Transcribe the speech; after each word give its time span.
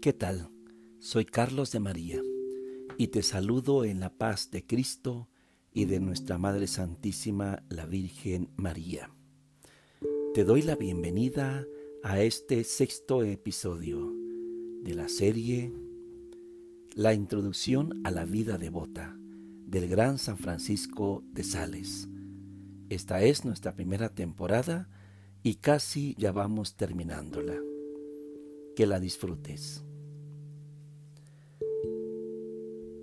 ¿Qué 0.00 0.12
tal? 0.12 0.48
Soy 1.00 1.24
Carlos 1.24 1.72
de 1.72 1.80
María 1.80 2.22
y 2.98 3.08
te 3.08 3.24
saludo 3.24 3.84
en 3.84 3.98
la 3.98 4.16
paz 4.16 4.48
de 4.52 4.64
Cristo 4.64 5.28
y 5.72 5.86
de 5.86 5.98
nuestra 5.98 6.38
Madre 6.38 6.68
Santísima, 6.68 7.64
la 7.68 7.84
Virgen 7.84 8.48
María. 8.56 9.10
Te 10.34 10.44
doy 10.44 10.62
la 10.62 10.76
bienvenida 10.76 11.66
a 12.04 12.22
este 12.22 12.62
sexto 12.62 13.24
episodio 13.24 14.14
de 14.84 14.94
la 14.94 15.08
serie 15.08 15.72
La 16.94 17.12
introducción 17.12 18.00
a 18.04 18.12
la 18.12 18.24
vida 18.24 18.56
devota 18.56 19.16
del 19.66 19.88
gran 19.88 20.18
San 20.18 20.38
Francisco 20.38 21.24
de 21.32 21.42
Sales. 21.42 22.08
Esta 22.88 23.20
es 23.22 23.44
nuestra 23.44 23.74
primera 23.74 24.14
temporada 24.14 24.88
y 25.42 25.56
casi 25.56 26.14
ya 26.18 26.30
vamos 26.30 26.76
terminándola. 26.76 27.56
Que 28.76 28.86
la 28.86 29.00
disfrutes. 29.00 29.82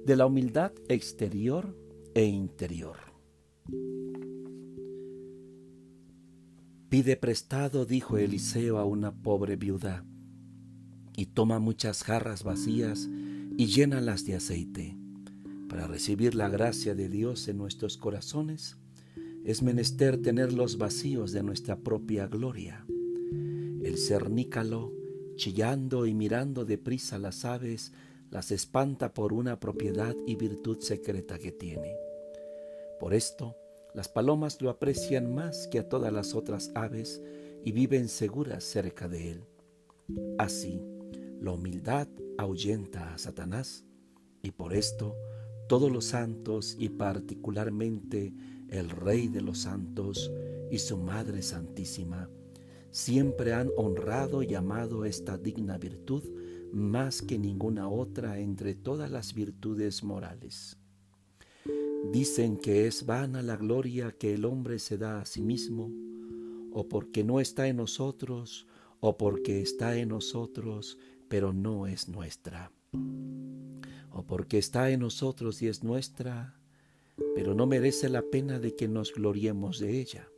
De 0.05 0.15
la 0.15 0.27
humildad 0.27 0.71
exterior 0.87 1.75
e 2.13 2.25
interior. 2.25 2.95
Pide 6.89 7.17
prestado, 7.17 7.87
dijo 7.87 8.19
Eliseo 8.19 8.77
a 8.77 8.85
una 8.85 9.15
pobre 9.15 9.55
viuda, 9.55 10.05
y 11.17 11.25
toma 11.25 11.57
muchas 11.57 12.03
jarras 12.03 12.43
vacías 12.43 13.09
y 13.57 13.65
llénalas 13.65 14.25
de 14.25 14.35
aceite. 14.35 14.95
Para 15.67 15.87
recibir 15.87 16.35
la 16.35 16.49
gracia 16.49 16.93
de 16.93 17.09
Dios 17.09 17.47
en 17.47 17.57
nuestros 17.57 17.97
corazones, 17.97 18.77
es 19.43 19.63
menester 19.63 20.21
tenerlos 20.21 20.77
vacíos 20.77 21.31
de 21.31 21.41
nuestra 21.41 21.79
propia 21.79 22.27
gloria. 22.27 22.85
El 23.81 23.97
cernícalo, 23.97 24.93
chillando 25.35 26.05
y 26.05 26.13
mirando 26.13 26.63
deprisa 26.63 27.17
las 27.17 27.43
aves, 27.43 27.91
las 28.29 28.51
espanta 28.51 29.13
por 29.13 29.33
una 29.33 29.59
propiedad 29.59 30.15
y 30.25 30.35
virtud 30.35 30.79
secreta 30.79 31.37
que 31.39 31.51
tiene. 31.51 31.95
Por 32.99 33.13
esto, 33.13 33.55
las 33.93 34.09
palomas 34.09 34.61
lo 34.61 34.69
aprecian 34.69 35.33
más 35.33 35.67
que 35.67 35.79
a 35.79 35.87
todas 35.89 36.11
las 36.11 36.35
otras 36.35 36.71
aves 36.75 37.21
y 37.63 37.71
viven 37.71 38.09
seguras 38.09 38.63
cerca 38.63 39.07
de 39.07 39.31
él. 39.31 39.43
Así, 40.37 40.81
la 41.39 41.51
humildad 41.51 42.07
ahuyenta 42.37 43.13
a 43.13 43.17
Satanás 43.17 43.85
y 44.41 44.51
por 44.51 44.73
esto 44.73 45.15
todos 45.67 45.91
los 45.91 46.05
santos 46.05 46.75
y 46.77 46.89
particularmente 46.89 48.33
el 48.69 48.89
Rey 48.89 49.27
de 49.27 49.41
los 49.41 49.59
santos 49.59 50.31
y 50.69 50.79
su 50.79 50.97
Madre 50.97 51.41
Santísima 51.41 52.29
siempre 52.95 53.51
han 53.51 53.71
honrado 53.75 54.41
y 54.41 54.55
amado 54.55 55.03
esta 55.03 55.37
digna 55.37 55.77
virtud 55.77 56.23
más 56.71 57.21
que 57.21 57.37
ninguna 57.37 57.89
otra 57.89 58.39
entre 58.39 58.73
todas 58.73 59.11
las 59.11 59.33
virtudes 59.33 60.01
morales. 60.01 60.77
Dicen 62.13 62.55
que 62.55 62.87
es 62.87 63.05
vana 63.05 63.41
la 63.41 63.57
gloria 63.57 64.13
que 64.13 64.33
el 64.33 64.45
hombre 64.45 64.79
se 64.79 64.97
da 64.97 65.19
a 65.19 65.25
sí 65.25 65.41
mismo, 65.41 65.91
o 66.71 66.87
porque 66.87 67.25
no 67.25 67.41
está 67.41 67.67
en 67.67 67.75
nosotros, 67.75 68.65
o 69.01 69.17
porque 69.17 69.61
está 69.61 69.97
en 69.97 70.07
nosotros, 70.07 70.97
pero 71.27 71.51
no 71.51 71.87
es 71.87 72.07
nuestra. 72.07 72.71
O 74.09 74.23
porque 74.25 74.57
está 74.57 74.89
en 74.89 75.01
nosotros 75.01 75.61
y 75.61 75.67
es 75.67 75.83
nuestra, 75.83 76.57
pero 77.35 77.55
no 77.55 77.67
merece 77.67 78.07
la 78.07 78.21
pena 78.21 78.57
de 78.57 78.73
que 78.73 78.87
nos 78.87 79.13
gloriemos 79.13 79.79
de 79.79 79.99
ella. 79.99 80.29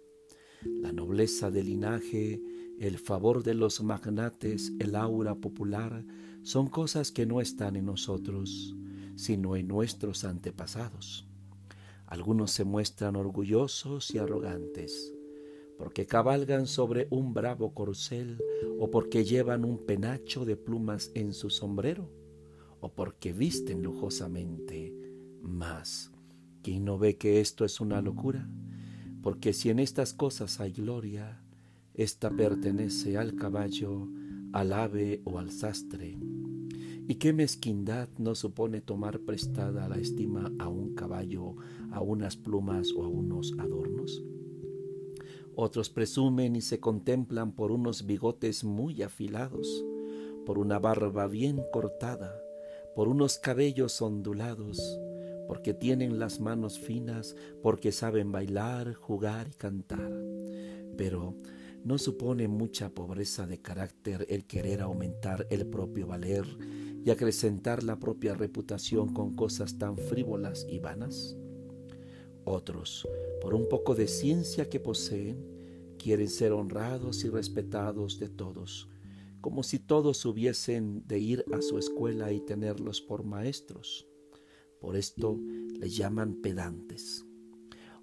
La 0.81 0.91
nobleza 0.91 1.51
del 1.51 1.67
linaje, 1.67 2.41
el 2.79 2.97
favor 2.97 3.43
de 3.43 3.53
los 3.53 3.81
magnates, 3.81 4.71
el 4.79 4.95
aura 4.95 5.35
popular, 5.35 6.05
son 6.43 6.67
cosas 6.67 7.11
que 7.11 7.25
no 7.25 7.41
están 7.41 7.75
en 7.75 7.85
nosotros, 7.85 8.75
sino 9.15 9.55
en 9.55 9.67
nuestros 9.67 10.23
antepasados. 10.23 11.27
Algunos 12.05 12.51
se 12.51 12.63
muestran 12.63 13.15
orgullosos 13.15 14.13
y 14.13 14.17
arrogantes, 14.17 15.13
porque 15.77 16.05
cabalgan 16.05 16.67
sobre 16.67 17.07
un 17.09 17.33
bravo 17.33 17.73
corcel, 17.73 18.41
o 18.79 18.89
porque 18.89 19.25
llevan 19.25 19.65
un 19.65 19.85
penacho 19.85 20.45
de 20.45 20.55
plumas 20.55 21.11
en 21.15 21.33
su 21.33 21.49
sombrero, 21.49 22.09
o 22.79 22.93
porque 22.93 23.33
visten 23.33 23.83
lujosamente. 23.83 24.93
Mas, 25.41 26.11
¿quién 26.61 26.85
no 26.85 26.97
ve 26.97 27.17
que 27.17 27.41
esto 27.41 27.65
es 27.65 27.81
una 27.81 28.01
locura? 28.01 28.47
Porque 29.27 29.51
si 29.51 29.69
en 29.69 29.79
estas 29.79 30.13
cosas 30.13 30.61
hay 30.61 30.71
gloria, 30.71 31.43
ésta 31.93 32.29
pertenece 32.29 33.17
al 33.17 33.35
caballo, 33.35 34.07
al 34.53 34.71
ave 34.71 35.21
o 35.25 35.37
al 35.37 35.51
sastre 35.51 36.17
¿Y 37.09 37.15
qué 37.15 37.33
mezquindad 37.33 38.07
no 38.19 38.35
supone 38.35 38.79
tomar 38.79 39.19
prestada 39.19 39.89
la 39.89 39.97
estima 39.97 40.53
a 40.59 40.69
un 40.69 40.95
caballo, 40.95 41.57
a 41.91 41.99
unas 41.99 42.37
plumas 42.37 42.93
o 42.93 43.03
a 43.03 43.09
unos 43.09 43.53
adornos? 43.59 44.23
Otros 45.57 45.89
presumen 45.89 46.55
y 46.55 46.61
se 46.61 46.79
contemplan 46.79 47.51
por 47.51 47.73
unos 47.73 48.05
bigotes 48.05 48.63
muy 48.63 49.01
afilados, 49.01 49.83
por 50.45 50.57
una 50.57 50.79
barba 50.79 51.27
bien 51.27 51.61
cortada, 51.73 52.33
por 52.95 53.09
unos 53.09 53.39
cabellos 53.39 54.01
ondulados, 54.01 54.79
porque 55.47 55.73
tienen 55.73 56.19
las 56.19 56.39
manos 56.39 56.79
finas, 56.79 57.35
porque 57.63 57.91
saben 57.91 58.31
bailar, 58.31 58.93
jugar 58.93 59.47
y 59.47 59.55
cantar. 59.55 60.11
Pero 60.97 61.35
no 61.83 61.97
supone 61.97 62.47
mucha 62.47 62.89
pobreza 62.89 63.47
de 63.47 63.61
carácter 63.61 64.25
el 64.29 64.45
querer 64.45 64.81
aumentar 64.81 65.47
el 65.49 65.65
propio 65.67 66.07
valer 66.07 66.45
y 67.05 67.09
acrecentar 67.09 67.83
la 67.83 67.97
propia 67.97 68.33
reputación 68.33 69.13
con 69.13 69.35
cosas 69.35 69.77
tan 69.77 69.97
frívolas 69.97 70.67
y 70.69 70.79
vanas? 70.79 71.37
Otros, 72.43 73.07
por 73.41 73.53
un 73.53 73.69
poco 73.69 73.95
de 73.95 74.07
ciencia 74.07 74.69
que 74.69 74.79
poseen, 74.79 75.95
quieren 75.97 76.29
ser 76.29 76.51
honrados 76.51 77.23
y 77.23 77.29
respetados 77.29 78.19
de 78.19 78.29
todos, 78.29 78.89
como 79.41 79.63
si 79.63 79.79
todos 79.79 80.25
hubiesen 80.25 81.07
de 81.07 81.19
ir 81.19 81.45
a 81.53 81.61
su 81.61 81.77
escuela 81.77 82.31
y 82.33 82.41
tenerlos 82.41 83.01
por 83.01 83.23
maestros. 83.23 84.07
Por 84.79 84.95
esto 84.95 85.39
les 85.79 85.95
llaman 85.95 86.35
pedantes. 86.41 87.25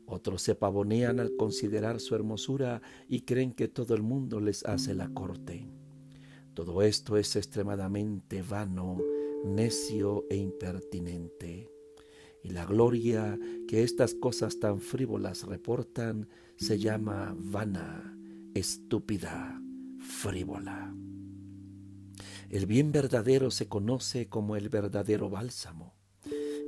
Otros 0.06 0.42
se 0.42 0.54
pavonean 0.54 1.18
al 1.18 1.34
considerar 1.36 2.00
su 2.00 2.14
hermosura 2.14 2.82
y 3.08 3.22
creen 3.22 3.52
que 3.52 3.68
todo 3.68 3.94
el 3.94 4.02
mundo 4.02 4.40
les 4.40 4.64
hace 4.64 4.94
la 4.94 5.08
corte. 5.08 5.66
Todo 6.52 6.82
esto 6.82 7.16
es 7.16 7.34
extremadamente 7.36 8.42
vano, 8.42 8.98
necio 9.44 10.24
e 10.30 10.36
impertinente. 10.36 11.70
Y 12.42 12.50
la 12.50 12.66
gloria 12.66 13.38
que 13.66 13.82
estas 13.82 14.14
cosas 14.14 14.60
tan 14.60 14.80
frívolas 14.80 15.44
reportan 15.44 16.28
se 16.56 16.78
llama 16.78 17.34
vana, 17.38 18.16
estúpida, 18.54 19.60
frívola. 19.98 20.94
El 22.50 22.66
bien 22.66 22.92
verdadero 22.92 23.50
se 23.50 23.66
conoce 23.66 24.28
como 24.28 24.54
el 24.54 24.68
verdadero 24.68 25.30
bálsamo. 25.30 25.94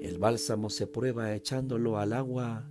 El 0.00 0.18
bálsamo 0.18 0.70
se 0.70 0.86
prueba 0.86 1.34
echándolo 1.34 1.98
al 1.98 2.12
agua. 2.12 2.68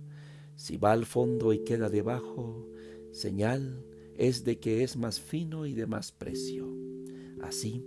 Si 0.54 0.76
va 0.76 0.92
al 0.92 1.06
fondo 1.06 1.52
y 1.52 1.64
queda 1.64 1.88
debajo, 1.88 2.68
señal 3.12 3.84
es 4.16 4.44
de 4.44 4.58
que 4.58 4.82
es 4.82 4.96
más 4.96 5.20
fino 5.20 5.66
y 5.66 5.74
de 5.74 5.86
más 5.86 6.12
precio. 6.12 6.68
Así, 7.42 7.84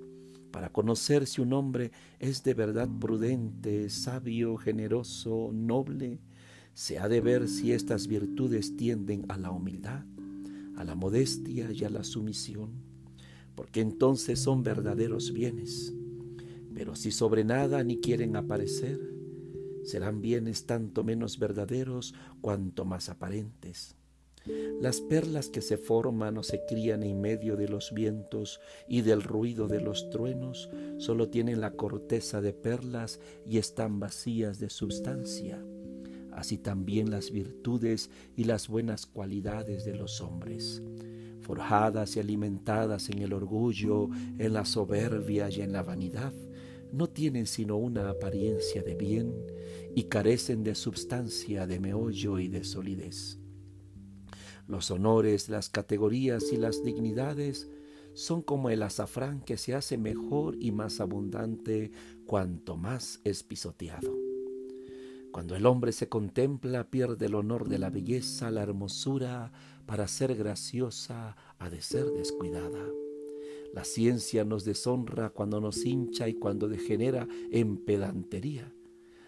para 0.52 0.72
conocer 0.72 1.26
si 1.26 1.42
un 1.42 1.54
hombre 1.54 1.92
es 2.20 2.44
de 2.44 2.54
verdad 2.54 2.90
prudente, 3.00 3.90
sabio, 3.90 4.58
generoso, 4.58 5.52
noble, 5.54 6.20
se 6.74 7.00
ha 7.00 7.08
de 7.08 7.22
ver 7.22 7.48
si 7.48 7.72
estas 7.72 8.08
virtudes 8.08 8.76
tienden 8.76 9.26
a 9.30 9.38
la 9.38 9.52
humildad, 9.52 10.06
a 10.76 10.84
la 10.84 10.96
modestia 10.96 11.72
y 11.72 11.84
a 11.84 11.90
la 11.90 12.04
sumisión, 12.04 12.72
porque 13.56 13.82
entonces 13.82 14.40
son 14.40 14.64
verdaderos 14.64 15.34
bienes. 15.34 15.94
Pero 16.74 16.96
si 16.96 17.12
sobre 17.12 17.44
nada 17.44 17.84
ni 17.84 17.98
quieren 17.98 18.36
aparecer, 18.36 19.19
serán 19.90 20.22
bienes 20.22 20.66
tanto 20.66 21.04
menos 21.04 21.40
verdaderos 21.40 22.14
cuanto 22.42 22.86
más 22.86 23.10
aparentes. 23.10 23.96
Las 24.80 25.02
perlas 25.02 25.50
que 25.50 25.62
se 25.62 25.78
forman 25.78 26.38
o 26.38 26.44
se 26.44 26.66
crían 26.66 27.04
en 27.04 27.20
medio 27.20 27.56
de 27.56 27.68
los 27.68 27.94
vientos 27.94 28.60
y 28.88 29.02
del 29.02 29.22
ruido 29.22 29.68
de 29.68 29.82
los 29.82 30.10
truenos 30.10 30.70
solo 30.98 31.30
tienen 31.30 31.60
la 31.60 31.72
corteza 31.72 32.42
de 32.42 32.54
perlas 32.54 33.20
y 33.46 33.58
están 33.58 34.00
vacías 34.00 34.60
de 34.60 34.70
substancia. 34.70 35.62
Así 36.32 36.58
también 36.58 37.12
las 37.12 37.32
virtudes 37.32 38.10
y 38.38 38.46
las 38.46 38.70
buenas 38.70 39.06
cualidades 39.06 39.84
de 39.84 39.96
los 39.96 40.22
hombres, 40.22 40.82
forjadas 41.42 42.16
y 42.16 42.22
alimentadas 42.22 43.10
en 43.10 43.20
el 43.20 43.34
orgullo, 43.34 44.10
en 44.38 44.54
la 44.54 44.64
soberbia 44.64 45.50
y 45.50 45.62
en 45.62 45.74
la 45.74 45.84
vanidad, 45.84 46.34
no 46.92 47.08
tienen 47.08 47.46
sino 47.46 47.78
una 47.78 48.10
apariencia 48.10 48.84
de 48.84 48.96
bien 48.96 49.34
y 49.96 50.04
carecen 50.04 50.64
de 50.64 50.76
substancia, 50.76 51.68
de 51.68 51.80
meollo 51.80 52.40
y 52.40 52.48
de 52.48 52.64
solidez. 52.64 53.40
Los 54.68 54.92
honores, 54.92 55.50
las 55.50 55.70
categorías 55.70 56.52
y 56.52 56.58
las 56.58 56.84
dignidades 56.84 57.70
son 58.14 58.42
como 58.42 58.70
el 58.70 58.84
azafrán 58.84 59.42
que 59.42 59.58
se 59.58 59.74
hace 59.74 59.98
mejor 59.98 60.58
y 60.60 60.72
más 60.72 61.00
abundante 61.00 61.92
cuanto 62.26 62.78
más 62.78 63.22
es 63.24 63.44
pisoteado. 63.44 64.16
Cuando 65.32 65.56
el 65.56 65.66
hombre 65.66 65.92
se 65.92 66.10
contempla, 66.10 66.90
pierde 66.90 67.28
el 67.28 67.36
honor 67.36 67.70
de 67.70 67.80
la 67.80 67.90
belleza, 67.90 68.52
la 68.52 68.64
hermosura, 68.64 69.52
para 69.86 70.08
ser 70.08 70.36
graciosa, 70.36 71.36
ha 71.60 71.70
de 71.70 71.82
ser 71.82 72.06
descuidada. 72.12 72.86
La 73.74 73.84
ciencia 73.84 74.44
nos 74.46 74.66
deshonra 74.66 75.30
cuando 75.30 75.62
nos 75.62 75.86
hincha 75.86 76.28
y 76.28 76.34
cuando 76.34 76.68
degenera 76.68 77.28
en 77.52 77.78
pedantería. 77.78 78.74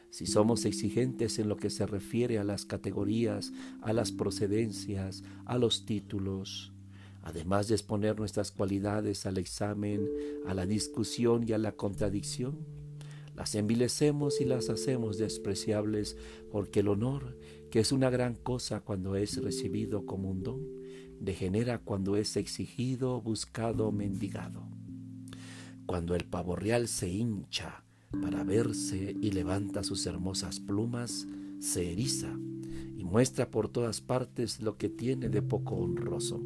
Si 0.10 0.26
somos 0.26 0.66
exigentes 0.66 1.40
en 1.40 1.48
lo 1.48 1.56
que 1.56 1.70
se 1.70 1.86
refiere 1.86 2.38
a 2.38 2.44
las 2.44 2.66
categorías, 2.66 3.54
a 3.82 3.94
las 3.94 4.12
procedencias, 4.12 5.24
a 5.46 5.58
los 5.58 5.86
títulos, 5.86 6.74
además 7.22 7.68
de 7.68 7.76
exponer 7.76 8.18
nuestras 8.18 8.52
cualidades 8.52 9.26
al 9.26 9.38
examen, 9.38 10.10
a 10.46 10.54
la 10.54 10.66
discusión 10.66 11.48
y 11.48 11.54
a 11.54 11.58
la 11.58 11.74
contradicción, 11.74 12.66
las 13.36 13.56
envilecemos 13.56 14.42
y 14.42 14.46
las 14.46 14.70
hacemos 14.70 15.18
despreciables 15.18 16.18
porque 16.52 16.82
el 16.82 16.90
honor, 16.90 17.38
que 17.70 17.80
es 17.80 17.92
una 17.92 18.10
gran 18.10 18.36
cosa 18.36 18.82
cuando 18.82 19.16
es 19.16 19.42
recibido 19.42 20.06
como 20.06 20.30
un 20.30 20.44
don, 20.44 20.81
degenera 21.22 21.78
cuando 21.78 22.18
es 22.18 22.36
exigido, 22.36 23.22
buscado, 23.22 23.92
mendigado. 23.92 24.68
Cuando 25.86 26.16
el 26.16 26.26
pavo 26.26 26.56
real 26.56 26.88
se 26.88 27.10
hincha 27.10 27.84
para 28.22 28.44
verse 28.44 29.16
y 29.22 29.32
levanta 29.32 29.84
sus 29.84 30.06
hermosas 30.06 30.60
plumas, 30.60 31.28
se 31.60 31.92
eriza 31.92 32.36
y 32.98 33.04
muestra 33.04 33.50
por 33.50 33.70
todas 33.70 34.02
partes 34.02 34.62
lo 34.62 34.78
que 34.78 34.90
tiene 34.90 35.30
de 35.30 35.42
poco 35.42 35.76
honroso. 35.76 36.42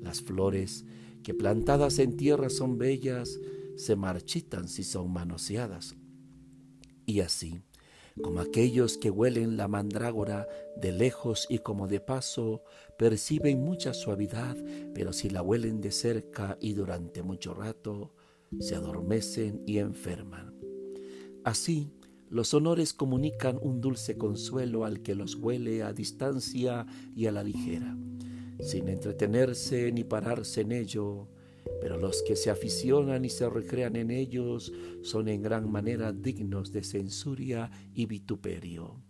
Las 0.00 0.22
flores, 0.22 0.86
que 1.22 1.34
plantadas 1.34 1.98
en 1.98 2.16
tierra 2.16 2.48
son 2.48 2.78
bellas, 2.78 3.38
se 3.76 3.96
marchitan 3.96 4.68
si 4.68 4.82
son 4.82 5.12
manoseadas. 5.12 5.94
Y 7.04 7.20
así, 7.20 7.60
como 8.22 8.40
aquellos 8.40 8.98
que 8.98 9.10
huelen 9.10 9.56
la 9.56 9.68
mandrágora 9.68 10.48
de 10.76 10.92
lejos 10.92 11.46
y 11.48 11.58
como 11.58 11.88
de 11.88 12.00
paso, 12.00 12.62
perciben 12.98 13.62
mucha 13.62 13.94
suavidad, 13.94 14.56
pero 14.94 15.12
si 15.12 15.30
la 15.30 15.42
huelen 15.42 15.80
de 15.80 15.90
cerca 15.90 16.56
y 16.60 16.74
durante 16.74 17.22
mucho 17.22 17.54
rato, 17.54 18.14
se 18.58 18.74
adormecen 18.74 19.62
y 19.66 19.78
enferman. 19.78 20.54
Así, 21.44 21.92
los 22.28 22.54
honores 22.54 22.92
comunican 22.92 23.58
un 23.60 23.80
dulce 23.80 24.16
consuelo 24.16 24.84
al 24.84 25.02
que 25.02 25.14
los 25.14 25.34
huele 25.34 25.82
a 25.82 25.92
distancia 25.92 26.86
y 27.14 27.26
a 27.26 27.32
la 27.32 27.42
ligera, 27.42 27.96
sin 28.60 28.88
entretenerse 28.88 29.90
ni 29.92 30.04
pararse 30.04 30.60
en 30.60 30.72
ello, 30.72 31.28
pero 31.80 31.98
los 31.98 32.22
que 32.22 32.36
se 32.36 32.50
aficionan 32.50 33.24
y 33.24 33.30
se 33.30 33.48
recrean 33.48 33.96
en 33.96 34.10
ellos 34.10 34.72
son 35.02 35.28
en 35.28 35.42
gran 35.42 35.70
manera 35.70 36.12
dignos 36.12 36.72
de 36.72 36.84
censuria 36.84 37.70
y 37.94 38.06
vituperio. 38.06 39.00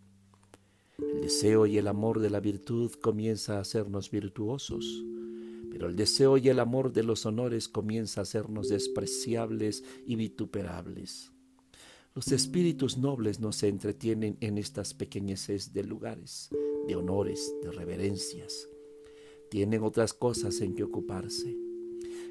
El 0.99 1.23
deseo 1.23 1.67
y 1.67 1.79
el 1.79 1.89
amor 1.89 2.21
de 2.21 2.31
la 2.31 2.41
virtud 2.41 2.93
comienza 3.01 3.57
a 3.57 3.61
hacernos 3.61 4.11
virtuosos, 4.11 5.05
pero 5.71 5.89
el 5.89 5.97
deseo 5.97 6.37
y 6.37 6.49
el 6.49 6.61
amor 6.61 6.93
de 6.93 7.03
los 7.03 7.27
honores 7.27 7.69
comienza 7.69 8.21
a 8.21 8.23
hacernos 8.23 8.69
despreciables 8.69 9.83
y 10.07 10.17
vituperables. 10.17 11.33
Los 12.15 12.33
espíritus 12.33 12.99
nobles 12.99 13.41
no 13.41 13.53
se 13.53 13.69
entretienen 13.69 14.37
en 14.41 14.59
estas 14.59 14.95
pequeñeces 14.95 15.73
de 15.73 15.85
lugares, 15.85 16.51
de 16.87 16.97
honores, 16.97 17.55
de 17.63 17.71
reverencias. 17.71 18.69
Tienen 19.49 19.83
otras 19.83 20.13
cosas 20.13 20.61
en 20.61 20.75
que 20.75 20.83
ocuparse. 20.83 21.70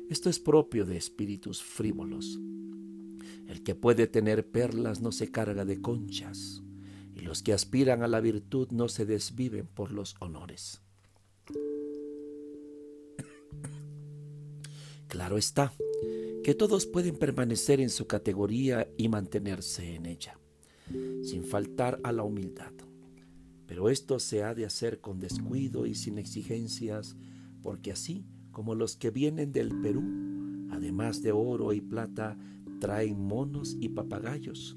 Esto 0.10 0.30
es 0.32 0.40
propio 0.40 0.86
de 0.88 0.98
espíritus 0.98 1.62
frívolos. 1.62 2.40
El 3.48 3.62
que 3.62 3.76
puede 3.76 4.08
tener 4.08 4.50
perlas 4.50 5.02
no 5.02 5.12
se 5.12 5.30
carga 5.30 5.66
de 5.66 5.82
conchas, 5.82 6.64
y 7.14 7.20
los 7.20 7.44
que 7.44 7.54
aspiran 7.54 8.02
a 8.02 8.08
la 8.08 8.20
virtud 8.20 8.70
no 8.72 8.90
se 8.90 9.06
desviven 9.06 9.68
por 9.68 9.92
los 9.92 10.16
honores. 10.20 10.82
Claro 15.08 15.38
está 15.38 15.74
que 16.44 16.56
todos 16.56 16.86
pueden 16.88 17.16
permanecer 17.16 17.80
en 17.80 17.90
su 17.92 18.08
categoría 18.08 18.88
y 18.98 19.10
mantenerse 19.10 19.96
en 19.96 20.06
ella, 20.08 20.40
sin 21.24 21.44
faltar 21.44 22.00
a 22.04 22.12
la 22.12 22.24
humildad. 22.24 22.74
Pero 23.68 23.90
esto 23.90 24.20
se 24.20 24.44
ha 24.44 24.56
de 24.56 24.66
hacer 24.66 25.02
con 25.02 25.20
descuido 25.20 25.86
y 25.86 25.94
sin 25.94 26.18
exigencias, 26.18 27.16
porque 27.62 27.92
así 27.92 28.26
como 28.60 28.76
los 28.76 28.98
que 28.98 29.10
vienen 29.10 29.54
del 29.54 29.70
Perú, 29.70 30.04
además 30.70 31.22
de 31.22 31.32
oro 31.32 31.72
y 31.72 31.80
plata, 31.80 32.38
traen 32.82 33.18
monos 33.18 33.78
y 33.80 33.88
papagayos, 33.88 34.76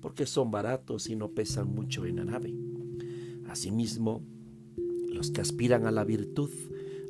porque 0.00 0.26
son 0.26 0.52
baratos 0.52 1.08
y 1.08 1.16
no 1.16 1.32
pesan 1.32 1.74
mucho 1.74 2.06
en 2.06 2.18
la 2.18 2.24
nave. 2.24 2.54
Asimismo, 3.48 4.22
los 5.08 5.32
que 5.32 5.40
aspiran 5.40 5.86
a 5.86 5.90
la 5.90 6.04
virtud 6.04 6.52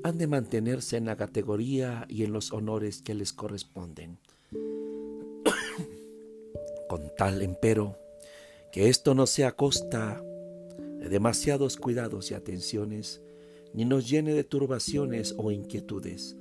han 0.04 0.16
de 0.16 0.26
mantenerse 0.26 0.96
en 0.96 1.04
la 1.04 1.18
categoría 1.18 2.06
y 2.08 2.22
en 2.22 2.32
los 2.32 2.50
honores 2.50 3.02
que 3.02 3.14
les 3.14 3.34
corresponden. 3.34 4.16
Con 6.88 7.12
tal, 7.18 7.42
empero, 7.42 7.98
que 8.72 8.88
esto 8.88 9.14
no 9.14 9.26
sea 9.26 9.52
costa 9.52 10.24
de 10.98 11.10
demasiados 11.10 11.76
cuidados 11.76 12.30
y 12.30 12.34
atenciones, 12.34 13.20
ni 13.76 13.84
nos 13.84 14.08
llene 14.08 14.32
de 14.32 14.42
turbaciones 14.42 15.34
o 15.36 15.52
inquietudes, 15.52 16.34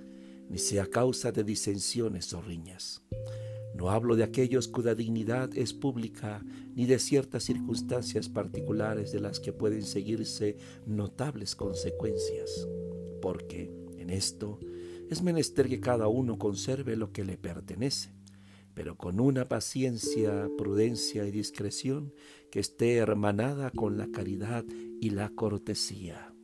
ni 0.49 0.57
sea 0.57 0.85
causa 0.87 1.33
de 1.33 1.43
disensiones 1.43 2.33
o 2.33 2.41
riñas. 2.41 3.03
No 3.75 3.91
hablo 3.91 4.15
de 4.15 4.23
aquellos 4.23 4.69
cuya 4.69 4.95
dignidad 4.95 5.49
es 5.57 5.73
pública, 5.73 6.41
ni 6.75 6.85
de 6.85 6.97
ciertas 6.97 7.43
circunstancias 7.43 8.29
particulares 8.29 9.11
de 9.11 9.19
las 9.19 9.41
que 9.41 9.51
pueden 9.51 9.83
seguirse 9.83 10.55
notables 10.85 11.57
consecuencias, 11.57 12.67
porque 13.21 13.69
en 13.97 14.11
esto 14.11 14.59
es 15.09 15.21
menester 15.21 15.67
que 15.67 15.81
cada 15.81 16.07
uno 16.07 16.39
conserve 16.39 16.95
lo 16.95 17.11
que 17.11 17.25
le 17.25 17.37
pertenece, 17.37 18.13
pero 18.73 18.95
con 18.95 19.19
una 19.19 19.43
paciencia, 19.43 20.49
prudencia 20.57 21.27
y 21.27 21.31
discreción 21.31 22.13
que 22.49 22.61
esté 22.61 22.95
hermanada 22.95 23.71
con 23.71 23.97
la 23.97 24.07
caridad 24.07 24.63
y 25.01 25.09
la 25.09 25.29
cortesía. 25.29 26.34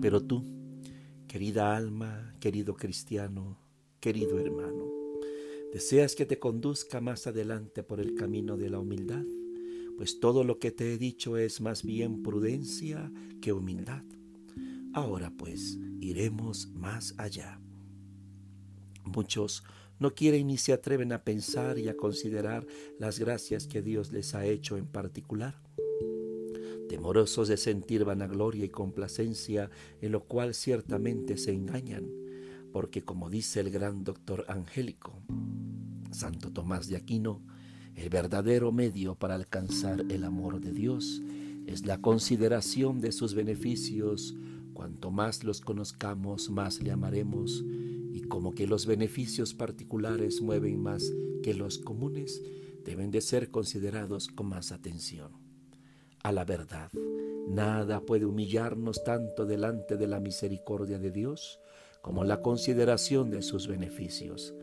Pero 0.00 0.22
tú, 0.22 0.44
querida 1.26 1.76
alma, 1.76 2.34
querido 2.38 2.76
cristiano, 2.76 3.58
querido 3.98 4.38
hermano, 4.38 4.84
¿deseas 5.72 6.14
que 6.14 6.24
te 6.24 6.38
conduzca 6.38 7.00
más 7.00 7.26
adelante 7.26 7.82
por 7.82 7.98
el 8.00 8.14
camino 8.14 8.56
de 8.56 8.70
la 8.70 8.78
humildad? 8.78 9.24
Pues 9.96 10.20
todo 10.20 10.44
lo 10.44 10.60
que 10.60 10.70
te 10.70 10.94
he 10.94 10.98
dicho 10.98 11.36
es 11.36 11.60
más 11.60 11.82
bien 11.82 12.22
prudencia 12.22 13.10
que 13.40 13.52
humildad. 13.52 14.04
Ahora 14.92 15.32
pues, 15.36 15.78
iremos 16.00 16.68
más 16.68 17.14
allá. 17.18 17.60
Muchos 19.04 19.64
no 19.98 20.14
quieren 20.14 20.46
ni 20.46 20.58
se 20.58 20.72
atreven 20.72 21.12
a 21.12 21.24
pensar 21.24 21.76
y 21.76 21.88
a 21.88 21.96
considerar 21.96 22.64
las 23.00 23.18
gracias 23.18 23.66
que 23.66 23.82
Dios 23.82 24.12
les 24.12 24.36
ha 24.36 24.46
hecho 24.46 24.76
en 24.76 24.86
particular 24.86 25.60
temorosos 26.88 27.46
de 27.48 27.56
sentir 27.56 28.04
vanagloria 28.04 28.64
y 28.64 28.68
complacencia, 28.70 29.70
en 30.00 30.12
lo 30.12 30.24
cual 30.24 30.54
ciertamente 30.54 31.36
se 31.36 31.52
engañan, 31.52 32.08
porque 32.72 33.02
como 33.02 33.30
dice 33.30 33.60
el 33.60 33.70
gran 33.70 34.02
doctor 34.02 34.44
angélico, 34.48 35.22
Santo 36.10 36.50
Tomás 36.50 36.88
de 36.88 36.96
Aquino, 36.96 37.42
el 37.94 38.08
verdadero 38.08 38.72
medio 38.72 39.14
para 39.14 39.34
alcanzar 39.34 40.04
el 40.08 40.24
amor 40.24 40.60
de 40.60 40.72
Dios 40.72 41.22
es 41.66 41.84
la 41.84 42.00
consideración 42.00 43.00
de 43.00 43.12
sus 43.12 43.34
beneficios. 43.34 44.34
Cuanto 44.72 45.10
más 45.10 45.44
los 45.44 45.60
conozcamos, 45.60 46.48
más 46.48 46.80
le 46.82 46.92
amaremos, 46.92 47.64
y 48.12 48.22
como 48.22 48.54
que 48.54 48.66
los 48.66 48.86
beneficios 48.86 49.52
particulares 49.52 50.40
mueven 50.40 50.80
más 50.80 51.12
que 51.42 51.54
los 51.54 51.78
comunes, 51.78 52.42
deben 52.84 53.10
de 53.10 53.20
ser 53.20 53.50
considerados 53.50 54.28
con 54.28 54.48
más 54.48 54.72
atención 54.72 55.47
a 56.22 56.32
la 56.32 56.44
verdad. 56.44 56.90
Nada 57.48 58.00
puede 58.00 58.26
humillarnos 58.26 59.02
tanto 59.04 59.46
delante 59.46 59.96
de 59.96 60.06
la 60.06 60.20
misericordia 60.20 60.98
de 60.98 61.10
Dios 61.10 61.60
como 62.02 62.24
la 62.24 62.42
consideración 62.42 63.30
de 63.30 63.42
sus 63.42 63.66
beneficios, 63.66 64.54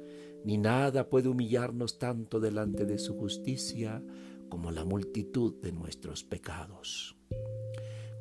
ni 0.43 0.57
nada 0.57 1.09
puede 1.09 1.29
humillarnos 1.29 1.97
tanto 1.97 2.39
delante 2.39 2.85
de 2.85 2.97
su 2.97 3.17
justicia 3.17 4.03
como 4.49 4.71
la 4.71 4.85
multitud 4.85 5.53
de 5.61 5.71
nuestros 5.71 6.23
pecados. 6.23 7.15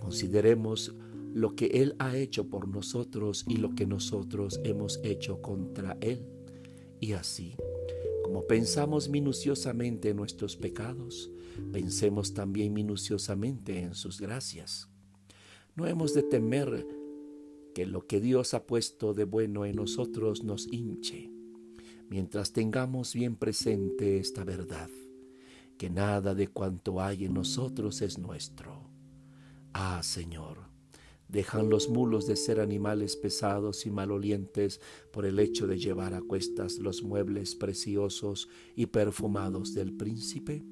Consideremos 0.00 0.95
lo 1.35 1.55
que 1.55 1.67
Él 1.67 1.97
ha 1.99 2.17
hecho 2.17 2.49
por 2.49 2.69
nosotros 2.69 3.45
y 3.49 3.57
lo 3.57 3.75
que 3.75 3.87
nosotros 3.87 4.61
hemos 4.64 5.00
hecho 5.03 5.43
contra 5.43 5.97
Él. 6.00 6.26
Y 7.00 7.12
así, 7.12 7.57
como 8.35 8.49
pensamos 8.49 9.09
minuciosamente 9.09 10.09
en 10.09 10.17
nuestros 10.17 10.57
pecados, 10.57 11.31
pensemos 11.73 12.35
también 12.35 12.73
minuciosamente 12.73 13.79
en 13.79 13.95
sus 13.95 14.21
gracias. 14.21 14.88
No 15.76 15.87
hemos 15.87 16.14
de 16.14 16.25
temer 16.25 16.85
que 17.76 17.87
lo 17.87 18.09
que 18.09 18.21
Dios 18.21 18.53
ha 18.55 18.67
puesto 18.67 19.14
de 19.14 19.23
bueno 19.23 19.64
en 19.64 19.76
nosotros 19.76 20.43
nos 20.43 20.67
hinche, 20.67 21.31
mientras 22.11 22.53
tengamos 22.53 23.14
bien 23.14 23.37
presente 23.37 24.19
esta 24.19 24.43
verdad, 24.43 24.91
que 25.79 25.88
nada 25.88 26.35
de 26.35 26.49
cuanto 26.49 27.00
hay 27.00 27.26
en 27.26 27.35
nosotros 27.35 28.03
es 28.03 28.19
nuestro. 28.19 28.91
Ah, 29.75 30.03
Señor, 30.03 30.63
dejan 31.28 31.71
los 31.71 31.88
mulos 31.88 32.26
de 32.26 32.37
ser 32.37 32.61
animales 32.61 33.16
pesados 33.16 33.87
y 33.87 33.90
malolientes 33.90 34.81
por 35.12 35.26
el 35.26 35.38
hecho 35.38 35.66
de 35.66 35.78
llevar 35.78 36.14
a 36.14 36.23
cuestas 36.23 36.78
los 36.78 37.02
muebles 37.02 37.54
preciosos 37.54 38.49
y 38.76 38.87
perfumados 38.87 39.75
del 39.75 39.95
príncipe? 39.95 40.64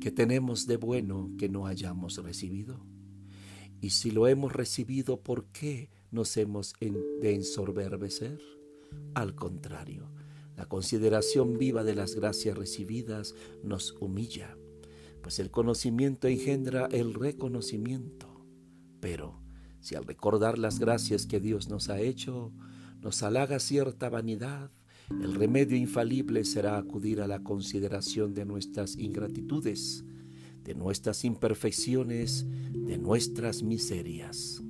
¿Qué 0.00 0.10
tenemos 0.10 0.66
de 0.66 0.76
bueno 0.76 1.30
que 1.38 1.48
no 1.48 1.66
hayamos 1.66 2.16
recibido? 2.22 2.80
Y 3.80 3.90
si 3.90 4.10
lo 4.10 4.28
hemos 4.28 4.52
recibido, 4.52 5.20
¿por 5.20 5.46
qué 5.46 5.90
nos 6.10 6.36
hemos 6.36 6.74
de 6.80 7.34
ensorberbecer? 7.34 8.40
Al 9.14 9.34
contrario, 9.34 10.10
la 10.56 10.66
consideración 10.66 11.56
viva 11.56 11.84
de 11.84 11.94
las 11.94 12.14
gracias 12.14 12.56
recibidas 12.56 13.34
nos 13.62 13.92
humilla, 14.00 14.56
pues 15.22 15.38
el 15.38 15.50
conocimiento 15.50 16.28
engendra 16.28 16.86
el 16.92 17.14
reconocimiento. 17.14 18.29
Pero 19.00 19.40
si 19.80 19.94
al 19.94 20.04
recordar 20.04 20.58
las 20.58 20.78
gracias 20.78 21.26
que 21.26 21.40
Dios 21.40 21.68
nos 21.68 21.88
ha 21.88 22.00
hecho, 22.00 22.52
nos 23.02 23.22
halaga 23.22 23.58
cierta 23.58 24.08
vanidad, 24.08 24.70
el 25.10 25.34
remedio 25.34 25.76
infalible 25.76 26.44
será 26.44 26.76
acudir 26.76 27.20
a 27.20 27.26
la 27.26 27.42
consideración 27.42 28.32
de 28.34 28.44
nuestras 28.44 28.96
ingratitudes, 28.96 30.04
de 30.62 30.74
nuestras 30.74 31.24
imperfecciones, 31.24 32.46
de 32.72 32.96
nuestras 32.96 33.62
miserias. 33.62 34.62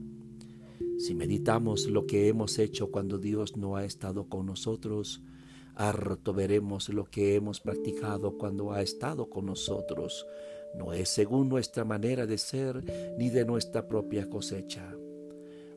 Si 0.98 1.14
meditamos 1.14 1.86
lo 1.86 2.06
que 2.06 2.28
hemos 2.28 2.58
hecho 2.58 2.90
cuando 2.90 3.18
Dios 3.18 3.56
no 3.56 3.76
ha 3.76 3.84
estado 3.84 4.28
con 4.28 4.46
nosotros, 4.46 5.22
harto 5.74 6.32
veremos 6.32 6.88
lo 6.88 7.04
que 7.04 7.34
hemos 7.34 7.60
practicado 7.60 8.36
cuando 8.38 8.72
ha 8.72 8.82
estado 8.82 9.28
con 9.28 9.46
nosotros. 9.46 10.26
No 10.74 10.92
es 10.92 11.08
según 11.08 11.48
nuestra 11.48 11.84
manera 11.84 12.26
de 12.26 12.38
ser 12.38 12.82
ni 13.18 13.30
de 13.30 13.44
nuestra 13.44 13.86
propia 13.88 14.28
cosecha. 14.28 14.94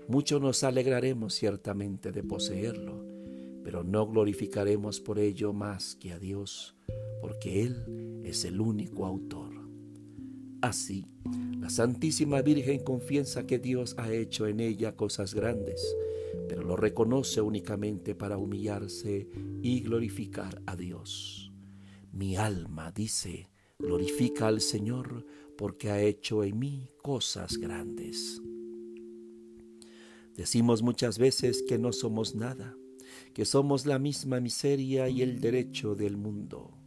Mucho 0.08 0.40
nos 0.40 0.64
alegraremos 0.64 1.34
ciertamente 1.34 2.12
de 2.12 2.24
poseerlo, 2.24 3.06
pero 3.64 3.84
no 3.84 4.06
glorificaremos 4.06 5.00
por 5.00 5.20
ello 5.20 5.54
más 5.54 5.96
que 5.96 6.12
a 6.12 6.20
Dios, 6.20 6.76
porque 7.22 7.64
Él 7.64 8.22
es 8.24 8.44
el 8.46 8.60
único 8.60 9.06
autor. 9.06 9.54
Así, 10.62 11.06
la 11.60 11.70
Santísima 11.70 12.42
Virgen 12.42 12.84
confiesa 12.84 13.46
que 13.46 13.60
Dios 13.60 13.96
ha 13.98 14.12
hecho 14.12 14.48
en 14.48 14.60
ella 14.60 14.96
cosas 14.96 15.34
grandes, 15.34 15.96
pero 16.48 16.64
lo 16.64 16.76
reconoce 16.76 17.42
únicamente 17.42 18.16
para 18.16 18.38
humillarse 18.38 19.28
y 19.62 19.82
glorificar 19.82 20.62
a 20.66 20.76
Dios. 20.76 21.52
Mi 22.12 22.36
alma, 22.36 22.92
dice, 22.92 23.50
glorifica 23.84 24.48
al 24.48 24.62
Señor 24.62 25.26
porque 25.58 25.92
ha 25.92 26.02
hecho 26.02 26.44
en 26.44 26.58
mí 26.58 26.90
cosas 27.02 27.58
grandes. 27.58 28.42
Decimos 30.36 30.82
muchas 30.82 31.20
veces 31.20 31.64
que 31.68 31.78
no 31.78 31.94
somos 31.94 32.34
nada, 32.34 32.76
que 33.34 33.46
somos 33.46 33.86
la 33.86 34.00
misma 34.00 34.40
miseria 34.40 35.08
y 35.10 35.22
el 35.22 35.40
derecho 35.40 35.94
del 35.94 36.18
mundo 36.18 36.80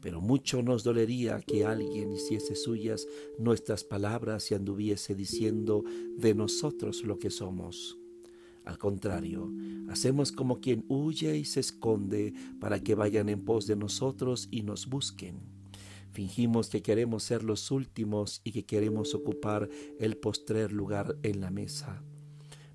pero 0.00 0.20
mucho 0.20 0.62
nos 0.62 0.84
dolería 0.84 1.40
que 1.40 1.64
alguien 1.64 2.12
hiciese 2.12 2.54
suyas 2.54 3.06
nuestras 3.38 3.84
palabras 3.84 4.50
y 4.50 4.54
anduviese 4.54 5.14
diciendo 5.14 5.84
de 6.16 6.34
nosotros 6.34 7.02
lo 7.04 7.18
que 7.18 7.30
somos. 7.30 7.98
Al 8.64 8.78
contrario, 8.78 9.50
hacemos 9.88 10.30
como 10.30 10.60
quien 10.60 10.84
huye 10.88 11.36
y 11.36 11.44
se 11.44 11.60
esconde 11.60 12.34
para 12.60 12.82
que 12.82 12.94
vayan 12.94 13.28
en 13.28 13.44
pos 13.44 13.66
de 13.66 13.76
nosotros 13.76 14.48
y 14.50 14.62
nos 14.62 14.88
busquen. 14.88 15.57
Fingimos 16.12 16.68
que 16.68 16.82
queremos 16.82 17.22
ser 17.22 17.44
los 17.44 17.70
últimos 17.70 18.40
y 18.44 18.52
que 18.52 18.64
queremos 18.64 19.14
ocupar 19.14 19.68
el 19.98 20.16
postrer 20.16 20.72
lugar 20.72 21.16
en 21.22 21.40
la 21.40 21.50
mesa, 21.50 22.02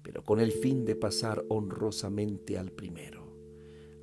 pero 0.02 0.24
con 0.24 0.40
el 0.40 0.52
fin 0.52 0.86
de 0.86 0.96
pasar 0.96 1.44
honrosamente 1.50 2.58
al 2.58 2.72
primero. 2.72 3.24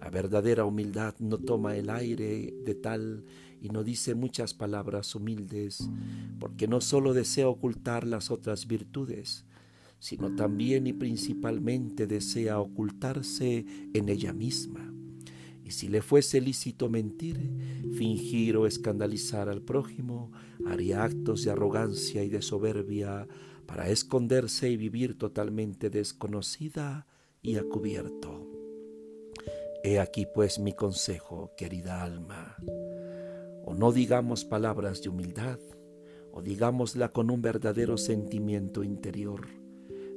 La 0.00 0.08
verdadera 0.10 0.64
humildad 0.64 1.14
no 1.18 1.38
toma 1.38 1.76
el 1.76 1.90
aire 1.90 2.54
de 2.64 2.74
tal 2.74 3.24
y 3.60 3.68
no 3.68 3.84
dice 3.84 4.14
muchas 4.14 4.54
palabras 4.54 5.14
humildes, 5.14 5.90
porque 6.38 6.66
no 6.66 6.80
solo 6.80 7.12
desea 7.12 7.48
ocultar 7.48 8.06
las 8.06 8.30
otras 8.30 8.66
virtudes, 8.66 9.44
sino 9.98 10.34
también 10.34 10.86
y 10.86 10.94
principalmente 10.94 12.06
desea 12.06 12.58
ocultarse 12.58 13.66
en 13.92 14.08
ella 14.08 14.32
misma. 14.32 14.89
Y 15.70 15.72
si 15.72 15.86
le 15.86 16.02
fuese 16.02 16.40
lícito 16.40 16.88
mentir, 16.88 17.48
fingir 17.96 18.56
o 18.56 18.66
escandalizar 18.66 19.48
al 19.48 19.62
prójimo, 19.62 20.32
haría 20.66 21.04
actos 21.04 21.44
de 21.44 21.52
arrogancia 21.52 22.24
y 22.24 22.28
de 22.28 22.42
soberbia 22.42 23.28
para 23.66 23.88
esconderse 23.88 24.68
y 24.68 24.76
vivir 24.76 25.16
totalmente 25.16 25.88
desconocida 25.88 27.06
y 27.40 27.54
a 27.54 27.62
cubierto. 27.62 28.50
He 29.84 30.00
aquí 30.00 30.26
pues 30.34 30.58
mi 30.58 30.72
consejo, 30.72 31.52
querida 31.56 32.02
alma. 32.02 32.56
O 33.64 33.72
no 33.72 33.92
digamos 33.92 34.44
palabras 34.44 35.02
de 35.02 35.10
humildad, 35.10 35.60
o 36.32 36.42
digámosla 36.42 37.12
con 37.12 37.30
un 37.30 37.42
verdadero 37.42 37.96
sentimiento 37.96 38.82
interior, 38.82 39.46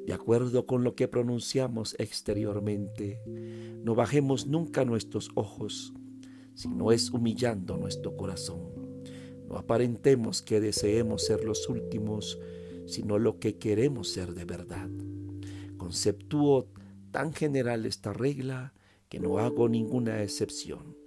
de 0.05 0.13
acuerdo 0.13 0.65
con 0.65 0.83
lo 0.83 0.95
que 0.95 1.07
pronunciamos 1.07 1.95
exteriormente. 1.99 3.21
No 3.83 3.95
bajemos 3.95 4.47
nunca 4.47 4.85
nuestros 4.85 5.29
ojos, 5.35 5.93
sino 6.53 6.91
es 6.91 7.11
humillando 7.11 7.77
nuestro 7.77 8.15
corazón. 8.17 8.61
No 9.47 9.57
aparentemos 9.57 10.41
que 10.41 10.59
deseemos 10.59 11.25
ser 11.25 11.43
los 11.43 11.69
últimos, 11.69 12.39
sino 12.85 13.17
lo 13.17 13.39
que 13.39 13.57
queremos 13.57 14.09
ser 14.09 14.33
de 14.33 14.45
verdad. 14.45 14.89
Conceptúo 15.77 16.67
tan 17.11 17.33
general 17.33 17.85
esta 17.85 18.13
regla 18.13 18.73
que 19.09 19.19
no 19.19 19.37
hago 19.37 19.69
ninguna 19.69 20.23
excepción. 20.23 20.97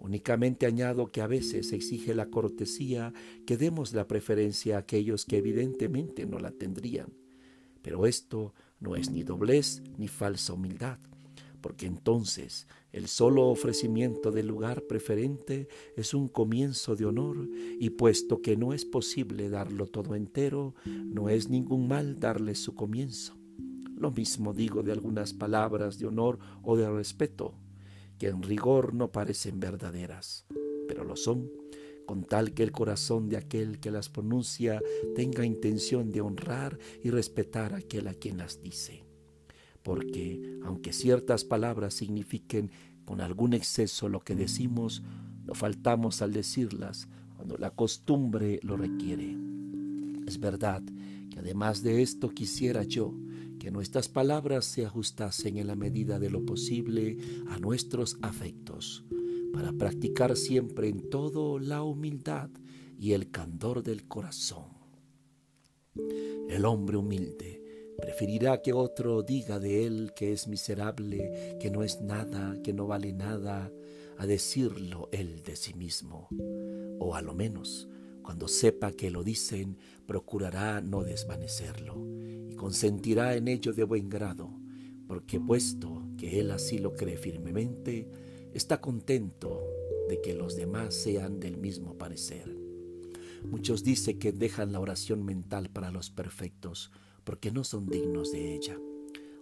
Únicamente 0.00 0.66
añado 0.66 1.12
que 1.12 1.20
a 1.20 1.28
veces 1.28 1.72
exige 1.72 2.14
la 2.14 2.26
cortesía 2.26 3.12
que 3.46 3.56
demos 3.56 3.92
la 3.92 4.08
preferencia 4.08 4.76
a 4.76 4.80
aquellos 4.80 5.24
que 5.24 5.38
evidentemente 5.38 6.26
no 6.26 6.40
la 6.40 6.50
tendrían. 6.50 7.21
Pero 7.82 8.06
esto 8.06 8.54
no 8.80 8.96
es 8.96 9.10
ni 9.10 9.22
doblez 9.22 9.82
ni 9.98 10.08
falsa 10.08 10.52
humildad, 10.52 10.98
porque 11.60 11.86
entonces 11.86 12.66
el 12.92 13.08
solo 13.08 13.48
ofrecimiento 13.48 14.30
del 14.30 14.48
lugar 14.48 14.82
preferente 14.82 15.68
es 15.96 16.12
un 16.12 16.28
comienzo 16.28 16.96
de 16.96 17.06
honor 17.06 17.48
y 17.80 17.90
puesto 17.90 18.42
que 18.42 18.56
no 18.56 18.72
es 18.72 18.84
posible 18.84 19.48
darlo 19.48 19.86
todo 19.86 20.14
entero, 20.14 20.74
no 20.84 21.28
es 21.28 21.48
ningún 21.48 21.88
mal 21.88 22.18
darle 22.18 22.54
su 22.54 22.74
comienzo. 22.74 23.38
Lo 23.96 24.10
mismo 24.10 24.52
digo 24.52 24.82
de 24.82 24.92
algunas 24.92 25.32
palabras 25.32 25.98
de 25.98 26.06
honor 26.06 26.38
o 26.62 26.76
de 26.76 26.90
respeto, 26.90 27.54
que 28.18 28.28
en 28.28 28.42
rigor 28.42 28.94
no 28.94 29.12
parecen 29.12 29.60
verdaderas, 29.60 30.44
pero 30.88 31.04
lo 31.04 31.16
son, 31.16 31.48
con 32.06 32.24
tal 32.24 32.52
que 32.52 32.62
el 32.62 32.72
corazón 32.72 33.28
de 33.28 33.36
aquel 33.36 33.80
que 33.80 33.90
las 33.90 34.08
pronuncia 34.08 34.80
tenga 35.14 35.44
intención 35.44 36.10
de 36.10 36.20
honrar 36.20 36.78
y 37.02 37.10
respetar 37.10 37.74
a 37.74 37.78
aquel 37.78 38.08
a 38.08 38.14
quien 38.14 38.38
las 38.38 38.60
dice. 38.60 39.04
Porque, 39.82 40.58
aunque 40.64 40.92
ciertas 40.92 41.44
palabras 41.44 41.94
signifiquen 41.94 42.70
con 43.04 43.20
algún 43.20 43.52
exceso 43.52 44.08
lo 44.08 44.20
que 44.20 44.34
decimos, 44.34 45.02
no 45.44 45.54
faltamos 45.54 46.22
al 46.22 46.32
decirlas 46.32 47.08
cuando 47.36 47.56
la 47.58 47.70
costumbre 47.70 48.60
lo 48.62 48.76
requiere. 48.76 49.36
Es 50.26 50.38
verdad 50.38 50.82
que 51.30 51.40
además 51.40 51.82
de 51.82 52.02
esto 52.02 52.30
quisiera 52.30 52.84
yo 52.84 53.14
que 53.58 53.70
nuestras 53.70 54.08
palabras 54.08 54.64
se 54.64 54.84
ajustasen 54.86 55.56
en 55.56 55.66
la 55.66 55.76
medida 55.76 56.18
de 56.18 56.30
lo 56.30 56.44
posible 56.44 57.16
a 57.48 57.58
nuestros 57.58 58.18
afectos, 58.22 59.04
para 59.52 59.72
practicar 59.72 60.36
siempre 60.36 60.88
en 60.88 61.08
todo 61.10 61.58
la 61.58 61.82
humildad 61.82 62.50
y 62.98 63.12
el 63.12 63.30
candor 63.30 63.82
del 63.82 64.06
corazón. 64.08 64.66
El 66.48 66.64
hombre 66.64 66.96
humilde 66.96 67.62
preferirá 68.00 68.62
que 68.62 68.72
otro 68.72 69.22
diga 69.22 69.58
de 69.58 69.86
él 69.86 70.12
que 70.16 70.32
es 70.32 70.48
miserable, 70.48 71.56
que 71.60 71.70
no 71.70 71.82
es 71.82 72.00
nada, 72.00 72.56
que 72.62 72.72
no 72.72 72.86
vale 72.86 73.12
nada, 73.12 73.70
a 74.18 74.26
decirlo 74.26 75.08
él 75.12 75.42
de 75.42 75.56
sí 75.56 75.74
mismo, 75.74 76.28
o 76.98 77.14
a 77.14 77.22
lo 77.22 77.34
menos, 77.34 77.88
cuando 78.22 78.46
sepa 78.46 78.92
que 78.92 79.10
lo 79.10 79.24
dicen, 79.24 79.78
procurará 80.06 80.80
no 80.80 81.02
desvanecerlo 81.02 82.06
consentirá 82.62 83.34
en 83.34 83.48
ello 83.48 83.72
de 83.72 83.82
buen 83.82 84.08
grado, 84.08 84.48
porque 85.08 85.40
puesto 85.40 86.04
que 86.16 86.38
él 86.38 86.52
así 86.52 86.78
lo 86.78 86.92
cree 86.92 87.16
firmemente, 87.16 88.08
está 88.54 88.80
contento 88.80 89.62
de 90.08 90.20
que 90.20 90.34
los 90.34 90.56
demás 90.56 90.94
sean 90.94 91.40
del 91.40 91.56
mismo 91.56 91.96
parecer. 91.96 92.54
Muchos 93.44 93.82
dicen 93.82 94.18
que 94.18 94.32
dejan 94.32 94.72
la 94.72 94.80
oración 94.80 95.24
mental 95.24 95.70
para 95.70 95.90
los 95.90 96.10
perfectos 96.10 96.90
porque 97.24 97.50
no 97.50 97.64
son 97.64 97.86
dignos 97.86 98.32
de 98.32 98.54
ella. 98.54 98.78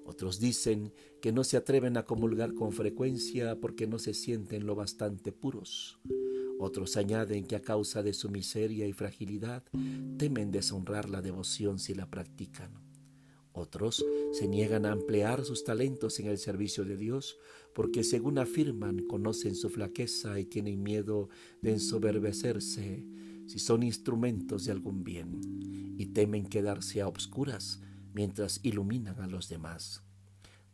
Otros 0.04 0.40
dicen 0.40 0.92
que 1.20 1.32
no 1.32 1.44
se 1.44 1.56
atreven 1.56 1.96
a 1.96 2.04
comulgar 2.04 2.54
con 2.54 2.72
frecuencia 2.72 3.60
porque 3.60 3.86
no 3.86 3.98
se 3.98 4.14
sienten 4.14 4.66
lo 4.66 4.74
bastante 4.74 5.32
puros. 5.32 6.00
Otros 6.58 6.96
añaden 6.96 7.46
que 7.46 7.56
a 7.56 7.62
causa 7.62 8.02
de 8.02 8.12
su 8.12 8.28
miseria 8.28 8.86
y 8.86 8.92
fragilidad 8.92 9.62
temen 10.18 10.50
deshonrar 10.50 11.08
la 11.08 11.22
devoción 11.22 11.78
si 11.78 11.94
la 11.94 12.10
practican. 12.10 12.90
Otros 13.52 14.04
se 14.32 14.46
niegan 14.46 14.86
a 14.86 14.92
emplear 14.92 15.44
sus 15.44 15.64
talentos 15.64 16.20
en 16.20 16.26
el 16.26 16.38
servicio 16.38 16.84
de 16.84 16.96
Dios 16.96 17.36
porque 17.74 18.04
según 18.04 18.38
afirman 18.38 19.06
conocen 19.06 19.54
su 19.54 19.70
flaqueza 19.70 20.38
y 20.40 20.44
tienen 20.44 20.82
miedo 20.82 21.28
de 21.62 21.72
ensoberbecerse 21.72 23.06
si 23.46 23.58
son 23.58 23.82
instrumentos 23.82 24.64
de 24.64 24.72
algún 24.72 25.02
bien 25.02 25.40
y 25.98 26.06
temen 26.06 26.46
quedarse 26.46 27.00
a 27.00 27.08
obscuras 27.08 27.80
mientras 28.14 28.60
iluminan 28.62 29.20
a 29.20 29.26
los 29.26 29.48
demás. 29.48 30.02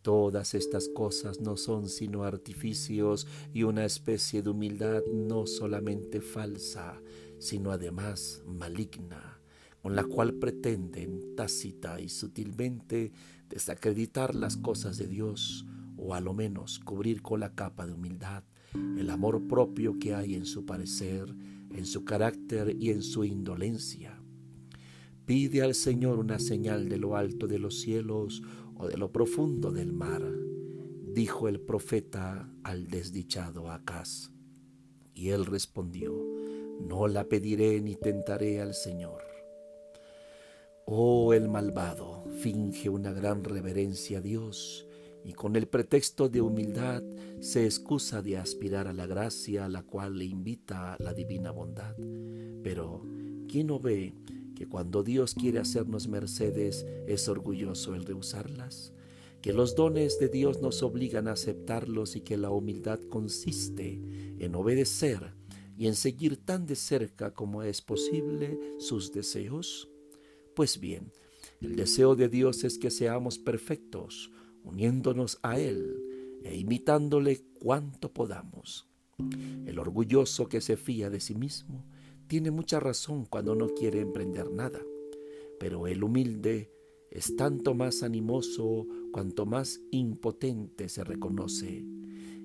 Todas 0.02 0.54
estas 0.54 0.88
cosas 0.88 1.40
no 1.40 1.56
son 1.56 1.88
sino 1.88 2.22
artificios 2.22 3.26
y 3.52 3.64
una 3.64 3.84
especie 3.84 4.42
de 4.42 4.50
humildad 4.50 5.02
no 5.12 5.46
solamente 5.46 6.20
falsa, 6.20 7.00
sino 7.38 7.72
además 7.72 8.42
maligna, 8.46 9.40
con 9.82 9.96
la 9.96 10.04
cual 10.04 10.34
pretenden 10.34 11.34
tácita 11.34 12.00
y 12.00 12.08
sutilmente 12.08 13.12
desacreditar 13.48 14.34
las 14.34 14.56
cosas 14.56 14.96
de 14.96 15.08
Dios, 15.08 15.66
o 15.96 16.14
a 16.14 16.20
lo 16.20 16.34
menos 16.34 16.78
cubrir 16.78 17.22
con 17.22 17.40
la 17.40 17.54
capa 17.54 17.86
de 17.86 17.92
humildad 17.92 18.44
el 18.98 19.10
amor 19.10 19.46
propio 19.46 19.98
que 19.98 20.14
hay 20.14 20.34
en 20.34 20.44
su 20.44 20.66
parecer, 20.66 21.34
en 21.70 21.86
su 21.86 22.04
carácter 22.04 22.76
y 22.78 22.90
en 22.90 23.02
su 23.02 23.24
indolencia. 23.24 24.20
Pide 25.24 25.62
al 25.62 25.74
Señor 25.74 26.18
una 26.18 26.38
señal 26.38 26.88
de 26.88 26.98
lo 26.98 27.16
alto 27.16 27.46
de 27.46 27.58
los 27.58 27.80
cielos 27.80 28.42
o 28.76 28.86
de 28.86 28.96
lo 28.96 29.10
profundo 29.12 29.72
del 29.72 29.92
mar, 29.92 30.22
dijo 31.12 31.48
el 31.48 31.60
profeta 31.60 32.50
al 32.62 32.88
desdichado 32.88 33.70
Acaz. 33.70 34.30
Y 35.14 35.30
él 35.30 35.46
respondió, 35.46 36.14
no 36.80 37.08
la 37.08 37.24
pediré 37.24 37.80
ni 37.80 37.96
tentaré 37.96 38.60
al 38.60 38.74
Señor. 38.74 39.22
Oh, 40.84 41.32
el 41.32 41.48
malvado 41.48 42.24
finge 42.40 42.88
una 42.88 43.12
gran 43.12 43.42
reverencia 43.42 44.18
a 44.18 44.20
Dios 44.20 44.85
y 45.26 45.32
con 45.32 45.56
el 45.56 45.66
pretexto 45.66 46.28
de 46.28 46.40
humildad 46.40 47.02
se 47.40 47.64
excusa 47.64 48.22
de 48.22 48.36
aspirar 48.36 48.86
a 48.86 48.92
la 48.92 49.06
gracia 49.06 49.64
a 49.64 49.68
la 49.68 49.82
cual 49.82 50.18
le 50.18 50.24
invita 50.24 50.96
la 51.00 51.12
divina 51.14 51.50
bondad. 51.50 51.96
Pero, 52.62 53.02
¿quién 53.48 53.66
no 53.66 53.80
ve 53.80 54.14
que 54.54 54.68
cuando 54.68 55.02
Dios 55.02 55.34
quiere 55.34 55.58
hacernos 55.58 56.06
mercedes 56.06 56.86
es 57.08 57.28
orgulloso 57.28 57.96
el 57.96 58.04
rehusarlas, 58.04 58.92
que 59.42 59.52
los 59.52 59.74
dones 59.74 60.20
de 60.20 60.28
Dios 60.28 60.62
nos 60.62 60.84
obligan 60.84 61.26
a 61.26 61.32
aceptarlos 61.32 62.14
y 62.14 62.20
que 62.20 62.36
la 62.36 62.50
humildad 62.50 63.00
consiste 63.00 64.00
en 64.38 64.54
obedecer 64.54 65.34
y 65.76 65.88
en 65.88 65.96
seguir 65.96 66.36
tan 66.36 66.66
de 66.66 66.76
cerca 66.76 67.34
como 67.34 67.64
es 67.64 67.82
posible 67.82 68.60
sus 68.78 69.12
deseos? 69.12 69.88
Pues 70.54 70.78
bien, 70.78 71.10
el 71.60 71.74
deseo 71.74 72.14
de 72.14 72.28
Dios 72.28 72.62
es 72.62 72.78
que 72.78 72.92
seamos 72.92 73.38
perfectos, 73.38 74.30
uniéndonos 74.66 75.38
a 75.42 75.58
Él 75.58 76.02
e 76.44 76.56
imitándole 76.56 77.42
cuanto 77.58 78.12
podamos. 78.12 78.88
El 79.64 79.78
orgulloso 79.78 80.48
que 80.48 80.60
se 80.60 80.76
fía 80.76 81.08
de 81.08 81.20
sí 81.20 81.34
mismo 81.34 81.86
tiene 82.26 82.50
mucha 82.50 82.80
razón 82.80 83.24
cuando 83.24 83.54
no 83.54 83.68
quiere 83.68 84.00
emprender 84.00 84.50
nada, 84.50 84.80
pero 85.58 85.86
el 85.86 86.04
humilde 86.04 86.70
es 87.10 87.34
tanto 87.36 87.74
más 87.74 88.02
animoso 88.02 88.86
cuanto 89.12 89.46
más 89.46 89.80
impotente 89.90 90.88
se 90.88 91.04
reconoce, 91.04 91.86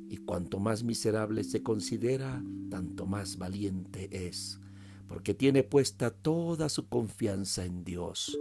y 0.07 0.17
cuanto 0.17 0.59
más 0.59 0.83
miserable 0.83 1.43
se 1.43 1.63
considera, 1.63 2.43
tanto 2.69 3.05
más 3.05 3.37
valiente 3.37 4.09
es, 4.27 4.59
porque 5.07 5.33
tiene 5.33 5.63
puesta 5.63 6.11
toda 6.11 6.69
su 6.69 6.87
confianza 6.87 7.65
en 7.65 7.83
Dios, 7.83 8.37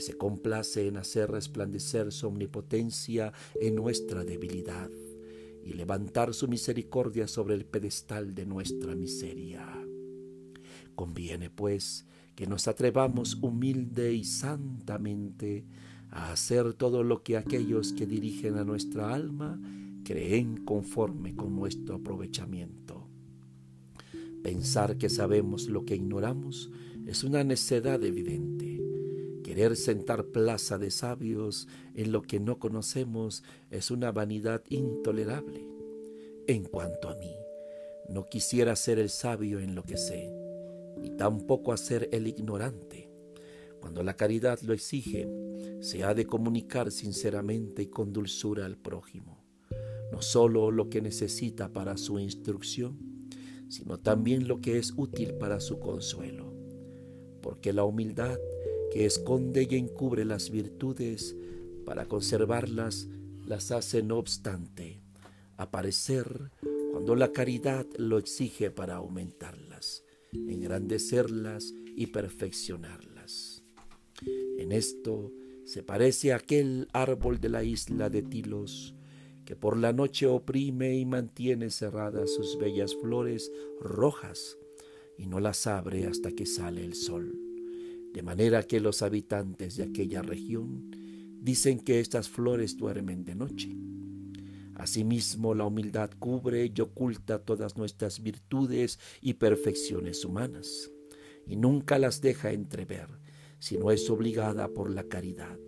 se 0.00 0.16
complace 0.16 0.86
en 0.86 0.96
hacer 0.96 1.30
resplandecer 1.30 2.12
su 2.12 2.28
omnipotencia 2.28 3.32
en 3.60 3.74
nuestra 3.74 4.24
debilidad 4.24 4.90
y 5.64 5.72
levantar 5.72 6.34
su 6.34 6.48
misericordia 6.48 7.28
sobre 7.28 7.54
el 7.54 7.64
pedestal 7.64 8.34
de 8.34 8.46
nuestra 8.46 8.94
miseria. 8.94 9.66
Conviene, 10.94 11.50
pues, 11.50 12.06
que 12.34 12.46
nos 12.46 12.68
atrevamos 12.68 13.36
humilde 13.42 14.14
y 14.14 14.24
santamente 14.24 15.66
a 16.10 16.32
hacer 16.32 16.72
todo 16.74 17.02
lo 17.02 17.22
que 17.22 17.36
aquellos 17.36 17.92
que 17.92 18.06
dirigen 18.06 18.56
a 18.56 18.64
nuestra 18.64 19.12
alma 19.12 19.60
creen 20.04 20.64
conforme 20.64 21.34
con 21.34 21.54
nuestro 21.54 21.96
aprovechamiento. 21.96 23.08
Pensar 24.42 24.96
que 24.96 25.08
sabemos 25.08 25.66
lo 25.66 25.84
que 25.84 25.96
ignoramos 25.96 26.70
es 27.06 27.24
una 27.24 27.44
necedad 27.44 28.02
evidente. 28.04 28.67
Querer 29.58 29.76
sentar 29.76 30.26
plaza 30.26 30.78
de 30.78 30.92
sabios 30.92 31.66
en 31.96 32.12
lo 32.12 32.22
que 32.22 32.38
no 32.38 32.60
conocemos 32.60 33.42
es 33.72 33.90
una 33.90 34.12
vanidad 34.12 34.62
intolerable. 34.68 35.66
En 36.46 36.62
cuanto 36.62 37.08
a 37.08 37.16
mí, 37.16 37.34
no 38.08 38.28
quisiera 38.28 38.76
ser 38.76 39.00
el 39.00 39.08
sabio 39.08 39.58
en 39.58 39.74
lo 39.74 39.82
que 39.82 39.96
sé 39.96 40.32
y 41.02 41.10
tampoco 41.16 41.72
hacer 41.72 42.08
el 42.12 42.28
ignorante. 42.28 43.10
Cuando 43.80 44.04
la 44.04 44.14
caridad 44.14 44.60
lo 44.60 44.74
exige, 44.74 45.28
se 45.80 46.04
ha 46.04 46.14
de 46.14 46.24
comunicar 46.24 46.92
sinceramente 46.92 47.82
y 47.82 47.86
con 47.86 48.12
dulzura 48.12 48.64
al 48.64 48.76
prójimo, 48.76 49.44
no 50.12 50.22
sólo 50.22 50.70
lo 50.70 50.88
que 50.88 51.02
necesita 51.02 51.72
para 51.72 51.96
su 51.96 52.20
instrucción, 52.20 52.96
sino 53.68 53.98
también 53.98 54.46
lo 54.46 54.60
que 54.60 54.78
es 54.78 54.94
útil 54.96 55.34
para 55.34 55.58
su 55.58 55.80
consuelo, 55.80 56.54
porque 57.42 57.72
la 57.72 57.82
humildad 57.82 58.38
que 58.92 59.06
esconde 59.06 59.66
y 59.70 59.76
encubre 59.76 60.24
las 60.24 60.50
virtudes 60.50 61.36
para 61.84 62.06
conservarlas 62.06 63.08
las 63.46 63.70
hace 63.70 64.02
no 64.02 64.18
obstante 64.18 65.00
aparecer 65.56 66.50
cuando 66.92 67.14
la 67.16 67.32
caridad 67.32 67.86
lo 67.96 68.18
exige 68.18 68.70
para 68.70 68.96
aumentarlas 68.96 70.04
engrandecerlas 70.32 71.74
y 71.96 72.08
perfeccionarlas. 72.08 73.62
En 74.58 74.72
esto 74.72 75.32
se 75.64 75.82
parece 75.82 76.32
a 76.32 76.36
aquel 76.36 76.88
árbol 76.92 77.40
de 77.40 77.48
la 77.48 77.64
isla 77.64 78.10
de 78.10 78.22
Tilos, 78.22 78.94
que 79.44 79.56
por 79.56 79.76
la 79.76 79.92
noche 79.92 80.26
oprime 80.26 80.96
y 80.96 81.06
mantiene 81.06 81.70
cerradas 81.70 82.34
sus 82.34 82.58
bellas 82.58 82.94
flores 82.94 83.50
rojas 83.80 84.58
y 85.16 85.26
no 85.26 85.40
las 85.40 85.66
abre 85.66 86.06
hasta 86.06 86.32
que 86.32 86.46
sale 86.46 86.84
el 86.84 86.94
sol. 86.94 87.47
De 88.12 88.22
manera 88.22 88.62
que 88.62 88.80
los 88.80 89.02
habitantes 89.02 89.76
de 89.76 89.84
aquella 89.84 90.22
región 90.22 90.90
dicen 91.40 91.80
que 91.80 92.00
estas 92.00 92.28
flores 92.28 92.76
duermen 92.76 93.24
de 93.24 93.34
noche. 93.34 93.76
Asimismo, 94.74 95.54
la 95.54 95.64
humildad 95.64 96.10
cubre 96.18 96.72
y 96.74 96.80
oculta 96.80 97.40
todas 97.40 97.76
nuestras 97.76 98.22
virtudes 98.22 98.98
y 99.20 99.34
perfecciones 99.34 100.24
humanas, 100.24 100.90
y 101.46 101.56
nunca 101.56 101.98
las 101.98 102.20
deja 102.20 102.52
entrever, 102.52 103.08
sino 103.58 103.90
es 103.90 104.08
obligada 104.08 104.68
por 104.68 104.90
la 104.90 105.02
caridad, 105.04 105.58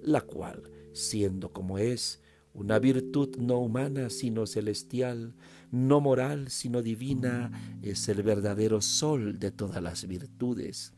la 0.00 0.20
cual, 0.20 0.62
siendo 0.92 1.52
como 1.52 1.78
es, 1.78 2.20
una 2.54 2.78
virtud 2.78 3.36
no 3.38 3.58
humana 3.58 4.10
sino 4.10 4.46
celestial, 4.46 5.34
no 5.70 6.00
moral 6.00 6.48
sino 6.48 6.82
divina, 6.82 7.78
es 7.82 8.08
el 8.08 8.22
verdadero 8.22 8.80
sol 8.80 9.38
de 9.38 9.50
todas 9.50 9.82
las 9.82 10.06
virtudes, 10.06 10.92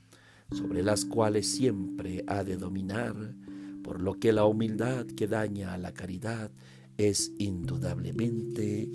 sobre 0.51 0.83
las 0.83 1.05
cuales 1.05 1.47
siempre 1.47 2.25
ha 2.27 2.45
de 2.45 2.57
dominar, 2.57 3.35
por 3.83 4.01
lo 4.01 4.15
que 4.15 4.33
la 4.33 4.45
humildad 4.45 5.07
que 5.07 5.27
daña 5.27 5.75
a 5.75 5.79
la 5.79 5.93
caridad 5.93 6.51
es 6.97 7.33
indudablemente 7.39 8.89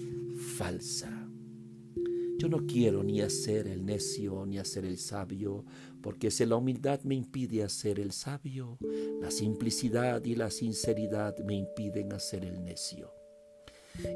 falsa. 0.57 1.27
Yo 2.37 2.47
no 2.47 2.65
quiero 2.65 3.03
ni 3.03 3.19
hacer 3.19 3.67
el 3.67 3.85
necio 3.85 4.45
ni 4.45 4.59
hacer 4.59 4.85
el 4.85 4.97
sabio, 4.97 5.65
porque 6.01 6.31
si 6.31 6.45
la 6.45 6.55
humildad 6.55 7.01
me 7.03 7.15
impide 7.15 7.63
hacer 7.63 7.99
el 7.99 8.13
sabio, 8.13 8.77
la 9.21 9.29
simplicidad 9.29 10.23
y 10.23 10.35
la 10.35 10.49
sinceridad 10.49 11.37
me 11.39 11.55
impiden 11.55 12.13
hacer 12.13 12.45
el 12.45 12.63
necio. 12.63 13.13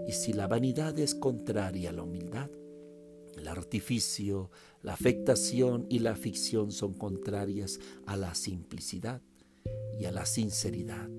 Y 0.08 0.14
si 0.14 0.32
la 0.32 0.48
vanidad 0.48 0.98
es 0.98 1.16
contraria 1.16 1.90
a 1.90 1.94
la 1.94 2.04
humildad, 2.04 2.50
el 3.38 3.48
artificio, 3.48 4.52
la 4.82 4.94
afectación 4.94 5.86
y 5.90 6.00
la 6.00 6.16
ficción 6.16 6.72
son 6.72 6.94
contrarias 6.94 7.80
a 8.06 8.18
la 8.18 8.36
simplicidad 8.36 9.22
y 10.00 10.06
a 10.06 10.12
la 10.12 10.26
sinceridad. 10.26 11.10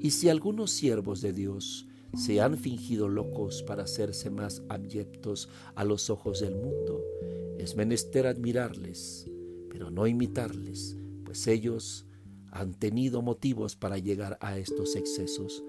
Y 0.00 0.10
si 0.10 0.28
algunos 0.28 0.70
siervos 0.70 1.20
de 1.20 1.32
Dios 1.32 1.86
se 2.16 2.40
han 2.40 2.56
fingido 2.56 3.08
locos 3.08 3.62
para 3.62 3.84
hacerse 3.84 4.30
más 4.30 4.62
abyectos 4.68 5.48
a 5.74 5.84
los 5.84 6.10
ojos 6.10 6.40
del 6.40 6.54
mundo, 6.54 7.02
es 7.58 7.76
menester 7.76 8.26
admirarles, 8.26 9.26
pero 9.70 9.90
no 9.90 10.06
imitarles, 10.06 10.96
pues 11.24 11.46
ellos, 11.46 12.06
han 12.50 12.72
tenido 12.74 13.20
motivos 13.20 13.74
para 13.74 13.98
llegar 13.98 14.38
a 14.40 14.58
estos 14.58 14.94
excesos, 14.94 15.64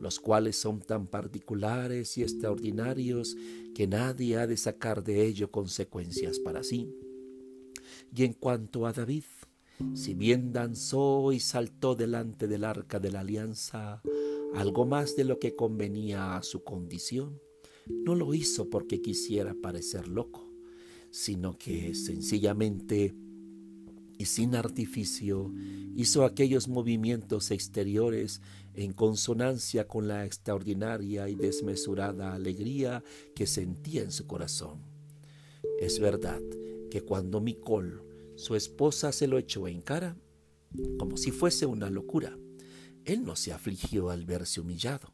los 0.00 0.20
cuales 0.20 0.56
son 0.56 0.80
tan 0.80 1.06
particulares 1.06 2.16
y 2.18 2.22
extraordinarios 2.22 3.36
que 3.74 3.86
nadie 3.86 4.36
ha 4.36 4.46
de 4.46 4.56
sacar 4.56 5.02
de 5.04 5.26
ello 5.26 5.50
consecuencias 5.50 6.38
para 6.38 6.62
sí. 6.62 6.88
Y 8.14 8.24
en 8.24 8.32
cuanto 8.32 8.86
a 8.86 8.92
David, 8.92 9.24
si 9.94 10.14
bien 10.14 10.52
danzó 10.52 11.32
y 11.32 11.40
saltó 11.40 11.94
delante 11.94 12.48
del 12.48 12.64
arca 12.64 12.98
de 12.98 13.10
la 13.10 13.20
alianza, 13.20 14.02
algo 14.54 14.86
más 14.86 15.16
de 15.16 15.24
lo 15.24 15.38
que 15.38 15.54
convenía 15.54 16.36
a 16.36 16.42
su 16.42 16.64
condición, 16.64 17.40
no 17.86 18.14
lo 18.14 18.34
hizo 18.34 18.68
porque 18.68 19.00
quisiera 19.00 19.54
parecer 19.54 20.08
loco, 20.08 20.48
sino 21.10 21.56
que 21.56 21.94
sencillamente 21.94 23.14
y 24.18 24.26
sin 24.26 24.56
artificio 24.56 25.52
hizo 25.96 26.24
aquellos 26.24 26.68
movimientos 26.68 27.50
exteriores 27.50 28.42
en 28.74 28.92
consonancia 28.92 29.86
con 29.86 30.08
la 30.08 30.26
extraordinaria 30.26 31.28
y 31.28 31.36
desmesurada 31.36 32.34
alegría 32.34 33.02
que 33.34 33.46
sentía 33.46 34.02
en 34.02 34.12
su 34.12 34.26
corazón. 34.26 34.80
Es 35.80 36.00
verdad 36.00 36.40
que 36.90 37.02
cuando 37.02 37.40
Micol, 37.40 38.02
su 38.34 38.56
esposa, 38.56 39.12
se 39.12 39.28
lo 39.28 39.38
echó 39.38 39.68
en 39.68 39.80
cara, 39.80 40.16
como 40.98 41.16
si 41.16 41.30
fuese 41.30 41.66
una 41.66 41.90
locura, 41.90 42.36
él 43.04 43.24
no 43.24 43.36
se 43.36 43.52
afligió 43.52 44.10
al 44.10 44.26
verse 44.26 44.60
humillado, 44.60 45.10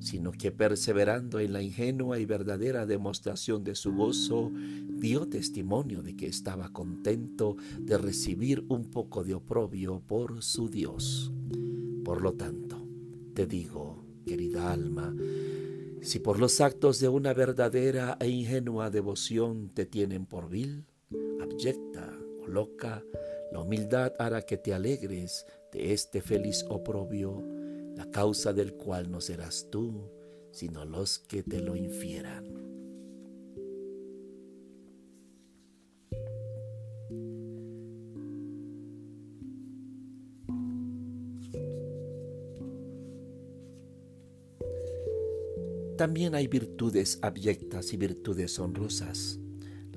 sino 0.00 0.32
que 0.32 0.52
perseverando 0.52 1.40
en 1.40 1.52
la 1.52 1.62
ingenua 1.62 2.18
y 2.18 2.26
verdadera 2.26 2.86
demostración 2.86 3.64
de 3.64 3.74
su 3.74 3.94
gozo, 3.94 4.50
dio 4.54 5.26
testimonio 5.28 6.02
de 6.02 6.16
que 6.16 6.26
estaba 6.26 6.70
contento 6.70 7.56
de 7.78 7.96
recibir 7.96 8.64
un 8.68 8.90
poco 8.90 9.24
de 9.24 9.34
oprobio 9.34 10.00
por 10.06 10.42
su 10.42 10.68
Dios. 10.68 11.32
Por 12.04 12.22
lo 12.22 12.34
tanto, 12.34 12.86
te 13.34 13.46
digo, 13.46 14.04
querida 14.26 14.72
alma, 14.72 15.14
si 16.02 16.18
por 16.18 16.38
los 16.38 16.60
actos 16.60 16.98
de 16.98 17.08
una 17.08 17.34
verdadera 17.34 18.16
e 18.20 18.28
ingenua 18.28 18.90
devoción 18.90 19.68
te 19.68 19.86
tienen 19.86 20.24
por 20.26 20.48
vil, 20.48 20.84
abyecta 21.40 22.18
o 22.40 22.46
loca, 22.46 23.02
la 23.52 23.60
humildad 23.60 24.12
hará 24.18 24.42
que 24.42 24.56
te 24.56 24.72
alegres 24.72 25.44
de 25.72 25.92
este 25.92 26.20
feliz 26.20 26.64
oprobio, 26.68 27.42
la 27.96 28.10
causa 28.10 28.52
del 28.52 28.74
cual 28.74 29.10
no 29.10 29.20
serás 29.20 29.68
tú, 29.70 30.10
sino 30.52 30.84
los 30.84 31.18
que 31.18 31.42
te 31.42 31.60
lo 31.60 31.76
infieran. 31.76 32.60
También 45.96 46.34
hay 46.34 46.46
virtudes 46.46 47.18
abyectas 47.20 47.92
y 47.92 47.98
virtudes 47.98 48.58
honrosas. 48.58 49.39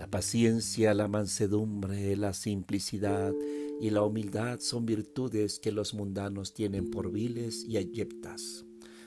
La 0.04 0.10
paciencia, 0.12 0.94
la 0.94 1.08
mansedumbre, 1.08 2.18
la 2.18 2.34
simplicidad 2.34 3.34
y 3.80 3.90
la 3.90 4.02
humildad 4.02 4.60
son 4.60 4.86
virtudes 4.86 5.62
que 5.62 5.72
los 5.72 5.94
mundanos 5.94 6.54
tienen 6.54 6.92
por 6.92 7.10
viles 7.10 7.64
y 7.64 7.78
abyectas. 7.78 8.66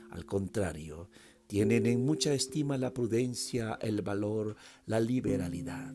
Al 0.09 0.25
contrario, 0.25 1.11
tienen 1.49 1.85
en 1.85 2.07
mucha 2.07 2.33
estima 2.33 2.79
la 2.79 2.95
prudencia, 2.95 3.79
el 3.83 4.01
valor, 4.01 4.57
la 4.87 4.99
liberalidad. 4.99 5.95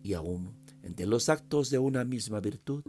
Y 0.00 0.12
aún, 0.12 0.54
entre 0.84 1.06
los 1.06 1.28
actos 1.28 1.68
de 1.68 1.80
una 1.80 2.04
misma 2.04 2.38
virtud, 2.38 2.84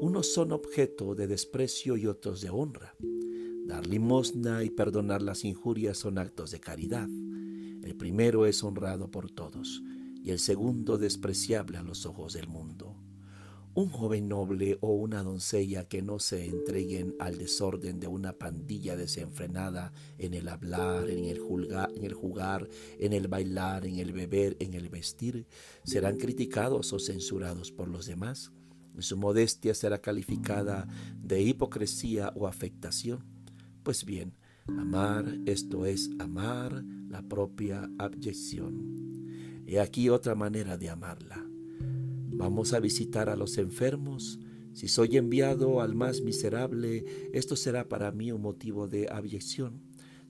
unos 0.00 0.32
son 0.32 0.52
objeto 0.52 1.16
de 1.16 1.26
desprecio 1.26 1.96
y 1.96 2.06
otros 2.06 2.40
de 2.40 2.50
honra. 2.50 2.94
Dar 3.66 3.84
limosna 3.88 4.62
y 4.62 4.70
perdonar 4.70 5.22
las 5.22 5.44
injurias 5.44 5.98
son 5.98 6.18
actos 6.18 6.52
de 6.52 6.60
caridad. 6.60 7.08
El 7.82 7.96
primero 7.96 8.46
es 8.46 8.62
honrado 8.62 9.10
por 9.10 9.28
todos 9.28 9.82
y 10.22 10.30
el 10.30 10.38
segundo 10.38 10.98
despreciable 10.98 11.78
a 11.78 11.82
los 11.82 12.06
ojos 12.06 12.34
del 12.34 12.48
mundo. 12.48 12.96
Un 13.74 13.88
joven 13.88 14.28
noble 14.28 14.76
o 14.82 14.92
una 14.92 15.22
doncella 15.22 15.88
que 15.88 16.02
no 16.02 16.18
se 16.18 16.44
entreguen 16.44 17.14
al 17.18 17.38
desorden 17.38 18.00
de 18.00 18.06
una 18.06 18.34
pandilla 18.34 18.96
desenfrenada 18.96 19.94
en 20.18 20.34
el 20.34 20.48
hablar, 20.48 21.08
en 21.08 21.24
el, 21.24 21.40
en 21.96 22.04
el 22.04 22.12
jugar, 22.12 22.68
en 22.98 23.14
el 23.14 23.28
bailar, 23.28 23.86
en 23.86 23.98
el 23.98 24.12
beber, 24.12 24.58
en 24.60 24.74
el 24.74 24.90
vestir, 24.90 25.46
serán 25.84 26.18
criticados 26.18 26.92
o 26.92 26.98
censurados 26.98 27.72
por 27.72 27.88
los 27.88 28.04
demás. 28.04 28.52
Su 28.98 29.16
modestia 29.16 29.74
será 29.74 30.02
calificada 30.02 30.86
de 31.16 31.40
hipocresía 31.40 32.30
o 32.36 32.46
afectación. 32.46 33.24
Pues 33.82 34.04
bien, 34.04 34.34
amar, 34.66 35.24
esto 35.46 35.86
es 35.86 36.10
amar 36.18 36.84
la 37.08 37.22
propia 37.22 37.90
abyección. 37.98 39.21
He 39.72 39.80
aquí 39.80 40.10
otra 40.10 40.34
manera 40.34 40.76
de 40.76 40.90
amarla 40.90 41.46
Vamos 42.34 42.74
a 42.74 42.78
visitar 42.78 43.30
a 43.30 43.36
los 43.36 43.56
enfermos. 43.56 44.38
Si 44.74 44.86
soy 44.86 45.16
enviado 45.16 45.80
al 45.80 45.94
más 45.94 46.20
miserable, 46.20 47.06
esto 47.32 47.56
será 47.56 47.88
para 47.88 48.12
mí 48.12 48.32
un 48.32 48.42
motivo 48.42 48.86
de 48.86 49.08
abyección, 49.10 49.80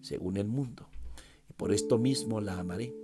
según 0.01 0.37
el 0.37 0.47
mundo. 0.47 0.89
Y 1.51 1.55
por 1.55 1.73
esto 1.73 1.99
mismo 1.99 2.41
la 2.41 2.61
amaré. 2.61 2.95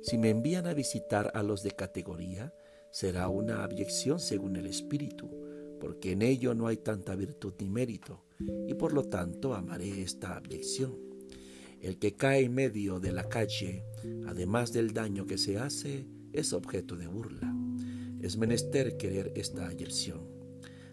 Si 0.00 0.16
me 0.16 0.30
envían 0.30 0.66
a 0.66 0.72
visitar 0.72 1.30
a 1.34 1.42
los 1.42 1.62
de 1.62 1.72
categoría, 1.72 2.54
será 2.90 3.28
una 3.28 3.62
abyección 3.62 4.20
según 4.20 4.56
el 4.56 4.64
Espíritu, 4.64 5.28
porque 5.80 6.12
en 6.12 6.22
ello 6.22 6.54
no 6.54 6.66
hay 6.66 6.78
tanta 6.78 7.14
virtud 7.14 7.52
ni 7.60 7.68
mérito, 7.68 8.24
y 8.66 8.72
por 8.72 8.94
lo 8.94 9.04
tanto 9.04 9.52
amaré 9.52 10.00
esta 10.00 10.34
abyección. 10.34 11.13
El 11.84 11.98
que 11.98 12.14
cae 12.14 12.44
en 12.44 12.54
medio 12.54 12.98
de 12.98 13.12
la 13.12 13.28
calle, 13.28 13.84
además 14.26 14.72
del 14.72 14.94
daño 14.94 15.26
que 15.26 15.36
se 15.36 15.58
hace, 15.58 16.06
es 16.32 16.54
objeto 16.54 16.96
de 16.96 17.08
burla. 17.08 17.54
Es 18.22 18.38
menester 18.38 18.96
querer 18.96 19.32
esta 19.36 19.68
ayerción. 19.68 20.26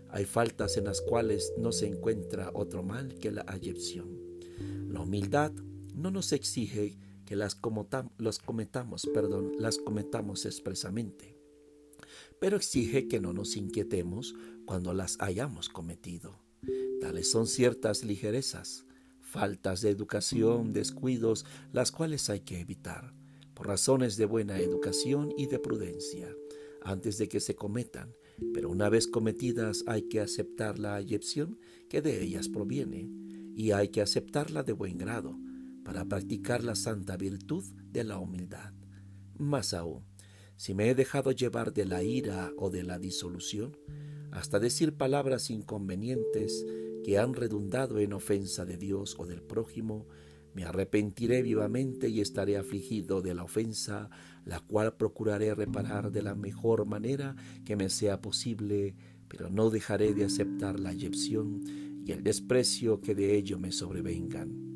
Hay 0.10 0.26
faltas 0.26 0.76
en 0.76 0.84
las 0.84 1.00
cuales 1.00 1.54
no 1.58 1.72
se 1.72 1.88
encuentra 1.88 2.52
otro 2.54 2.84
mal 2.84 3.16
que 3.16 3.32
la 3.32 3.46
ayerción. 3.48 4.20
La 4.90 5.00
humildad 5.00 5.54
no 5.96 6.12
nos 6.12 6.34
exige 6.34 6.98
que 7.24 7.38
las, 7.38 7.56
cometamos, 7.56 9.08
perdón, 9.14 9.54
las 9.60 9.78
cometamos 9.78 10.46
expresamente, 10.46 11.40
pero 12.42 12.58
exige 12.58 13.08
que 13.08 13.22
no 13.22 13.32
nos 13.32 13.56
inquietemos 13.56 14.36
cuando 14.66 14.94
las 14.94 15.16
hayamos 15.22 15.70
cometido. 15.70 16.38
Tales 17.00 17.32
son 17.32 17.48
ciertas 17.48 18.04
ligerezas, 18.04 18.86
faltas 19.32 19.80
de 19.82 19.90
educación, 19.90 20.74
descuidos, 20.74 21.46
las 21.72 21.92
cuales 21.92 22.30
hay 22.30 22.42
que 22.42 22.60
evitar, 22.60 23.14
por 23.54 23.68
razones 23.68 24.18
de 24.18 24.26
buena 24.26 24.60
educación 24.60 25.34
y 25.38 25.48
de 25.48 25.58
prudencia 25.58 26.36
antes 26.84 27.18
de 27.18 27.30
que 27.30 27.40
se 27.40 27.56
cometan, 27.56 28.14
pero 28.54 28.70
una 28.70 28.90
vez 28.90 29.08
cometidas 29.08 29.84
hay 29.88 30.04
que 30.04 30.20
aceptar 30.20 30.80
la 30.80 30.96
ayepción 30.96 31.60
que 31.90 32.02
de 32.02 32.22
ellas 32.22 32.50
proviene, 32.50 33.10
y 33.56 33.72
hay 33.72 33.90
que 33.90 34.02
aceptarla 34.02 34.64
de 34.64 34.74
buen 34.74 34.98
grado, 34.98 35.38
para 35.84 36.06
practicar 36.06 36.64
la 36.64 36.76
santa 36.76 37.18
virtud 37.18 37.64
de 37.92 38.04
la 38.04 38.18
humildad. 38.18 38.74
Más 39.38 39.74
aún, 39.74 40.06
si 40.56 40.74
me 40.74 40.90
he 40.90 40.96
dejado 40.96 41.32
llevar 41.32 41.74
de 41.74 41.86
la 41.86 42.04
ira 42.04 42.52
o 42.58 42.70
de 42.70 42.84
la 42.84 42.98
disolución, 42.98 43.78
hasta 44.32 44.60
decir 44.60 44.96
palabras 44.96 45.50
inconvenientes 45.50 46.66
que 47.04 47.18
han 47.18 47.34
redundado 47.34 48.00
en 48.00 48.14
ofensa 48.14 48.66
de 48.66 48.78
Dios 48.78 49.16
o 49.18 49.26
del 49.26 49.42
prójimo, 49.42 50.08
me 50.54 50.64
arrepentiré 50.66 51.42
vivamente 51.42 52.10
y 52.10 52.20
estaré 52.20 52.58
afligido 52.58 53.22
de 53.22 53.34
la 53.34 53.44
ofensa, 53.44 54.10
la 54.46 54.60
cual 54.60 54.96
procuraré 54.98 55.56
reparar 55.56 56.12
de 56.12 56.22
la 56.22 56.36
mejor 56.36 56.86
manera 56.86 57.36
que 57.64 57.76
me 57.76 57.90
sea 57.90 58.22
posible, 58.22 58.96
pero 59.28 59.50
no 59.50 59.70
dejaré 59.70 60.14
de 60.14 60.26
aceptar 60.26 60.80
la 60.80 60.90
ayepción 60.90 61.62
y 62.06 62.12
el 62.12 62.24
desprecio 62.24 63.00
que 63.00 63.16
de 63.16 63.36
ello 63.36 63.60
me 63.60 63.72
sobrevengan. 63.72 64.72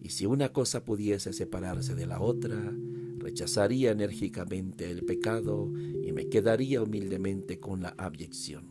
Y 0.00 0.10
si 0.10 0.26
una 0.26 0.52
cosa 0.52 0.84
pudiese 0.84 1.32
separarse 1.32 1.94
de 1.94 2.06
la 2.06 2.20
otra, 2.20 2.74
rechazaría 3.18 3.92
enérgicamente 3.92 4.90
el 4.90 5.04
pecado 5.04 5.72
y 5.76 6.12
me 6.12 6.28
quedaría 6.28 6.82
humildemente 6.82 7.58
con 7.60 7.82
la 7.82 7.90
abyección. 7.98 8.68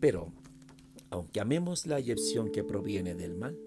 Pero, 0.00 0.32
aunque 1.10 1.40
amemos 1.40 1.86
la 1.86 1.96
ayepción 1.96 2.50
que 2.50 2.64
proviene 2.64 3.14
del 3.14 3.34
mal, 3.34 3.58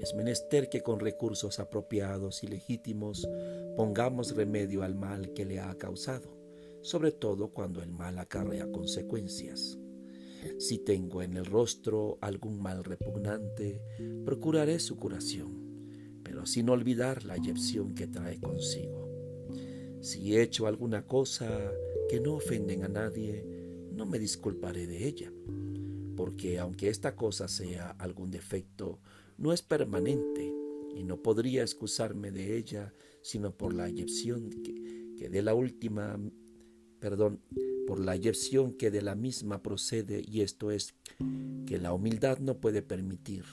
es 0.00 0.14
menester 0.14 0.70
que 0.70 0.80
con 0.80 0.98
recursos 0.98 1.60
apropiados 1.60 2.42
y 2.42 2.46
legítimos 2.46 3.28
pongamos 3.76 4.34
remedio 4.34 4.82
al 4.82 4.94
mal 4.94 5.34
que 5.34 5.44
le 5.44 5.60
ha 5.60 5.74
causado, 5.74 6.36
sobre 6.80 7.12
todo 7.12 7.48
cuando 7.48 7.82
el 7.82 7.90
mal 7.90 8.18
acarrea 8.18 8.70
consecuencias. 8.72 9.78
Si 10.58 10.78
tengo 10.78 11.20
en 11.20 11.36
el 11.36 11.44
rostro 11.44 12.16
algún 12.22 12.62
mal 12.62 12.82
repugnante, 12.82 13.82
procuraré 14.24 14.78
su 14.78 14.96
curación, 14.96 16.22
pero 16.22 16.46
sin 16.46 16.70
olvidar 16.70 17.24
la 17.26 17.34
ayepción 17.34 17.94
que 17.94 18.06
trae 18.06 18.40
consigo. 18.40 19.06
Si 20.00 20.34
he 20.34 20.42
hecho 20.42 20.66
alguna 20.66 21.06
cosa 21.06 21.70
que 22.08 22.20
no 22.20 22.34
ofenden 22.34 22.84
a 22.84 22.88
nadie, 22.88 23.44
no 23.92 24.06
me 24.06 24.18
disculparé 24.18 24.86
de 24.86 25.06
ella 25.06 25.30
porque 26.20 26.58
aunque 26.58 26.90
esta 26.90 27.16
cosa 27.16 27.48
sea 27.48 27.92
algún 27.92 28.30
defecto, 28.30 28.98
no 29.38 29.54
es 29.54 29.62
permanente 29.62 30.52
y 30.94 31.02
no 31.02 31.22
podría 31.22 31.62
excusarme 31.62 32.30
de 32.30 32.58
ella 32.58 32.92
sino 33.22 33.56
por 33.56 33.72
la 33.72 33.88
eyección 33.88 34.50
que, 34.50 35.30
de 35.30 35.42
la 35.42 35.54
última, 35.54 36.20
perdón, 36.98 37.40
por 37.86 38.00
la 38.00 38.16
eyección 38.16 38.74
que 38.74 38.90
de 38.90 39.00
la 39.00 39.14
misma 39.14 39.62
procede 39.62 40.22
y 40.22 40.42
esto 40.42 40.70
es 40.70 40.94
que 41.64 41.78
la 41.78 41.94
humildad 41.94 42.38
no 42.38 42.60
puede 42.60 42.82
permitir 42.82 43.46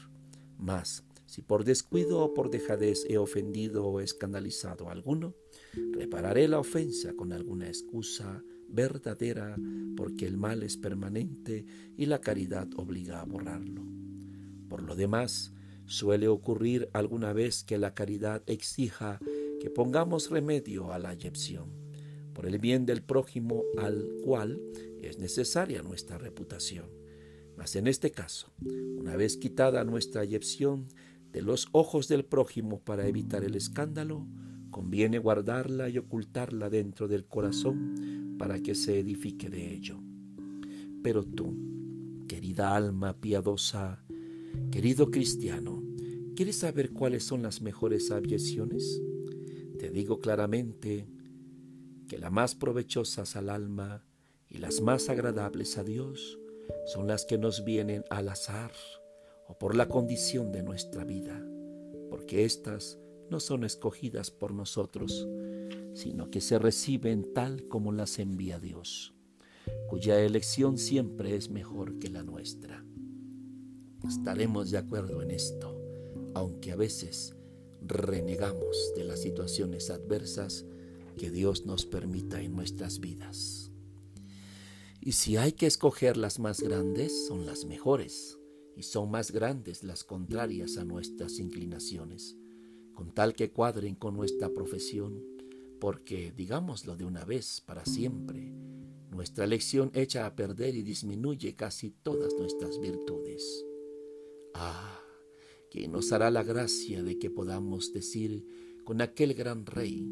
más. 0.58 1.06
Si 1.26 1.42
por 1.42 1.64
descuido 1.64 2.20
o 2.20 2.34
por 2.34 2.50
dejadez 2.50 3.06
he 3.08 3.18
ofendido 3.18 3.86
o 3.86 4.02
escandalizado 4.02 4.90
a 4.90 4.92
alguno, 4.92 5.36
repararé 5.94 6.50
la 6.50 6.60
ofensa 6.60 7.14
con 7.14 7.32
alguna 7.32 7.70
excusa 7.70 8.44
verdadera, 8.70 9.56
porque 9.96 10.26
el 10.26 10.38
mal 10.38 10.64
es 10.64 10.78
permanente 10.78 11.66
y 11.98 12.06
la 12.06 12.20
caridad 12.20 12.68
obliga 12.76 13.22
a 13.22 13.26
borrarlo. 13.26 13.84
Por 14.70 14.84
lo 14.84 14.96
demás, 14.96 15.54
suele 15.86 16.28
ocurrir 16.28 16.90
alguna 16.94 17.34
vez 17.34 17.64
que 17.64 17.78
la 17.78 17.94
caridad 17.94 18.44
exija 18.46 19.20
que 19.60 19.70
pongamos 19.70 20.30
remedio 20.30 20.92
a 20.92 21.00
la 21.00 21.10
ayepción, 21.10 21.70
por 22.34 22.46
el 22.46 22.60
bien 22.60 22.86
del 22.86 23.02
prójimo 23.02 23.64
al 23.78 24.06
cual 24.24 24.62
es 25.02 25.18
necesaria 25.18 25.82
nuestra 25.82 26.18
reputación. 26.18 26.86
Mas 27.56 27.76
en 27.76 27.88
este 27.88 28.12
caso, 28.12 28.52
una 28.98 29.16
vez 29.16 29.38
quitada 29.38 29.84
nuestra 29.84 30.22
ayepción 30.22 30.86
de 31.32 31.42
los 31.42 31.68
ojos 31.72 32.08
del 32.08 32.24
prójimo 32.24 32.80
para 32.80 33.08
evitar 33.08 33.44
el 33.44 33.56
escándalo, 33.56 34.28
conviene 34.78 35.18
guardarla 35.18 35.90
y 35.90 35.98
ocultarla 35.98 36.70
dentro 36.70 37.08
del 37.08 37.26
corazón 37.26 38.36
para 38.38 38.60
que 38.60 38.76
se 38.76 39.00
edifique 39.00 39.50
de 39.50 39.74
ello. 39.74 40.00
Pero 41.02 41.24
tú, 41.24 41.58
querida 42.28 42.76
alma 42.76 43.20
piadosa, 43.20 44.06
querido 44.70 45.10
cristiano, 45.10 45.84
¿quieres 46.36 46.60
saber 46.60 46.92
cuáles 46.92 47.24
son 47.24 47.42
las 47.42 47.60
mejores 47.60 48.12
abyecciones? 48.12 49.02
Te 49.80 49.90
digo 49.90 50.20
claramente 50.20 51.08
que 52.08 52.20
las 52.20 52.32
más 52.32 52.54
provechosas 52.54 53.36
al 53.36 53.50
alma 53.50 54.06
y 54.48 54.60
las 54.60 54.82
más 54.82 55.10
agradables 55.10 55.80
a 55.80 55.84
Dios 55.84 56.38
son 56.86 57.08
las 57.08 57.26
que 57.26 57.40
nos 57.40 57.66
vienen 57.66 58.04
al 58.12 58.30
azar 58.30 58.74
o 59.48 59.58
por 59.58 59.76
la 59.76 59.88
condición 59.88 60.52
de 60.52 60.62
nuestra 60.62 61.04
vida, 61.04 61.44
porque 62.12 62.46
éstas 62.46 63.00
no 63.30 63.40
son 63.40 63.64
escogidas 63.64 64.32
por 64.32 64.54
nosotros, 64.54 65.28
sino 65.94 66.30
que 66.30 66.42
se 66.42 66.60
reciben 66.60 67.34
tal 67.34 67.68
como 67.68 67.92
las 67.92 68.20
envía 68.20 68.60
Dios, 68.60 69.14
cuya 69.90 70.22
elección 70.22 70.78
siempre 70.78 71.36
es 71.36 71.50
mejor 71.50 72.00
que 72.00 72.10
la 72.10 72.24
nuestra. 72.24 72.86
Estaremos 74.08 74.72
de 74.72 74.78
acuerdo 74.78 75.22
en 75.22 75.32
esto, 75.32 75.82
aunque 76.34 76.72
a 76.72 76.76
veces 76.76 77.36
renegamos 77.82 78.94
de 78.96 79.04
las 79.04 79.22
situaciones 79.22 79.90
adversas 79.90 80.66
que 81.18 81.32
Dios 81.32 81.66
nos 81.66 81.86
permita 81.86 82.42
en 82.42 82.56
nuestras 82.56 83.00
vidas. 83.00 83.72
Y 85.02 85.14
si 85.14 85.38
hay 85.38 85.54
que 85.54 85.68
escoger 85.68 86.18
las 86.18 86.38
más 86.38 86.62
grandes, 86.62 87.28
son 87.28 87.46
las 87.46 87.66
mejores, 87.66 88.38
y 88.76 88.84
son 88.84 89.10
más 89.10 89.32
grandes 89.32 89.84
las 89.84 90.04
contrarias 90.04 90.78
a 90.78 90.84
nuestras 90.84 91.40
inclinaciones 91.40 92.38
con 92.98 93.12
tal 93.12 93.36
que 93.36 93.52
cuadren 93.52 93.94
con 93.94 94.16
nuestra 94.16 94.50
profesión, 94.50 95.24
porque, 95.80 96.34
digámoslo 96.36 96.98
de 96.98 97.06
una 97.06 97.26
vez 97.26 97.62
para 97.62 97.86
siempre, 97.86 98.52
nuestra 99.12 99.46
elección 99.46 99.92
echa 99.94 100.26
a 100.26 100.36
perder 100.36 100.74
y 100.74 100.82
disminuye 100.82 101.54
casi 101.54 101.92
todas 101.92 102.34
nuestras 102.34 102.80
virtudes. 102.80 103.64
Ah, 104.56 105.00
que 105.70 105.88
nos 105.88 106.12
hará 106.12 106.32
la 106.32 106.42
gracia 106.42 107.04
de 107.04 107.20
que 107.20 107.30
podamos 107.30 107.94
decir 107.94 108.44
con 108.84 109.00
aquel 109.02 109.36
gran 109.36 109.68
rey, 109.68 110.10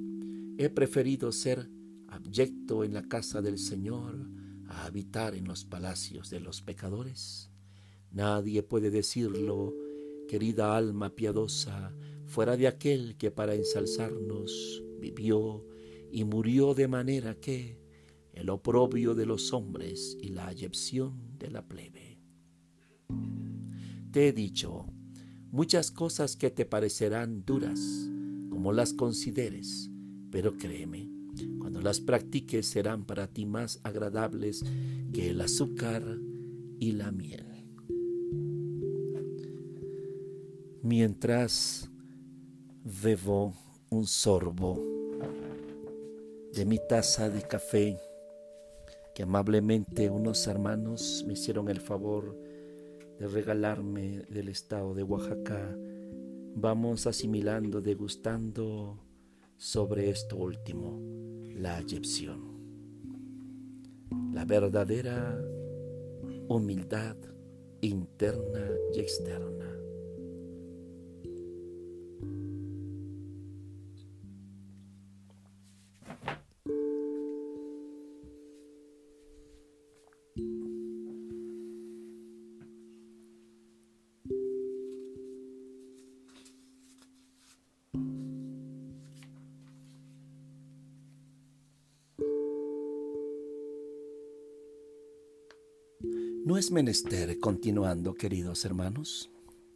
he 0.59 0.69
preferido 0.69 1.31
ser 1.31 1.67
abyecto 2.07 2.83
en 2.83 2.93
la 2.93 3.07
casa 3.07 3.41
del 3.41 3.57
Señor 3.57 4.29
a 4.67 4.85
habitar 4.85 5.33
en 5.33 5.45
los 5.45 5.65
palacios 5.65 6.29
de 6.29 6.39
los 6.39 6.61
pecadores? 6.61 7.49
Nadie 8.11 8.61
puede 8.61 8.91
decirlo, 8.91 9.73
querida 10.27 10.77
alma 10.77 11.15
piadosa, 11.15 11.91
fuera 12.25 12.57
de 12.57 12.67
aquel 12.67 13.15
que 13.17 13.31
para 13.31 13.55
ensalzarnos 13.55 14.83
vivió 14.99 15.65
y 16.11 16.23
murió 16.23 16.73
de 16.73 16.87
manera 16.87 17.35
que 17.35 17.79
el 18.33 18.49
oprobio 18.49 19.15
de 19.15 19.25
los 19.25 19.53
hombres 19.53 20.17
y 20.21 20.29
la 20.29 20.47
ayepción 20.47 21.37
de 21.39 21.49
la 21.49 21.67
plebe. 21.67 22.19
Te 24.11 24.27
he 24.27 24.33
dicho 24.33 24.85
muchas 25.51 25.91
cosas 25.91 26.35
que 26.35 26.49
te 26.49 26.65
parecerán 26.65 27.45
duras, 27.45 27.79
como 28.49 28.73
las 28.73 28.93
consideres, 28.93 29.89
pero 30.31 30.57
créeme, 30.57 31.09
cuando 31.59 31.81
las 31.81 31.99
practiques 31.99 32.65
serán 32.65 33.05
para 33.05 33.27
ti 33.27 33.45
más 33.45 33.79
agradables 33.83 34.63
que 35.13 35.29
el 35.29 35.41
azúcar 35.41 36.17
y 36.79 36.93
la 36.93 37.11
miel. 37.11 37.45
Mientras 40.81 41.89
bebo 42.85 43.51
un 43.89 44.05
sorbo 44.05 44.79
de 46.53 46.65
mi 46.65 46.77
taza 46.87 47.31
de 47.31 47.41
café 47.41 47.97
que 49.15 49.23
amablemente 49.23 50.07
unos 50.11 50.45
hermanos 50.45 51.23
me 51.25 51.33
hicieron 51.33 51.67
el 51.69 51.81
favor 51.81 52.37
de 53.17 53.27
regalarme 53.27 54.21
del 54.29 54.49
estado 54.49 54.93
de 54.93 55.01
Oaxaca. 55.01 55.75
Vamos 56.53 57.07
asimilando, 57.07 57.81
degustando 57.81 58.99
sobre 59.57 60.11
esto 60.11 60.35
último, 60.35 60.99
la 61.55 61.77
ayepción, 61.77 62.39
la 64.31 64.45
verdadera 64.45 65.41
humildad 66.49 67.17
interna 67.81 68.69
y 68.93 68.99
externa. 68.99 69.84
Es 96.65 96.71
menester, 96.71 97.39
continuando, 97.39 98.15
queridos 98.15 98.65
hermanos, 98.65 99.29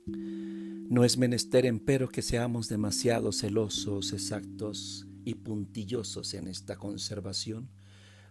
no 0.08 1.06
es 1.06 1.20
menester, 1.20 1.68
empero, 1.68 2.10
que 2.10 2.24
seamos 2.24 2.68
demasiado 2.68 3.32
celosos, 3.32 4.12
exactos 4.12 5.06
y 5.24 5.36
puntillosos 5.36 6.34
en 6.34 6.48
esta 6.48 6.78
conservación, 6.78 7.70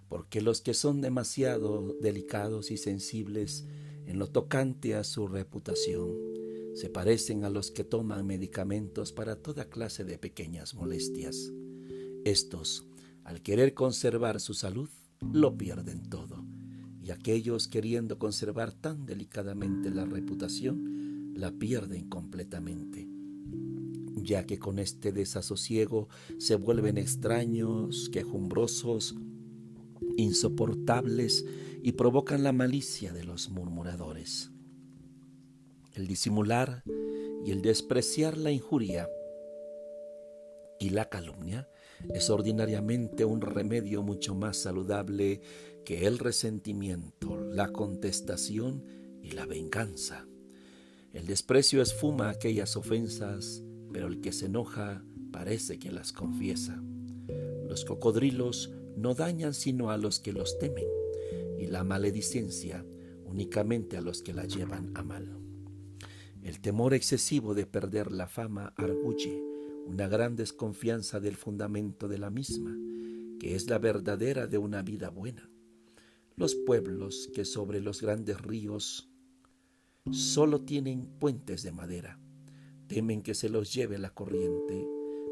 porque 0.09 0.41
los 0.41 0.61
que 0.61 0.75
son 0.75 1.01
demasiado 1.01 1.95
delicados 2.01 2.73
y 2.73 2.79
sensibles 2.79 3.65
en 4.07 4.19
lo 4.19 4.27
tocante 4.27 4.97
a 4.97 5.05
su 5.05 5.29
reputación 5.29 6.17
se 6.75 6.89
parecen 6.89 7.45
a 7.45 7.51
los 7.51 7.71
que 7.71 7.85
toman 7.85 8.27
medicamentos 8.27 9.13
para 9.13 9.37
toda 9.37 9.67
clase 9.67 10.03
de 10.03 10.19
pequeñas 10.19 10.75
molestias. 10.75 11.53
Estos, 12.25 12.89
al 13.23 13.41
querer 13.41 13.75
conservar 13.75 14.41
su 14.41 14.53
salud, 14.53 14.91
lo 15.21 15.57
pierden 15.57 16.09
todo 16.11 16.48
y 17.09 17.11
aquellos 17.11 17.69
queriendo 17.69 18.19
conservar 18.19 18.71
tan 18.71 19.07
delicadamente 19.07 19.91
la 19.91 20.05
reputación 20.05 21.33
la 21.35 21.51
pierden 21.51 22.07
completamente, 22.07 23.09
ya 24.17 24.45
que 24.45 24.59
con 24.59 24.79
este 24.79 25.11
desasosiego 25.11 26.11
se 26.37 26.57
vuelven 26.57 26.99
extraños, 26.99 28.11
quejumbrosos, 28.13 29.15
insoportables 30.19 31.47
y 31.83 31.93
provocan 31.93 32.43
la 32.43 32.53
malicia 32.53 33.11
de 33.15 33.25
los 33.25 33.49
murmuradores. 33.49 34.51
El 35.95 36.07
disimular 36.07 36.83
y 37.43 37.53
el 37.53 37.63
despreciar 37.63 38.37
la 38.37 38.51
injuria 38.51 39.09
y 40.79 40.91
la 40.91 41.09
calumnia 41.09 41.71
es 42.13 42.29
ordinariamente 42.29 43.25
un 43.25 43.41
remedio 43.41 44.03
mucho 44.03 44.35
más 44.35 44.59
saludable 44.59 45.41
que 45.89 46.07
el 46.07 46.19
resentimiento, 46.19 47.41
la 47.41 47.73
contestación 47.73 48.85
y 49.23 49.31
la 49.31 49.47
venganza. 49.47 50.27
El 51.15 51.27
desprecio 51.27 51.81
esfuma 51.81 52.29
aquellas 52.29 52.77
ofensas, 52.77 53.65
pero 53.91 54.09
el 54.09 54.21
que 54.21 54.33
se 54.33 54.45
enoja 54.45 55.03
parece 55.33 55.79
que 55.79 55.91
las 55.91 56.13
confiesa. 56.13 56.79
Los 57.67 57.87
cocodrilos 57.87 58.71
no 58.99 59.15
dañan 59.15 59.55
sino 59.55 59.91
a 59.91 59.97
los 59.97 60.21
que 60.21 60.35
los 60.35 60.59
temen, 60.59 60.85
y 61.59 61.69
la 61.69 61.85
maledicencia 61.85 62.85
únicamente 63.25 63.97
a 63.97 64.03
los 64.03 64.23
que 64.23 64.35
la 64.35 64.45
llevan 64.45 64.93
a 64.95 65.03
mal. 65.03 65.39
El 66.43 66.61
temor 66.61 66.93
excesivo 66.93 67.55
de 67.55 67.65
perder 67.65 68.13
la 68.13 68.29
fama 68.29 68.75
arguye 68.77 69.43
una 69.87 70.07
gran 70.07 70.37
desconfianza 70.37 71.19
del 71.19 71.37
fundamento 71.37 72.09
de 72.09 72.19
la 72.19 72.29
misma, 72.29 72.77
que 73.41 73.55
es 73.55 73.71
la 73.71 73.79
verdadera 73.79 74.47
de 74.47 74.59
una 74.59 74.83
vida 74.83 75.09
buena. 75.09 75.49
Los 76.39 76.55
pueblos 76.55 77.29
que 77.35 77.45
sobre 77.45 77.81
los 77.81 78.01
grandes 78.01 78.41
ríos 78.41 79.11
solo 80.13 80.61
tienen 80.61 81.19
puentes 81.19 81.65
de 81.65 81.73
madera, 81.73 82.21
temen 82.87 83.23
que 83.23 83.35
se 83.35 83.49
los 83.49 83.75
lleve 83.75 83.99
la 83.99 84.15
corriente 84.15 84.87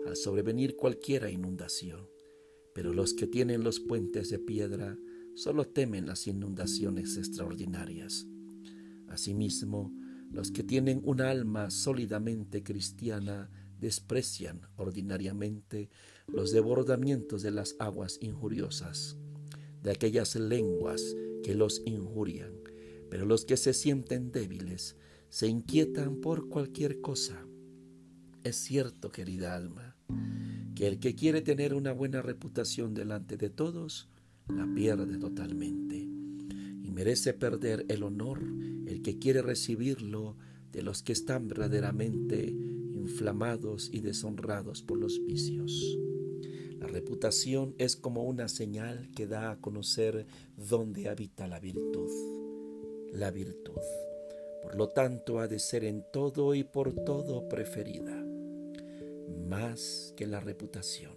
al 0.05 0.17
sobrevenir 0.17 0.75
cualquiera 0.75 1.31
inundación, 1.31 2.09
pero 2.75 2.93
los 2.93 3.15
que 3.15 3.29
tienen 3.29 3.63
los 3.63 3.79
puentes 3.79 4.31
de 4.31 4.41
piedra 4.41 4.99
solo 5.37 5.69
temen 5.69 6.07
las 6.07 6.27
inundaciones 6.27 7.17
extraordinarias. 7.17 8.27
Asimismo, 9.07 9.93
los 10.33 10.51
que 10.51 10.65
tienen 10.65 11.03
un 11.05 11.21
alma 11.21 11.71
sólidamente 11.71 12.65
cristiana 12.65 13.49
desprecian 13.79 14.63
ordinariamente 14.75 15.89
los 16.27 16.51
desbordamientos 16.51 17.43
de 17.43 17.53
las 17.53 17.77
aguas 17.79 18.19
injuriosas, 18.21 19.17
de 19.87 19.93
aquellas 19.93 20.35
lenguas 20.35 21.17
que 21.45 21.55
los 21.55 21.81
injurian, 21.87 22.51
pero 23.09 23.25
los 23.25 23.45
que 23.45 23.57
se 23.57 23.73
sienten 23.73 24.33
débiles 24.33 24.97
se 25.29 25.47
inquietan 25.47 26.17
por 26.17 26.49
cualquier 26.49 27.01
cosa. 27.01 27.47
Es 28.43 28.57
cierto, 28.57 29.13
querida 29.13 29.55
alma, 29.55 29.97
que 30.75 30.89
el 30.89 30.99
que 30.99 31.15
quiere 31.15 31.41
tener 31.41 31.73
una 31.73 31.93
buena 31.93 32.21
reputación 32.21 32.95
delante 32.95 33.37
de 33.37 33.49
todos, 33.49 34.09
la 34.49 34.69
pierde 34.75 35.19
totalmente. 35.19 35.99
Y 35.99 36.91
merece 36.91 37.33
perder 37.33 37.87
el 37.89 38.03
honor 38.03 38.43
el 38.87 39.03
que 39.03 39.21
quiere 39.21 39.41
recibirlo 39.41 40.37
de 40.73 40.83
los 40.83 41.05
que 41.05 41.13
están 41.13 41.47
verdaderamente 41.47 42.49
inflamados 42.49 43.89
y 43.93 44.01
deshonrados 44.01 44.83
por 44.83 44.99
los 44.99 45.25
vicios. 45.25 45.97
La 46.79 46.87
reputación 46.87 47.75
es 47.79 47.97
como 47.97 48.25
una 48.25 48.49
señal 48.49 49.11
que 49.15 49.27
da 49.27 49.51
a 49.51 49.61
conocer 49.61 50.27
dónde 50.57 51.09
habita 51.09 51.47
la 51.47 51.59
virtud. 51.59 52.11
La 53.13 53.31
virtud, 53.31 53.81
por 54.63 54.75
lo 54.75 54.89
tanto, 54.89 55.39
ha 55.39 55.49
de 55.49 55.59
ser 55.59 55.85
en 55.85 56.05
todo 56.13 56.55
y 56.55 56.65
por 56.65 56.93
todo 56.93 57.49
preferida, 57.49 58.27
más 59.49 60.13
que 60.17 60.27
la 60.27 60.41
reputación. 60.41 61.15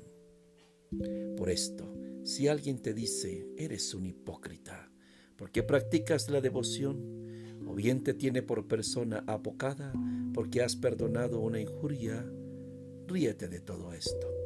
Por 1.35 1.49
esto, 1.49 1.93
si 2.23 2.47
alguien 2.47 2.81
te 2.81 2.93
dice, 2.93 3.47
eres 3.57 3.93
un 3.93 4.05
hipócrita, 4.05 4.91
porque 5.35 5.63
practicas 5.63 6.29
la 6.29 6.39
devoción, 6.39 7.65
o 7.67 7.73
bien 7.73 8.03
te 8.03 8.13
tiene 8.13 8.41
por 8.41 8.67
persona 8.67 9.23
apocada, 9.27 9.93
porque 10.33 10.61
has 10.61 10.75
perdonado 10.75 11.39
una 11.39 11.59
injuria, 11.59 12.25
ríete 13.07 13.47
de 13.47 13.59
todo 13.59 13.93
esto, 13.93 14.38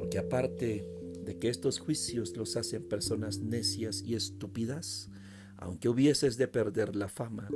porque 0.00 0.18
aparte 0.18 0.84
de 1.22 1.38
que 1.38 1.48
estos 1.48 1.78
juicios 1.78 2.36
los 2.36 2.56
hacen 2.56 2.88
personas 2.88 3.38
necias 3.38 4.02
y 4.02 4.14
estúpidas, 4.16 5.10
aunque 5.58 5.88
hubieses 5.88 6.38
de 6.38 6.48
perder 6.48 6.96
la 6.96 7.08
fama, 7.08 7.48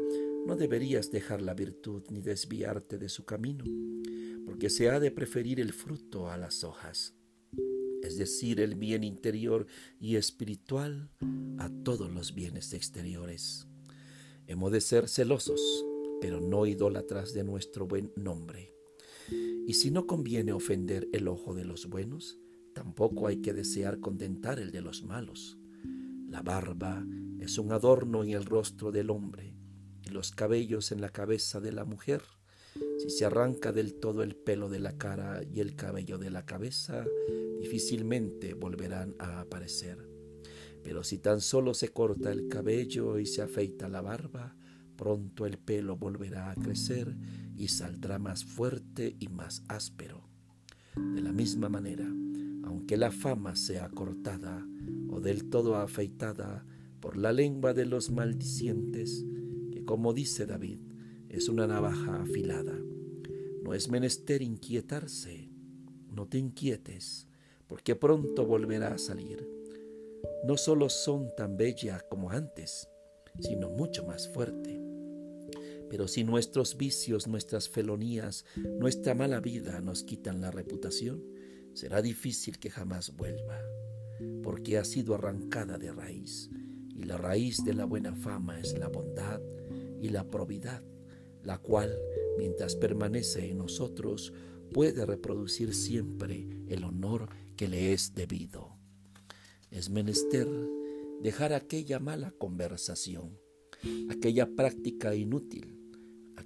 no 0.47 0.55
deberías 0.55 1.11
dejar 1.11 1.43
la 1.43 1.55
virtud 1.55 2.05
ni 2.11 2.21
desviarte 2.21 2.99
de 2.99 3.09
su 3.09 3.25
camino, 3.25 3.65
porque 4.45 4.71
se 4.71 4.91
ha 4.91 5.01
de 5.01 5.11
preferir 5.11 5.59
el 5.59 5.73
fruto 5.73 6.31
a 6.31 6.37
las 6.37 6.63
hojas 6.63 7.15
es 8.05 8.19
decir, 8.19 8.61
el 8.61 8.75
bien 8.75 9.03
interior 9.03 9.67
y 9.99 10.17
espiritual, 10.17 11.11
a 11.59 11.71
todos 11.85 12.13
los 12.13 12.35
bienes 12.35 12.75
exteriores. 12.75 13.67
Hemos 14.47 14.73
de 14.73 14.83
ser 14.83 15.09
celosos, 15.09 15.61
pero 16.21 16.41
no 16.41 16.67
idólatras 16.67 17.33
de 17.33 17.45
nuestro 17.45 17.87
buen 17.87 18.13
nombre. 18.15 18.74
Y 19.31 19.75
si 19.75 19.91
no 19.91 20.07
conviene 20.07 20.53
ofender 20.53 21.09
el 21.13 21.29
ojo 21.29 21.55
de 21.55 21.65
los 21.65 21.87
buenos, 21.87 22.39
tampoco 22.75 23.27
hay 23.27 23.39
que 23.39 23.53
desear 23.53 24.01
contentar 24.01 24.59
el 24.59 24.71
de 24.71 24.83
los 24.83 25.05
malos. 25.05 25.59
La 26.29 26.43
barba 26.43 27.07
es 27.41 27.59
un 27.59 27.73
adorno 27.73 28.23
en 28.23 28.31
el 28.31 28.45
rostro 28.45 28.93
del 28.93 29.11
hombre 29.11 29.55
y 30.05 30.11
los 30.11 30.33
cabellos 30.33 30.93
en 30.93 31.01
la 31.01 31.09
cabeza 31.09 31.61
de 31.61 31.73
la 31.73 31.85
mujer. 31.85 32.23
Si 32.99 33.11
se 33.11 33.25
arranca 33.25 33.73
del 33.73 33.95
todo 33.95 34.23
el 34.23 34.35
pelo 34.35 34.69
de 34.69 34.81
la 34.81 34.99
cara 34.99 35.43
y 35.45 35.61
el 35.61 35.77
cabello 35.77 36.19
de 36.19 36.31
la 36.31 36.45
cabeza, 36.45 37.05
difícilmente 37.61 38.55
volverán 38.55 39.15
a 39.19 39.41
aparecer. 39.41 40.09
Pero 40.83 41.05
si 41.05 41.19
tan 41.19 41.41
solo 41.41 41.73
se 41.73 41.89
corta 41.89 42.31
el 42.33 42.49
cabello 42.49 43.19
y 43.19 43.27
se 43.27 43.43
afeita 43.43 43.89
la 43.89 44.03
barba, 44.03 44.57
pronto 44.97 45.47
el 45.47 45.59
pelo 45.59 45.97
volverá 45.97 46.51
a 46.51 46.55
crecer 46.55 47.17
y 47.57 47.69
saldrá 47.69 48.19
más 48.19 48.45
fuerte 48.45 49.17
y 49.19 49.29
más 49.29 49.63
áspero. 49.69 50.29
De 50.97 51.21
la 51.21 51.33
misma 51.33 51.69
manera, 51.69 52.07
aunque 52.65 52.97
la 52.97 53.11
fama 53.11 53.57
sea 53.57 53.89
cortada 53.89 54.67
o 55.09 55.21
del 55.21 55.49
todo 55.49 55.77
afeitada 55.77 56.65
por 57.01 57.17
la 57.17 57.33
lengua 57.33 57.75
de 57.75 57.87
los 57.87 58.11
maldicientes, 58.11 59.25
que 59.73 59.85
como 59.85 60.13
dice 60.13 60.47
David, 60.47 60.79
es 61.29 61.49
una 61.49 61.67
navaja 61.67 62.23
afilada, 62.23 62.79
no 63.63 63.75
es 63.75 63.89
menester 63.89 64.43
inquietarse, 64.43 65.51
no 66.11 66.29
te 66.29 66.39
inquietes, 66.39 67.29
porque 67.67 67.97
pronto 67.97 68.47
volverá 68.47 68.95
a 68.95 68.99
salir. 68.99 69.49
No 70.45 70.57
solo 70.57 70.89
son 70.89 71.29
tan 71.37 71.57
bella 71.57 72.01
como 72.09 72.31
antes, 72.31 72.89
sino 73.41 73.71
mucho 73.71 74.07
más 74.07 74.29
fuerte. 74.29 74.94
Pero 75.91 76.09
si 76.09 76.25
nuestros 76.25 76.77
vicios, 76.77 77.27
nuestras 77.27 77.69
felonías, 77.69 78.45
nuestra 78.79 79.15
mala 79.15 79.41
vida 79.41 79.81
nos 79.81 80.03
quitan 80.03 80.41
la 80.41 80.51
reputación, 80.51 81.23
será 81.75 82.03
difícil 82.03 82.59
que 82.59 82.71
jamás 82.71 83.15
vuelva, 83.17 83.59
porque 84.43 84.79
ha 84.79 84.85
sido 84.85 85.15
arrancada 85.15 85.79
de 85.79 85.93
raíz, 85.93 86.51
y 86.95 87.05
la 87.05 87.17
raíz 87.17 87.65
de 87.65 87.75
la 87.75 87.85
buena 87.85 88.15
fama 88.15 88.61
es 88.61 88.79
la 88.79 88.89
bondad 88.89 89.41
y 90.01 90.09
la 90.09 90.31
probidad, 90.31 90.83
la 91.43 91.59
cual, 91.59 91.97
mientras 92.39 92.77
permanece 92.77 93.51
en 93.51 93.59
nosotros, 93.59 94.33
puede 94.73 95.05
reproducir 95.05 95.75
siempre 95.75 96.49
el 96.69 96.85
honor 96.85 97.29
que 97.57 97.69
le 97.69 97.93
es 97.93 98.15
debido. 98.15 98.77
Es 99.71 99.91
menester 99.91 100.49
dejar 101.21 101.53
aquella 101.53 101.99
mala 101.99 102.33
conversación, 102.33 103.39
aquella 104.11 104.55
práctica 104.55 105.15
inútil, 105.15 105.74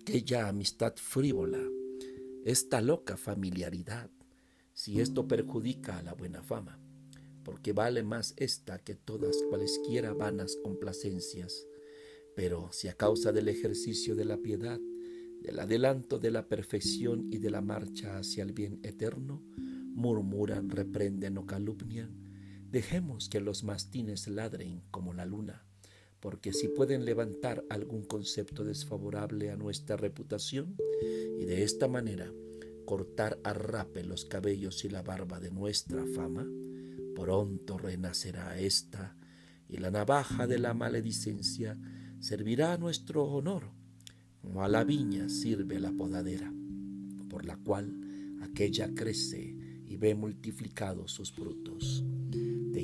aquella 0.08 0.48
amistad 0.48 0.94
frívola, 0.96 1.60
esta 2.46 2.80
loca 2.80 3.18
familiaridad, 3.18 4.10
si 4.72 5.02
esto 5.02 5.28
perjudica 5.28 5.98
a 5.98 6.02
la 6.02 6.14
buena 6.14 6.42
fama, 6.42 6.80
porque 7.44 7.74
vale 7.74 8.02
más 8.02 8.32
esta 8.38 8.78
que 8.78 8.94
todas 8.94 9.36
cualesquiera 9.50 10.14
vanas 10.14 10.56
complacencias. 10.64 11.66
Pero 12.34 12.70
si 12.72 12.88
a 12.88 12.94
causa 12.94 13.32
del 13.32 13.48
ejercicio 13.48 14.14
de 14.16 14.24
la 14.24 14.38
piedad, 14.38 14.80
del 15.42 15.58
adelanto 15.58 16.18
de 16.18 16.30
la 16.30 16.48
perfección 16.48 17.30
y 17.30 17.36
de 17.36 17.50
la 17.50 17.60
marcha 17.60 18.16
hacia 18.16 18.44
el 18.44 18.54
bien 18.54 18.80
eterno, 18.84 19.42
murmuran, 19.92 20.70
reprenden 20.70 21.36
o 21.36 21.44
calumnian, 21.44 22.16
dejemos 22.70 23.28
que 23.28 23.40
los 23.40 23.62
mastines 23.62 24.26
ladren 24.26 24.80
como 24.90 25.12
la 25.12 25.26
luna, 25.26 25.67
porque 26.20 26.52
si 26.52 26.68
pueden 26.68 27.04
levantar 27.04 27.64
algún 27.70 28.04
concepto 28.04 28.64
desfavorable 28.64 29.50
a 29.50 29.56
nuestra 29.56 29.96
reputación 29.96 30.76
y 31.38 31.44
de 31.44 31.62
esta 31.62 31.88
manera 31.88 32.32
cortar 32.84 33.38
a 33.44 33.52
rape 33.52 34.02
los 34.02 34.24
cabellos 34.24 34.84
y 34.84 34.88
la 34.88 35.02
barba 35.02 35.38
de 35.40 35.50
nuestra 35.50 36.04
fama, 36.06 36.46
pronto 37.14 37.78
renacerá 37.78 38.58
esta 38.58 39.16
y 39.68 39.76
la 39.76 39.90
navaja 39.90 40.46
de 40.46 40.58
la 40.58 40.74
maledicencia 40.74 41.78
servirá 42.20 42.72
a 42.72 42.78
nuestro 42.78 43.24
honor, 43.24 43.64
como 44.40 44.64
a 44.64 44.68
la 44.68 44.84
viña 44.84 45.28
sirve 45.28 45.78
la 45.78 45.92
podadera, 45.92 46.52
por 47.28 47.44
la 47.44 47.56
cual 47.56 47.94
aquella 48.42 48.94
crece 48.94 49.54
y 49.86 49.96
ve 49.96 50.14
multiplicados 50.14 51.12
sus 51.12 51.32
frutos. 51.32 52.04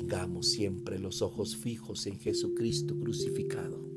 Tengamos 0.07 0.51
siempre 0.51 0.99
los 0.99 1.23
ojos 1.23 1.57
fijos 1.57 2.05
en 2.05 2.19
Jesucristo 2.19 2.95
crucificado. 2.99 3.89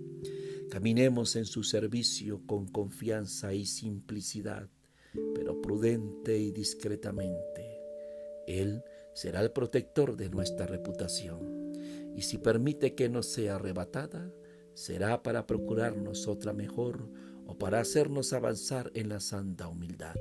Caminemos 0.70 1.36
en 1.36 1.44
su 1.44 1.62
servicio 1.62 2.40
con 2.46 2.66
confianza 2.66 3.52
y 3.52 3.66
simplicidad, 3.66 4.70
pero 5.34 5.60
prudente 5.60 6.38
y 6.38 6.50
discretamente. 6.50 7.78
Él 8.46 8.82
será 9.12 9.42
el 9.42 9.52
protector 9.52 10.16
de 10.16 10.30
nuestra 10.30 10.64
reputación, 10.64 11.74
y 12.16 12.22
si 12.22 12.38
permite 12.38 12.94
que 12.94 13.10
nos 13.10 13.26
sea 13.26 13.56
arrebatada, 13.56 14.32
será 14.72 15.22
para 15.22 15.46
procurarnos 15.46 16.26
otra 16.26 16.54
mejor 16.54 17.06
o 17.46 17.58
para 17.58 17.80
hacernos 17.80 18.32
avanzar 18.32 18.90
en 18.94 19.10
la 19.10 19.20
santa 19.20 19.68
humildad 19.68 20.16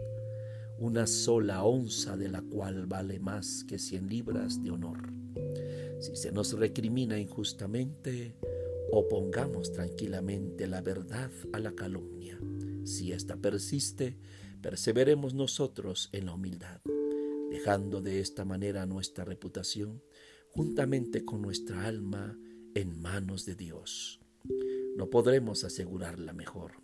una 0.80 1.08
sola 1.08 1.64
onza 1.64 2.16
de 2.18 2.30
la 2.30 2.42
cual 2.42 2.86
vale 2.86 3.20
más 3.20 3.64
que 3.64 3.80
cien 3.80 4.10
libras 4.10 4.62
de 4.62 4.70
honor. 4.70 5.17
Si 6.00 6.16
se 6.16 6.32
nos 6.32 6.54
recrimina 6.54 7.20
injustamente, 7.20 8.36
opongamos 8.92 9.72
tranquilamente 9.72 10.68
la 10.68 10.82
verdad 10.82 11.32
a 11.54 11.60
la 11.60 11.74
calumnia. 11.74 12.40
Si 12.84 13.12
ésta 13.12 13.38
persiste, 13.38 14.18
perseveremos 14.62 15.34
nosotros 15.34 16.10
en 16.12 16.28
la 16.28 16.34
humildad, 16.34 16.82
dejando 17.50 18.02
de 18.02 18.20
esta 18.20 18.46
manera 18.46 18.86
nuestra 18.86 19.26
reputación, 19.26 20.04
juntamente 20.52 21.26
con 21.26 21.42
nuestra 21.42 21.86
alma, 21.86 22.38
en 22.76 23.02
manos 23.02 23.46
de 23.46 23.56
Dios. 23.56 24.20
No 24.96 25.10
podremos 25.10 25.64
asegurarla 25.64 26.34
mejor. 26.34 26.84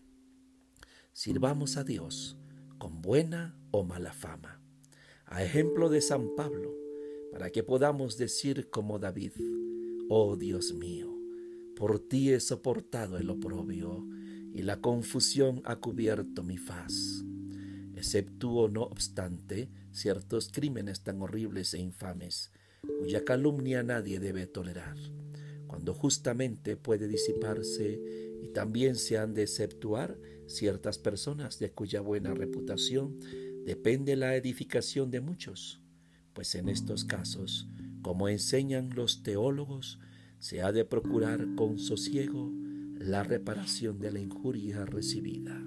Sirvamos 1.13 1.77
a 1.77 1.83
Dios 1.83 2.35
con 2.79 3.01
buena 3.01 3.55
o 3.69 3.83
mala 3.83 4.11
fama, 4.11 4.59
a 5.25 5.43
ejemplo 5.43 5.89
de 5.89 6.01
San 6.01 6.35
Pablo, 6.35 6.75
para 7.33 7.49
que 7.49 7.63
podamos 7.63 8.15
decir 8.15 8.69
como 8.69 8.99
David, 8.99 9.31
oh 10.07 10.35
Dios 10.35 10.71
mío, 10.75 11.11
por 11.75 11.99
ti 11.99 12.31
he 12.31 12.39
soportado 12.39 13.17
el 13.17 13.27
oprobio 13.31 14.07
y 14.53 14.61
la 14.61 14.81
confusión 14.81 15.63
ha 15.65 15.77
cubierto 15.77 16.43
mi 16.43 16.57
faz. 16.57 17.23
Exceptúo, 17.95 18.69
no 18.69 18.83
obstante, 18.83 19.71
ciertos 19.91 20.49
crímenes 20.49 21.01
tan 21.01 21.23
horribles 21.23 21.73
e 21.73 21.79
infames, 21.79 22.51
cuya 22.99 23.25
calumnia 23.25 23.81
nadie 23.81 24.19
debe 24.19 24.45
tolerar, 24.45 24.95
cuando 25.65 25.95
justamente 25.95 26.77
puede 26.77 27.07
disiparse 27.07 27.99
y 28.43 28.49
también 28.49 28.95
se 28.95 29.17
han 29.17 29.33
de 29.33 29.41
exceptuar 29.41 30.19
ciertas 30.45 30.99
personas 30.99 31.57
de 31.57 31.71
cuya 31.71 32.01
buena 32.01 32.35
reputación 32.35 33.17
depende 33.65 34.15
la 34.17 34.35
edificación 34.35 35.09
de 35.09 35.21
muchos, 35.21 35.82
pues 36.33 36.55
en 36.55 36.69
estos 36.69 37.05
casos, 37.05 37.67
como 38.01 38.27
enseñan 38.27 38.89
los 38.95 39.23
teólogos, 39.23 39.99
se 40.39 40.61
ha 40.61 40.71
de 40.71 40.83
procurar 40.83 41.55
con 41.55 41.79
sosiego 41.79 42.51
la 42.97 43.23
reparación 43.23 43.99
de 43.99 44.11
la 44.11 44.19
injuria 44.19 44.85
recibida. 44.85 45.61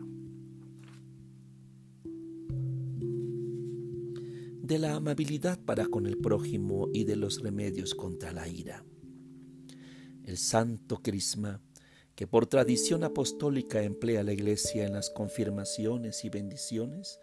De 4.62 4.78
la 4.78 4.96
amabilidad 4.96 5.58
para 5.60 5.86
con 5.86 6.06
el 6.06 6.18
prójimo 6.18 6.88
y 6.92 7.04
de 7.04 7.16
los 7.16 7.40
remedios 7.40 7.94
contra 7.94 8.32
la 8.32 8.48
ira. 8.48 8.84
El 10.24 10.36
santo 10.38 11.02
crisma, 11.02 11.62
que 12.16 12.26
por 12.26 12.46
tradición 12.46 13.04
apostólica 13.04 13.82
emplea 13.82 14.24
la 14.24 14.32
Iglesia 14.32 14.84
en 14.86 14.94
las 14.94 15.08
confirmaciones 15.10 16.24
y 16.24 16.30
bendiciones, 16.30 17.20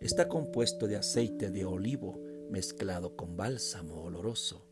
está 0.00 0.28
compuesto 0.28 0.86
de 0.86 0.96
aceite 0.96 1.50
de 1.50 1.64
olivo 1.64 2.20
mezclado 2.52 3.16
con 3.16 3.36
bálsamo 3.36 4.02
oloroso 4.02 4.68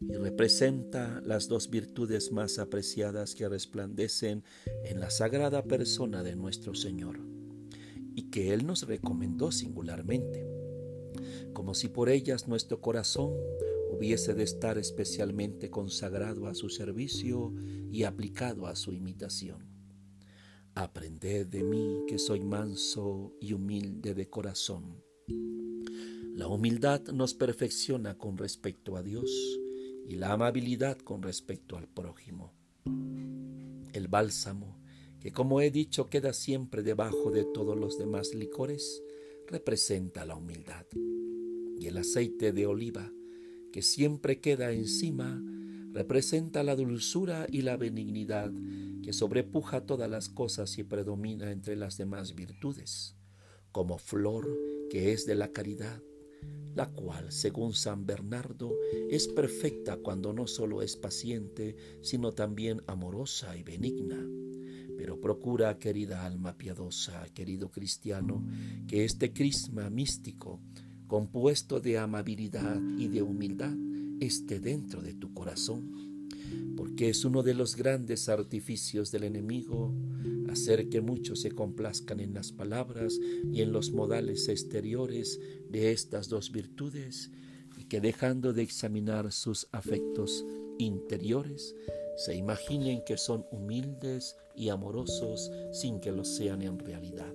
y 0.00 0.14
representa 0.14 1.22
las 1.24 1.48
dos 1.48 1.70
virtudes 1.70 2.32
más 2.32 2.58
apreciadas 2.58 3.34
que 3.34 3.48
resplandecen 3.48 4.44
en 4.84 5.00
la 5.00 5.10
sagrada 5.10 5.62
persona 5.62 6.22
de 6.22 6.36
nuestro 6.36 6.74
Señor 6.74 7.20
y 8.14 8.30
que 8.30 8.52
Él 8.52 8.66
nos 8.66 8.86
recomendó 8.86 9.52
singularmente, 9.52 10.46
como 11.52 11.74
si 11.74 11.88
por 11.88 12.08
ellas 12.08 12.48
nuestro 12.48 12.80
corazón 12.80 13.34
hubiese 13.90 14.34
de 14.34 14.42
estar 14.42 14.78
especialmente 14.78 15.70
consagrado 15.70 16.46
a 16.48 16.54
su 16.54 16.68
servicio 16.68 17.54
y 17.90 18.04
aplicado 18.04 18.66
a 18.66 18.74
su 18.74 18.92
imitación. 18.92 19.68
Aprended 20.74 21.46
de 21.46 21.62
mí 21.62 22.04
que 22.08 22.18
soy 22.18 22.40
manso 22.40 23.34
y 23.40 23.52
humilde 23.52 24.14
de 24.14 24.30
corazón. 24.30 25.02
La 26.40 26.48
humildad 26.48 27.02
nos 27.08 27.34
perfecciona 27.34 28.16
con 28.16 28.38
respecto 28.38 28.96
a 28.96 29.02
Dios 29.02 29.30
y 30.08 30.14
la 30.14 30.32
amabilidad 30.32 30.96
con 30.96 31.22
respecto 31.22 31.76
al 31.76 31.86
prójimo. 31.86 32.54
El 33.92 34.08
bálsamo, 34.08 34.80
que 35.20 35.32
como 35.32 35.60
he 35.60 35.70
dicho 35.70 36.08
queda 36.08 36.32
siempre 36.32 36.82
debajo 36.82 37.30
de 37.30 37.44
todos 37.44 37.76
los 37.76 37.98
demás 37.98 38.34
licores, 38.34 39.02
representa 39.48 40.24
la 40.24 40.34
humildad. 40.34 40.86
Y 41.78 41.88
el 41.88 41.98
aceite 41.98 42.52
de 42.52 42.64
oliva, 42.64 43.12
que 43.70 43.82
siempre 43.82 44.40
queda 44.40 44.72
encima, 44.72 45.44
representa 45.92 46.62
la 46.62 46.74
dulzura 46.74 47.48
y 47.50 47.60
la 47.60 47.76
benignidad 47.76 48.50
que 49.02 49.12
sobrepuja 49.12 49.84
todas 49.84 50.08
las 50.08 50.30
cosas 50.30 50.78
y 50.78 50.84
predomina 50.84 51.52
entre 51.52 51.76
las 51.76 51.98
demás 51.98 52.34
virtudes, 52.34 53.14
como 53.72 53.98
flor 53.98 54.48
que 54.88 55.12
es 55.12 55.26
de 55.26 55.34
la 55.34 55.52
caridad, 55.52 56.00
la 56.80 56.88
cual, 56.88 57.30
según 57.30 57.74
San 57.74 58.06
Bernardo, 58.06 58.72
es 59.10 59.28
perfecta 59.28 59.98
cuando 59.98 60.32
no 60.32 60.46
solo 60.46 60.80
es 60.80 60.96
paciente, 60.96 61.76
sino 62.00 62.32
también 62.32 62.80
amorosa 62.86 63.54
y 63.54 63.62
benigna. 63.62 64.16
Pero 64.96 65.20
procura, 65.20 65.78
querida 65.78 66.24
alma 66.24 66.56
piadosa, 66.56 67.26
querido 67.34 67.70
cristiano, 67.70 68.42
que 68.88 69.04
este 69.04 69.34
crisma 69.34 69.90
místico, 69.90 70.58
compuesto 71.06 71.80
de 71.80 71.98
amabilidad 71.98 72.80
y 72.96 73.08
de 73.08 73.20
humildad, 73.20 73.74
esté 74.18 74.58
dentro 74.58 75.02
de 75.02 75.12
tu 75.12 75.34
corazón, 75.34 76.09
porque 76.76 77.08
es 77.08 77.24
uno 77.24 77.42
de 77.42 77.54
los 77.54 77.76
grandes 77.76 78.28
artificios 78.28 79.10
del 79.10 79.24
enemigo 79.24 79.94
hacer 80.50 80.88
que 80.88 81.00
muchos 81.00 81.40
se 81.40 81.52
complazcan 81.52 82.20
en 82.20 82.34
las 82.34 82.52
palabras 82.52 83.18
y 83.52 83.62
en 83.62 83.72
los 83.72 83.92
modales 83.92 84.48
exteriores 84.48 85.38
de 85.68 85.92
estas 85.92 86.28
dos 86.28 86.50
virtudes 86.50 87.30
y 87.76 87.84
que 87.84 88.00
dejando 88.00 88.52
de 88.52 88.62
examinar 88.62 89.30
sus 89.32 89.68
afectos 89.72 90.44
interiores, 90.78 91.74
se 92.16 92.34
imaginen 92.34 93.02
que 93.06 93.16
son 93.16 93.46
humildes 93.52 94.36
y 94.56 94.70
amorosos 94.70 95.50
sin 95.72 96.00
que 96.00 96.10
lo 96.10 96.24
sean 96.24 96.62
en 96.62 96.78
realidad, 96.78 97.32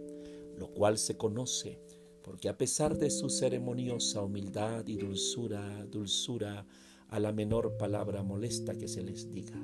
lo 0.58 0.68
cual 0.74 0.98
se 0.98 1.16
conoce 1.16 1.80
porque 2.26 2.50
a 2.50 2.58
pesar 2.58 2.98
de 2.98 3.12
su 3.12 3.30
ceremoniosa 3.30 4.24
humildad 4.24 4.88
y 4.88 4.98
dulzura, 4.98 5.86
dulzura 5.86 6.66
a 7.10 7.20
la 7.20 7.32
menor 7.32 7.78
palabra 7.78 8.24
molesta 8.24 8.78
que 8.78 8.88
se 8.88 9.04
les 9.04 9.32
diga, 9.32 9.62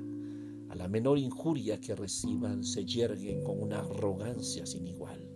a 0.70 0.76
la 0.76 0.88
menor 0.88 1.18
injuria 1.18 1.82
que 1.82 1.96
reciban, 1.96 2.64
se 2.64 2.86
yerguen 2.86 3.44
con 3.44 3.62
una 3.62 3.80
arrogancia 3.80 4.66
sin 4.66 4.88
igual. 4.88 5.30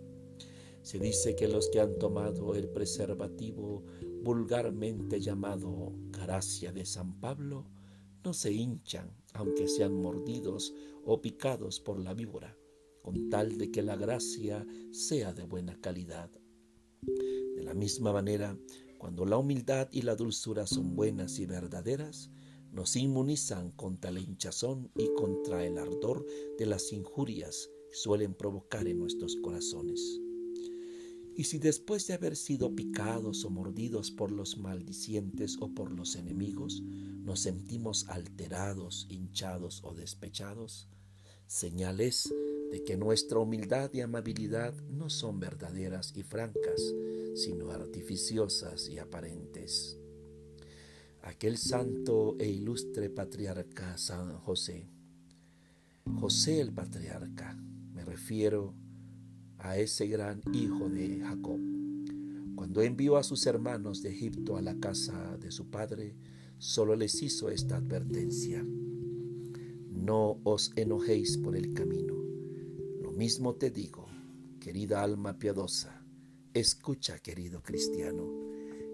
Se 0.82 0.98
dice 0.98 1.36
que 1.36 1.48
los 1.48 1.68
que 1.68 1.80
han 1.80 1.98
tomado 1.98 2.54
el 2.54 2.68
preservativo 2.68 3.84
vulgarmente 4.22 5.20
llamado 5.20 5.92
gracia 6.10 6.72
de 6.72 6.86
San 6.86 7.20
Pablo 7.20 7.66
no 8.24 8.32
se 8.32 8.52
hinchan, 8.52 9.10
aunque 9.34 9.68
sean 9.68 10.00
mordidos 10.00 10.72
o 11.04 11.20
picados 11.20 11.80
por 11.80 12.00
la 12.00 12.14
víbora, 12.14 12.56
con 13.02 13.28
tal 13.28 13.58
de 13.58 13.70
que 13.70 13.82
la 13.82 13.96
gracia 13.96 14.66
sea 14.90 15.32
de 15.32 15.44
buena 15.44 15.80
calidad. 15.80 16.30
De 17.02 17.62
la 17.62 17.74
misma 17.74 18.12
manera, 18.12 18.56
cuando 18.98 19.24
la 19.24 19.38
humildad 19.38 19.88
y 19.92 20.02
la 20.02 20.16
dulzura 20.16 20.66
son 20.66 20.94
buenas 20.94 21.38
y 21.38 21.46
verdaderas, 21.46 22.30
nos 22.72 22.96
inmunizan 22.96 23.70
contra 23.70 24.10
la 24.10 24.20
hinchazón 24.20 24.90
y 24.96 25.08
contra 25.14 25.64
el 25.64 25.78
ardor 25.78 26.26
de 26.58 26.66
las 26.66 26.92
injurias 26.92 27.70
que 27.90 27.96
suelen 27.96 28.34
provocar 28.34 28.86
en 28.86 28.98
nuestros 28.98 29.36
corazones. 29.36 30.20
Y 31.34 31.44
si 31.44 31.58
después 31.58 32.06
de 32.06 32.14
haber 32.14 32.34
sido 32.34 32.74
picados 32.74 33.44
o 33.44 33.50
mordidos 33.50 34.10
por 34.10 34.32
los 34.32 34.56
maldicientes 34.56 35.58
o 35.60 35.68
por 35.68 35.92
los 35.92 36.16
enemigos, 36.16 36.82
nos 36.82 37.40
sentimos 37.40 38.08
alterados, 38.08 39.06
hinchados 39.10 39.82
o 39.84 39.94
despechados, 39.94 40.88
señales 41.46 42.32
de 42.70 42.84
que 42.84 42.96
nuestra 42.96 43.38
humildad 43.38 43.92
y 43.92 44.00
amabilidad 44.00 44.74
no 44.90 45.10
son 45.10 45.40
verdaderas 45.40 46.12
y 46.16 46.22
francas, 46.22 46.94
sino 47.34 47.70
artificiosas 47.70 48.88
y 48.88 48.98
aparentes 48.98 49.98
aquel 51.26 51.58
santo 51.58 52.36
e 52.38 52.48
ilustre 52.48 53.10
patriarca 53.10 53.98
San 53.98 54.38
José. 54.38 54.88
José 56.20 56.60
el 56.60 56.72
patriarca, 56.72 57.58
me 57.92 58.04
refiero 58.04 58.74
a 59.58 59.76
ese 59.76 60.06
gran 60.06 60.40
hijo 60.52 60.88
de 60.88 61.18
Jacob. 61.18 61.58
Cuando 62.54 62.80
envió 62.80 63.16
a 63.16 63.24
sus 63.24 63.44
hermanos 63.46 64.02
de 64.02 64.10
Egipto 64.10 64.56
a 64.56 64.62
la 64.62 64.76
casa 64.76 65.36
de 65.36 65.50
su 65.50 65.68
padre, 65.68 66.14
solo 66.58 66.94
les 66.94 67.20
hizo 67.20 67.50
esta 67.50 67.76
advertencia. 67.76 68.64
No 70.06 70.40
os 70.44 70.72
enojéis 70.76 71.36
por 71.36 71.56
el 71.56 71.74
camino. 71.74 72.14
Lo 73.02 73.10
mismo 73.10 73.54
te 73.56 73.70
digo, 73.70 74.06
querida 74.60 75.02
alma 75.02 75.38
piadosa, 75.38 76.04
escucha, 76.54 77.18
querido 77.18 77.62
cristiano 77.62 78.46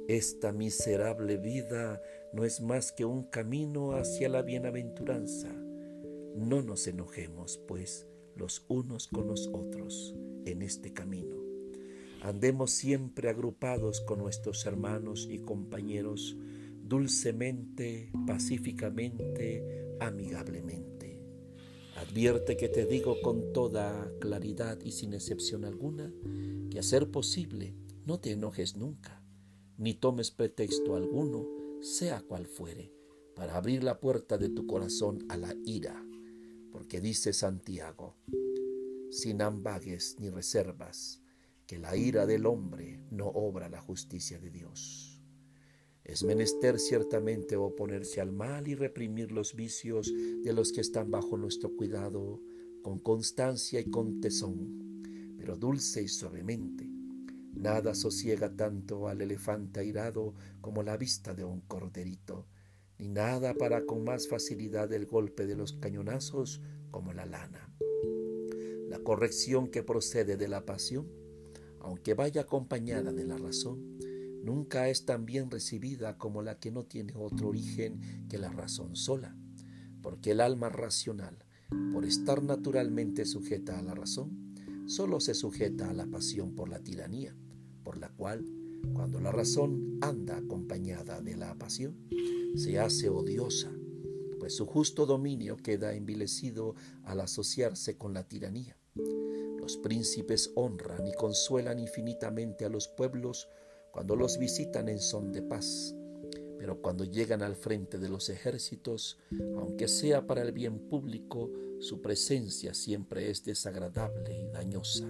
esta 0.09 0.53
miserable 0.53 1.37
vida 1.37 2.03
no 2.33 2.45
es 2.45 2.61
más 2.61 2.91
que 2.91 3.05
un 3.05 3.23
camino 3.23 3.93
hacia 3.93 4.29
la 4.29 4.43
bienaventuranza. 4.43 5.49
No 6.37 6.61
nos 6.61 6.89
enojemos, 6.89 7.59
pues, 7.69 8.07
los 8.35 8.65
unos 8.69 9.07
con 9.07 9.29
los 9.29 9.49
otros 9.53 10.15
en 10.45 10.63
este 10.63 10.93
camino. 10.93 11.37
Andemos 12.21 12.73
siempre 12.73 13.29
agrupados 13.29 14.01
con 14.01 14.19
nuestros 14.19 14.67
hermanos 14.67 15.29
y 15.31 15.39
compañeros, 15.39 16.37
dulcemente, 16.83 18.11
pacíficamente, 18.27 19.97
amigablemente. 20.01 21.02
Advierte 22.03 22.57
que 22.57 22.69
te 22.69 22.85
digo 22.85 23.23
con 23.23 23.53
toda 23.53 24.11
claridad 24.19 24.81
y 24.85 24.91
sin 24.91 25.15
excepción 25.15 25.65
alguna, 25.65 26.13
que 26.69 26.81
a 26.81 26.83
ser 26.83 27.13
posible 27.13 27.77
no 28.05 28.19
te 28.19 28.33
enojes 28.33 28.77
nunca, 28.77 29.23
ni 29.79 29.95
tomes 29.95 30.33
pretexto 30.33 30.97
alguno, 30.97 31.47
sea 31.81 32.21
cual 32.21 32.49
fuere, 32.49 32.93
para 33.37 33.57
abrir 33.57 33.85
la 33.85 34.01
puerta 34.01 34.37
de 34.37 34.49
tu 34.49 34.67
corazón 34.67 35.25
a 35.29 35.37
la 35.37 35.55
ira, 35.65 36.05
porque 36.73 37.01
dice 37.01 37.33
Santiago, 37.33 38.17
sin 39.13 39.41
ambagues 39.41 40.17
ni 40.19 40.29
reservas, 40.29 41.23
que 41.69 41.79
la 41.79 41.97
ira 41.97 42.27
del 42.27 42.47
hombre 42.47 43.01
no 43.13 43.29
obra 43.29 43.69
la 43.69 43.81
justicia 43.81 44.41
de 44.41 44.51
Dios. 44.51 45.12
Es 46.05 46.25
menester 46.25 46.81
ciertamente 46.81 47.57
oponerse 47.57 48.21
al 48.21 48.33
mal 48.33 48.67
y 48.67 48.75
reprimir 48.75 49.31
los 49.31 49.55
vicios 49.55 50.13
de 50.43 50.53
los 50.53 50.73
que 50.73 50.81
están 50.81 51.11
bajo 51.11 51.37
nuestro 51.37 51.77
cuidado 51.77 52.41
con 52.83 52.99
constancia 52.99 53.79
y 53.79 53.85
con 53.89 54.21
tesón, 54.21 55.03
pero 55.39 55.57
dulce 55.57 56.03
y 56.03 56.09
suavemente. 56.09 56.91
Nada 57.55 57.95
sosiega 57.95 58.57
tanto 58.57 59.07
al 59.07 59.21
elefante 59.21 59.81
airado 59.81 60.35
como 60.61 60.83
la 60.83 60.97
vista 60.97 61.35
de 61.35 61.45
un 61.45 61.61
corderito, 61.61 62.49
ni 62.99 63.09
nada 63.09 63.55
para 63.55 63.87
con 63.87 64.03
más 64.03 64.27
facilidad 64.27 64.93
el 64.93 65.07
golpe 65.07 65.47
de 65.47 65.55
los 65.55 65.75
cañonazos 65.75 66.61
como 66.91 67.13
la 67.13 67.27
lana. 67.27 67.71
La 68.89 68.99
corrección 68.99 69.69
que 69.69 69.85
procede 69.85 70.37
de 70.37 70.49
la 70.49 70.67
pasión, 70.67 71.07
aunque 71.81 72.15
vaya 72.15 72.43
acompañada 72.43 73.13
de 73.13 73.25
la 73.25 73.39
razón, 73.39 73.99
nunca 74.43 74.89
es 74.89 75.05
tan 75.05 75.25
bien 75.25 75.51
recibida 75.51 76.19
como 76.19 76.43
la 76.43 76.59
que 76.59 76.71
no 76.71 76.85
tiene 76.85 77.15
otro 77.17 77.49
origen 77.49 78.27
que 78.29 78.39
la 78.39 78.51
razón 78.51 78.97
sola, 78.97 79.37
porque 80.03 80.33
el 80.33 80.41
alma 80.41 80.69
racional, 80.69 81.45
por 81.93 82.05
estar 82.05 82.43
naturalmente 82.43 83.25
sujeta 83.25 83.79
a 83.79 83.83
la 83.83 83.95
razón, 83.95 84.55
solo 84.87 85.21
se 85.21 85.35
sujeta 85.35 85.91
a 85.91 85.95
la 85.95 86.07
pasión 86.07 86.55
por 86.55 86.69
la 86.69 86.81
tiranía, 86.81 87.35
por 87.85 87.99
la 87.99 88.11
cual, 88.11 88.45
cuando 88.93 89.21
la 89.21 89.31
razón 89.31 89.99
anda 90.01 90.37
acompañada 90.37 91.21
de 91.21 91.37
la 91.37 91.55
pasión, 91.55 91.97
se 92.57 92.79
hace 92.79 93.09
odiosa, 93.09 93.73
pues 94.39 94.57
su 94.57 94.67
justo 94.67 95.07
dominio 95.07 95.57
queda 95.57 95.95
envilecido 95.95 96.75
al 97.05 97.21
asociarse 97.21 97.97
con 97.97 98.13
la 98.13 98.27
tiranía. 98.27 98.77
Los 99.59 99.77
príncipes 99.77 100.51
honran 100.57 101.07
y 101.07 101.13
consuelan 101.13 101.79
infinitamente 101.79 102.65
a 102.65 102.69
los 102.69 102.89
pueblos 102.89 103.49
cuando 103.93 104.17
los 104.17 104.39
visitan 104.39 104.89
en 104.89 104.99
son 104.99 105.33
de 105.33 105.43
paz, 105.43 105.95
pero 106.59 106.81
cuando 106.81 107.05
llegan 107.05 107.43
al 107.43 107.57
frente 107.57 107.99
de 107.99 108.09
los 108.09 108.31
ejércitos, 108.31 109.19
aunque 109.59 109.87
sea 109.87 110.27
para 110.27 110.43
el 110.43 110.53
bien 110.53 110.79
público, 110.89 111.51
su 111.79 112.01
presencia 112.01 112.73
siempre 112.73 113.31
es 113.31 113.45
desagradable 113.45 114.41
y 114.41 114.47
dañosa, 114.47 115.07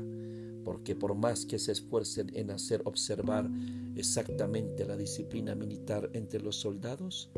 porque 0.64 0.96
por 0.96 1.14
más 1.14 1.46
que 1.46 1.58
se 1.58 1.72
esfuercen 1.72 2.34
en 2.34 2.50
hacer 2.50 2.82
observar 2.84 3.48
exactamente 3.94 4.84
la 4.84 4.96
disciplina 4.96 5.54
militar 5.54 6.10
entre 6.12 6.40
los 6.40 6.56
soldados, 6.56 7.30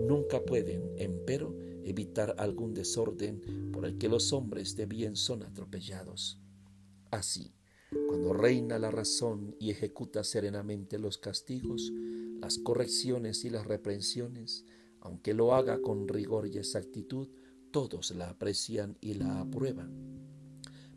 nunca 0.00 0.40
pueden, 0.44 0.92
empero, 0.96 1.54
evitar 1.84 2.36
algún 2.38 2.72
desorden 2.72 3.70
por 3.72 3.84
el 3.84 3.98
que 3.98 4.08
los 4.08 4.32
hombres 4.32 4.76
de 4.76 4.86
bien 4.86 5.14
son 5.14 5.42
atropellados. 5.42 6.40
Así, 7.10 7.52
cuando 7.90 8.32
reina 8.32 8.78
la 8.78 8.90
razón 8.90 9.54
y 9.60 9.70
ejecuta 9.70 10.24
serenamente 10.24 10.98
los 10.98 11.18
castigos, 11.18 11.92
las 12.40 12.58
correcciones 12.58 13.44
y 13.44 13.50
las 13.50 13.66
reprensiones, 13.66 14.64
aunque 15.00 15.34
lo 15.34 15.54
haga 15.54 15.80
con 15.80 16.08
rigor 16.08 16.48
y 16.48 16.58
exactitud, 16.58 17.28
todos 17.70 18.10
la 18.10 18.30
aprecian 18.30 18.98
y 19.00 19.14
la 19.14 19.40
aprueban. 19.40 19.92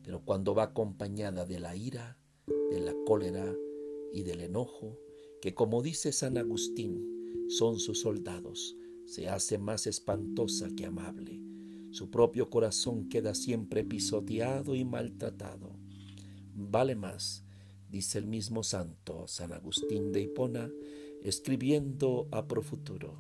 Pero 0.04 0.26
cuando 0.26 0.56
va 0.56 0.64
acompañada 0.64 1.46
de 1.46 1.60
la 1.60 1.76
ira, 1.76 2.18
de 2.72 2.80
la 2.80 2.96
cólera 3.06 3.54
y 4.12 4.24
del 4.24 4.42
enojo, 4.42 4.98
que 5.42 5.54
como 5.54 5.84
dice 5.84 6.12
San 6.12 6.38
Agustín, 6.38 7.46
son 7.50 7.80
sus 7.80 8.02
soldados, 8.02 8.76
se 9.06 9.30
hace 9.30 9.58
más 9.58 9.86
espantosa 9.86 10.70
que 10.76 10.86
amable. 10.86 11.40
Su 11.92 12.10
propio 12.10 12.50
corazón 12.50 13.10
queda 13.10 13.36
siempre 13.36 13.84
pisoteado 13.84 14.76
y 14.76 14.86
maltratado 14.86 15.80
vale 16.60 16.96
más, 16.96 17.44
dice 17.90 18.20
el 18.20 18.28
mismo 18.28 18.64
santo 18.64 19.28
San 19.28 19.54
Agustín 19.54 20.12
de 20.12 20.22
Hipona, 20.22 20.70
escribiendo 21.24 22.28
a 22.32 22.48
profuturo, 22.48 23.18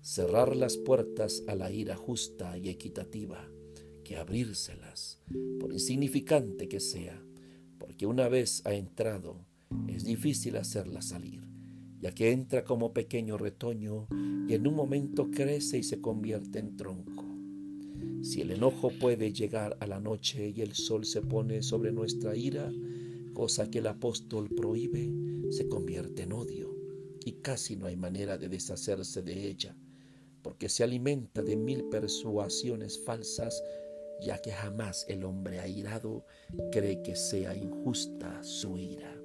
cerrar 0.00 0.56
las 0.56 0.76
puertas 0.76 1.42
a 1.46 1.54
la 1.54 1.70
ira 1.70 1.96
justa 1.96 2.58
y 2.58 2.68
equitativa, 2.68 3.48
que 4.04 4.16
abrírselas, 4.16 5.20
por 5.60 5.72
insignificante 5.72 6.68
que 6.68 6.80
sea, 6.80 7.22
porque 7.78 8.06
una 8.06 8.28
vez 8.28 8.62
ha 8.66 8.74
entrado, 8.74 9.46
es 9.88 10.04
difícil 10.04 10.56
hacerla 10.56 11.02
salir, 11.02 11.46
ya 12.00 12.12
que 12.12 12.32
entra 12.32 12.64
como 12.64 12.92
pequeño 12.92 13.38
retoño 13.38 14.08
y 14.48 14.54
en 14.54 14.66
un 14.66 14.74
momento 14.74 15.30
crece 15.30 15.78
y 15.78 15.82
se 15.82 16.00
convierte 16.00 16.58
en 16.58 16.76
tronco. 16.76 17.31
Si 18.22 18.40
el 18.40 18.52
enojo 18.52 18.90
puede 19.00 19.32
llegar 19.32 19.76
a 19.80 19.86
la 19.86 20.00
noche 20.00 20.52
y 20.54 20.60
el 20.62 20.74
sol 20.74 21.04
se 21.04 21.22
pone 21.22 21.62
sobre 21.62 21.92
nuestra 21.92 22.36
ira, 22.36 22.72
cosa 23.34 23.70
que 23.70 23.78
el 23.78 23.86
apóstol 23.86 24.48
prohíbe, 24.48 25.12
se 25.50 25.68
convierte 25.68 26.22
en 26.22 26.32
odio 26.32 26.74
y 27.24 27.32
casi 27.32 27.76
no 27.76 27.86
hay 27.86 27.96
manera 27.96 28.38
de 28.38 28.48
deshacerse 28.48 29.22
de 29.22 29.48
ella, 29.48 29.76
porque 30.42 30.68
se 30.68 30.84
alimenta 30.84 31.42
de 31.42 31.56
mil 31.56 31.84
persuasiones 31.84 32.98
falsas, 33.04 33.62
ya 34.20 34.40
que 34.40 34.52
jamás 34.52 35.04
el 35.08 35.24
hombre 35.24 35.60
airado 35.60 36.24
cree 36.70 37.02
que 37.02 37.16
sea 37.16 37.56
injusta 37.56 38.42
su 38.42 38.78
ira. 38.78 39.20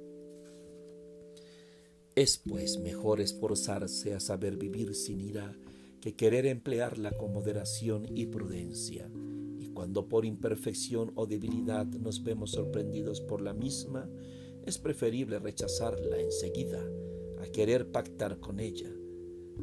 Es 2.16 2.40
pues 2.40 2.80
mejor 2.80 3.22
esforzarse 3.22 4.16
a 4.16 4.20
saber 4.20 4.58
vivir 4.58 4.96
sin 4.96 5.22
ira 5.22 5.56
que 6.02 6.16
querer 6.16 6.46
emplearla 6.46 7.12
con 7.12 7.34
moderación 7.34 8.06
y 8.16 8.28
prudencia. 8.28 9.10
Y 9.58 9.68
cuando 9.68 10.08
por 10.08 10.26
imperfección 10.26 11.12
o 11.16 11.26
debilidad 11.26 11.86
nos 11.86 12.24
vemos 12.24 12.52
sorprendidos 12.52 13.22
por 13.22 13.42
la 13.42 13.54
misma, 13.54 14.10
es 14.66 14.78
preferible 14.78 15.40
rechazarla 15.40 16.20
enseguida 16.20 16.86
a 17.40 17.48
querer 17.48 17.92
pactar 17.92 18.40
con 18.40 18.60
ella, 18.60 18.92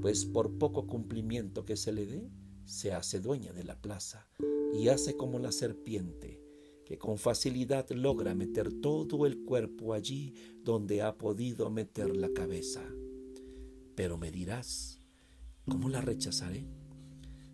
pues 0.01 0.25
por 0.25 0.59
poco 0.59 0.87
cumplimiento 0.87 1.65
que 1.65 1.77
se 1.77 1.93
le 1.93 2.07
dé, 2.07 2.31
se 2.65 2.93
hace 2.93 3.21
dueña 3.21 3.53
de 3.53 3.65
la 3.65 3.81
plaza 3.81 4.29
y 4.73 4.89
hace 4.89 5.17
como 5.17 5.39
la 5.39 5.53
serpiente, 5.53 6.41
que 6.85 6.99
con 6.99 7.19
facilidad 7.19 7.89
logra 7.91 8.35
meter 8.35 8.73
todo 8.81 9.27
el 9.27 9.45
cuerpo 9.45 9.95
allí 9.95 10.35
donde 10.63 11.03
ha 11.03 11.17
podido 11.17 11.71
meter 11.71 12.17
la 12.17 12.31
cabeza. 12.33 12.83
Pero 13.95 14.19
me 14.19 14.31
dirás, 14.31 15.04
¿Cómo 15.69 15.89
la 15.89 16.03
rechazaré? 16.03 16.67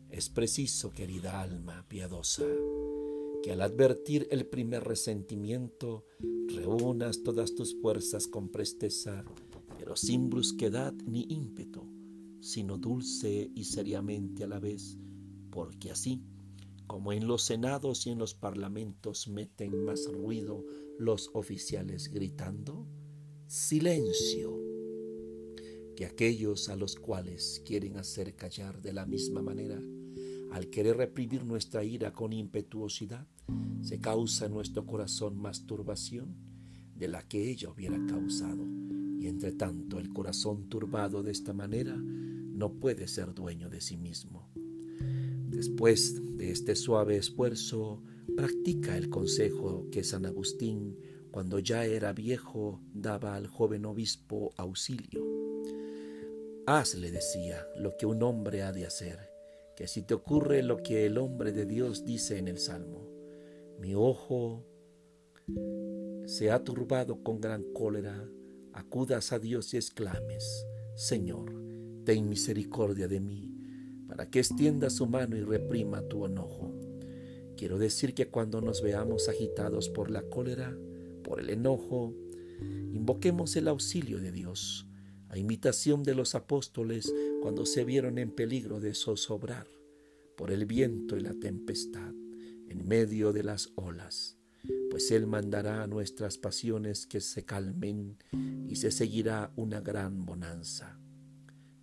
Es 0.08 0.28
preciso, 0.28 0.90
querida 0.90 1.40
alma 1.40 1.86
piadosa, 1.88 2.44
que 3.40 3.52
al 3.52 3.60
advertir 3.60 4.26
el 4.32 4.46
primer 4.46 4.82
resentimiento, 4.82 6.04
reúnas 6.48 7.22
todas 7.22 7.54
tus 7.54 7.80
fuerzas 7.80 8.26
con 8.26 8.48
presteza, 8.48 9.24
pero 9.78 9.94
sin 9.94 10.28
brusquedad 10.28 10.92
ni 11.06 11.24
ímpetu, 11.28 11.84
sino 12.40 12.78
dulce 12.78 13.48
y 13.54 13.64
seriamente 13.64 14.42
a 14.42 14.48
la 14.48 14.58
vez, 14.58 14.98
porque 15.50 15.92
así, 15.92 16.20
como 16.88 17.12
en 17.12 17.28
los 17.28 17.42
senados 17.42 18.08
y 18.08 18.10
en 18.10 18.18
los 18.18 18.34
parlamentos 18.34 19.28
meten 19.28 19.84
más 19.84 20.12
ruido 20.12 20.64
los 20.98 21.30
oficiales 21.32 22.08
gritando, 22.08 22.88
silencio 23.46 24.69
que 26.00 26.06
aquellos 26.06 26.70
a 26.70 26.76
los 26.76 26.96
cuales 26.96 27.62
quieren 27.66 27.98
hacer 27.98 28.34
callar 28.34 28.80
de 28.80 28.94
la 28.94 29.04
misma 29.04 29.42
manera, 29.42 29.78
al 30.50 30.70
querer 30.70 30.96
reprimir 30.96 31.44
nuestra 31.44 31.84
ira 31.84 32.14
con 32.14 32.32
impetuosidad, 32.32 33.26
se 33.82 34.00
causa 34.00 34.46
en 34.46 34.54
nuestro 34.54 34.86
corazón 34.86 35.36
más 35.36 35.66
turbación 35.66 36.36
de 36.96 37.06
la 37.08 37.22
que 37.28 37.50
ella 37.50 37.68
hubiera 37.68 37.98
causado. 38.06 38.66
Y 39.18 39.26
entre 39.26 39.52
tanto 39.52 39.98
el 39.98 40.08
corazón 40.08 40.70
turbado 40.70 41.22
de 41.22 41.32
esta 41.32 41.52
manera 41.52 41.94
no 41.98 42.72
puede 42.80 43.06
ser 43.06 43.34
dueño 43.34 43.68
de 43.68 43.82
sí 43.82 43.98
mismo. 43.98 44.48
Después 45.50 46.38
de 46.38 46.50
este 46.50 46.76
suave 46.76 47.18
esfuerzo, 47.18 48.02
practica 48.34 48.96
el 48.96 49.10
consejo 49.10 49.86
que 49.92 50.02
San 50.02 50.24
Agustín, 50.24 50.96
cuando 51.30 51.58
ya 51.58 51.84
era 51.84 52.14
viejo, 52.14 52.80
daba 52.94 53.34
al 53.34 53.48
joven 53.48 53.84
obispo 53.84 54.54
auxilio 54.56 55.39
Haz, 56.66 56.94
le 56.94 57.10
decía, 57.10 57.66
lo 57.76 57.96
que 57.96 58.06
un 58.06 58.22
hombre 58.22 58.62
ha 58.62 58.72
de 58.72 58.86
hacer, 58.86 59.18
que 59.76 59.88
si 59.88 60.02
te 60.02 60.14
ocurre 60.14 60.62
lo 60.62 60.82
que 60.82 61.06
el 61.06 61.18
hombre 61.18 61.52
de 61.52 61.64
Dios 61.64 62.04
dice 62.04 62.38
en 62.38 62.48
el 62.48 62.58
Salmo, 62.58 63.08
mi 63.78 63.94
ojo 63.94 64.64
se 66.26 66.50
ha 66.50 66.62
turbado 66.62 67.22
con 67.22 67.40
gran 67.40 67.64
cólera, 67.72 68.28
acudas 68.72 69.32
a 69.32 69.38
Dios 69.38 69.72
y 69.72 69.78
exclames, 69.78 70.66
Señor, 70.94 71.50
ten 72.04 72.28
misericordia 72.28 73.08
de 73.08 73.20
mí, 73.20 73.54
para 74.06 74.30
que 74.30 74.40
extienda 74.40 74.90
su 74.90 75.06
mano 75.06 75.36
y 75.36 75.42
reprima 75.42 76.02
tu 76.02 76.26
enojo. 76.26 76.74
Quiero 77.56 77.78
decir 77.78 78.14
que 78.14 78.28
cuando 78.28 78.60
nos 78.60 78.82
veamos 78.82 79.28
agitados 79.28 79.88
por 79.88 80.10
la 80.10 80.22
cólera, 80.22 80.76
por 81.24 81.40
el 81.40 81.50
enojo, 81.50 82.14
invoquemos 82.92 83.56
el 83.56 83.68
auxilio 83.68 84.20
de 84.20 84.30
Dios, 84.30 84.86
a 85.30 85.38
imitación 85.38 86.02
de 86.02 86.14
los 86.14 86.34
apóstoles 86.34 87.12
cuando 87.40 87.64
se 87.64 87.84
vieron 87.84 88.18
en 88.18 88.32
peligro 88.32 88.80
de 88.80 88.94
zozobrar 88.94 89.66
por 90.36 90.50
el 90.50 90.66
viento 90.66 91.16
y 91.16 91.20
la 91.20 91.34
tempestad, 91.34 92.12
en 92.68 92.86
medio 92.86 93.32
de 93.32 93.42
las 93.42 93.72
olas, 93.76 94.38
pues 94.90 95.10
Él 95.10 95.26
mandará 95.26 95.82
a 95.82 95.86
nuestras 95.86 96.38
pasiones 96.38 97.06
que 97.06 97.20
se 97.20 97.44
calmen 97.44 98.16
y 98.68 98.76
se 98.76 98.90
seguirá 98.90 99.52
una 99.56 99.80
gran 99.80 100.24
bonanza. 100.24 100.98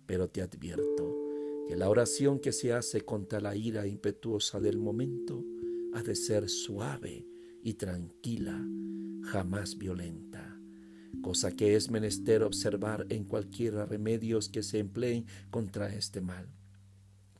Pero 0.06 0.28
te 0.28 0.42
advierto 0.42 1.14
que 1.68 1.76
la 1.76 1.88
oración 1.88 2.40
que 2.40 2.52
se 2.52 2.72
hace 2.72 3.02
contra 3.02 3.40
la 3.40 3.54
ira 3.54 3.86
impetuosa 3.86 4.60
del 4.60 4.78
momento 4.78 5.44
ha 5.94 6.02
de 6.02 6.14
ser 6.14 6.48
suave 6.48 7.26
y 7.62 7.74
tranquila, 7.74 8.58
jamás 9.22 9.76
violenta, 9.76 10.47
cosa 11.22 11.52
que 11.52 11.76
es 11.76 11.90
menester 11.90 12.42
observar 12.42 13.06
en 13.08 13.24
cualquiera 13.24 13.86
remedios 13.86 14.48
que 14.48 14.62
se 14.62 14.78
empleen 14.78 15.26
contra 15.50 15.94
este 15.94 16.20
mal. 16.20 16.48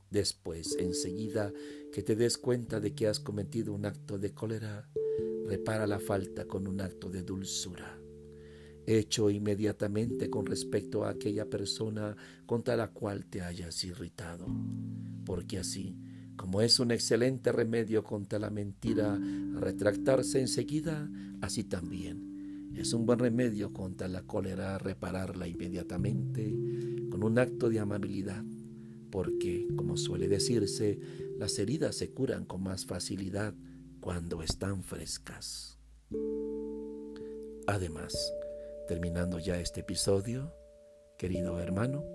Después, 0.09 0.75
enseguida 0.79 1.53
que 1.93 2.01
te 2.01 2.15
des 2.15 2.37
cuenta 2.37 2.79
de 2.79 2.93
que 2.93 3.07
has 3.07 3.19
cometido 3.19 3.73
un 3.73 3.85
acto 3.85 4.17
de 4.17 4.33
cólera, 4.33 4.89
repara 5.47 5.87
la 5.87 5.99
falta 5.99 6.45
con 6.45 6.67
un 6.67 6.81
acto 6.81 7.09
de 7.09 7.21
dulzura, 7.23 7.99
hecho 8.85 9.29
inmediatamente 9.29 10.29
con 10.29 10.45
respecto 10.45 11.05
a 11.05 11.09
aquella 11.09 11.45
persona 11.45 12.15
contra 12.45 12.75
la 12.75 12.91
cual 12.91 13.25
te 13.25 13.41
hayas 13.41 13.83
irritado, 13.83 14.47
porque 15.25 15.59
así, 15.59 15.95
como 16.35 16.61
es 16.61 16.79
un 16.79 16.91
excelente 16.91 17.51
remedio 17.51 18.03
contra 18.03 18.39
la 18.39 18.49
mentira 18.49 19.19
retractarse 19.55 20.39
enseguida, 20.39 21.09
así 21.41 21.63
también 21.63 22.28
es 22.79 22.93
un 22.93 23.05
buen 23.05 23.19
remedio 23.19 23.73
contra 23.73 24.07
la 24.07 24.21
cólera 24.21 24.77
repararla 24.77 25.49
inmediatamente 25.49 26.55
con 27.09 27.25
un 27.25 27.37
acto 27.37 27.69
de 27.69 27.79
amabilidad 27.79 28.41
porque, 29.11 29.67
como 29.75 29.97
suele 29.97 30.29
decirse, 30.29 30.97
las 31.37 31.59
heridas 31.59 31.95
se 31.97 32.11
curan 32.11 32.45
con 32.45 32.63
más 32.63 32.85
facilidad 32.85 33.53
cuando 33.99 34.41
están 34.43 34.83
frescas. 34.83 35.77
Además, 37.67 38.33
terminando 38.87 39.39
ya 39.39 39.59
este 39.59 39.81
episodio, 39.81 40.53
querido 41.17 41.59
hermano, 41.59 42.05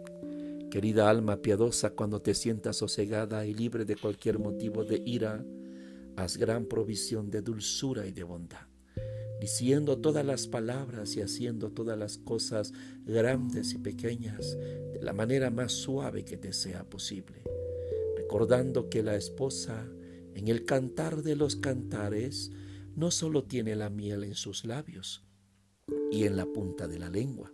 querida 0.71 1.11
alma 1.11 1.43
piadosa, 1.43 1.91
cuando 1.91 2.23
te 2.23 2.33
sientas 2.35 2.77
sosegada 2.77 3.45
y 3.45 3.53
libre 3.53 3.85
de 3.85 3.97
cualquier 3.97 4.39
motivo 4.39 4.85
de 4.85 5.03
ira, 5.05 5.45
haz 6.17 6.39
gran 6.39 6.65
provisión 6.67 7.31
de 7.31 7.43
dulzura 7.43 8.07
y 8.07 8.13
de 8.13 8.23
bondad 8.23 8.74
diciendo 9.45 9.99
todas 9.99 10.25
las 10.25 10.49
palabras 10.49 11.17
y 11.17 11.21
haciendo 11.21 11.71
todas 11.71 11.99
las 11.99 12.17
cosas 12.17 12.73
grandes 13.05 13.75
y 13.75 13.79
pequeñas 13.79 14.57
de 14.57 15.01
la 15.03 15.13
manera 15.13 15.51
más 15.51 15.73
suave 15.73 16.25
que 16.25 16.39
te 16.39 16.55
sea 16.55 16.89
posible, 16.89 17.43
recordando 18.17 18.89
que 18.89 19.03
la 19.03 19.17
esposa, 19.17 19.87
en 20.35 20.49
el 20.49 20.65
cantar 20.65 21.23
de 21.23 21.37
los 21.37 21.57
cantares, 21.57 22.53
no 22.97 23.11
solo 23.11 23.45
tiene 23.45 23.77
la 23.77 23.91
miel 23.91 24.25
en 24.25 24.35
sus 24.35 24.65
labios 24.65 25.27
y 26.11 26.25
en 26.25 26.37
la 26.37 26.47
punta 26.47 26.89
de 26.89 26.99
la 26.99 27.11
lengua, 27.11 27.53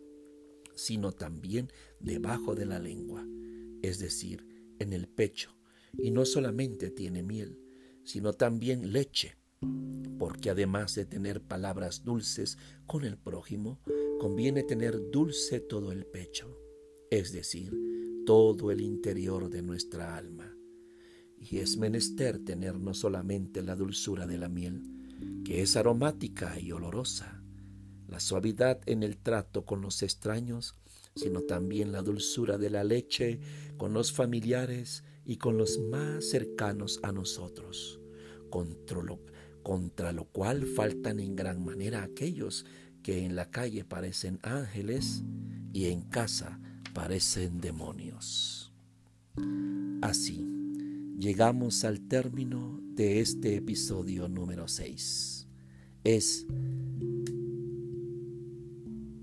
sino 0.77 1.11
también 1.11 1.73
debajo 1.99 2.55
de 2.55 2.67
la 2.67 2.79
lengua, 2.79 3.27
es 3.83 3.99
decir, 3.99 4.47
en 4.79 4.93
el 4.93 5.09
pecho, 5.09 5.57
y 5.99 6.13
no 6.13 6.25
solamente 6.25 6.89
tiene 6.89 7.25
miel, 7.25 7.59
sino 8.05 8.33
también 8.33 8.93
leche 8.93 9.40
porque 10.21 10.51
además 10.51 10.95
de 10.95 11.07
tener 11.07 11.41
palabras 11.41 12.05
dulces 12.05 12.59
con 12.87 13.05
el 13.05 13.17
prójimo, 13.17 13.81
conviene 14.19 14.63
tener 14.63 15.11
dulce 15.11 15.61
todo 15.61 15.93
el 15.93 16.05
pecho, 16.05 16.59
es 17.11 17.33
decir, 17.33 17.75
todo 18.27 18.71
el 18.71 18.83
interior 18.83 19.49
de 19.49 19.63
nuestra 19.63 20.17
alma. 20.17 20.55
Y 21.39 21.57
es 21.57 21.79
menester 21.79 22.39
tener 22.39 22.79
no 22.79 22.93
solamente 22.93 23.63
la 23.63 23.77
dulzura 23.77 24.27
de 24.27 24.37
la 24.37 24.51
miel, 24.51 24.83
que 25.43 25.63
es 25.63 25.75
aromática 25.77 26.61
y 26.61 26.71
olorosa, 26.71 27.43
la 28.07 28.21
suavidad 28.21 28.81
en 28.85 29.03
el 29.03 29.17
trato 29.17 29.65
con 29.65 29.81
los 29.81 30.03
extraños, 30.03 30.77
sino 31.17 31.41
también 31.41 31.93
la 31.93 32.03
dulzura 32.03 32.59
de 32.59 32.69
la 32.69 32.85
leche 32.85 33.41
con 33.79 33.95
los 33.95 34.13
familiares 34.13 35.03
y 35.25 35.39
con 35.39 35.57
los 35.57 35.79
más 35.79 36.29
cercanos 36.29 37.01
a 37.03 37.11
nosotros, 37.11 38.01
controlo, 38.51 39.21
contra 39.63 40.13
lo 40.13 40.25
cual 40.25 40.67
faltan 40.67 41.21
en 41.21 41.37
gran 41.37 41.65
manera 41.65 42.03
aquellos 42.03 42.67
que 43.03 43.25
en 43.25 43.37
la 43.37 43.51
calle 43.51 43.85
parecen 43.85 44.39
ángeles 44.43 45.23
y 45.73 45.87
en 45.87 46.03
casa 46.03 46.61
parecen 46.95 47.61
demonios. 47.61 48.73
Así, 50.03 50.47
llegamos 51.19 51.85
al 51.85 52.01
término 52.01 52.81
de 52.95 53.21
este 53.21 53.57
episodio 53.57 54.29
número 54.29 54.69
6. 54.69 55.47
Es 56.05 56.47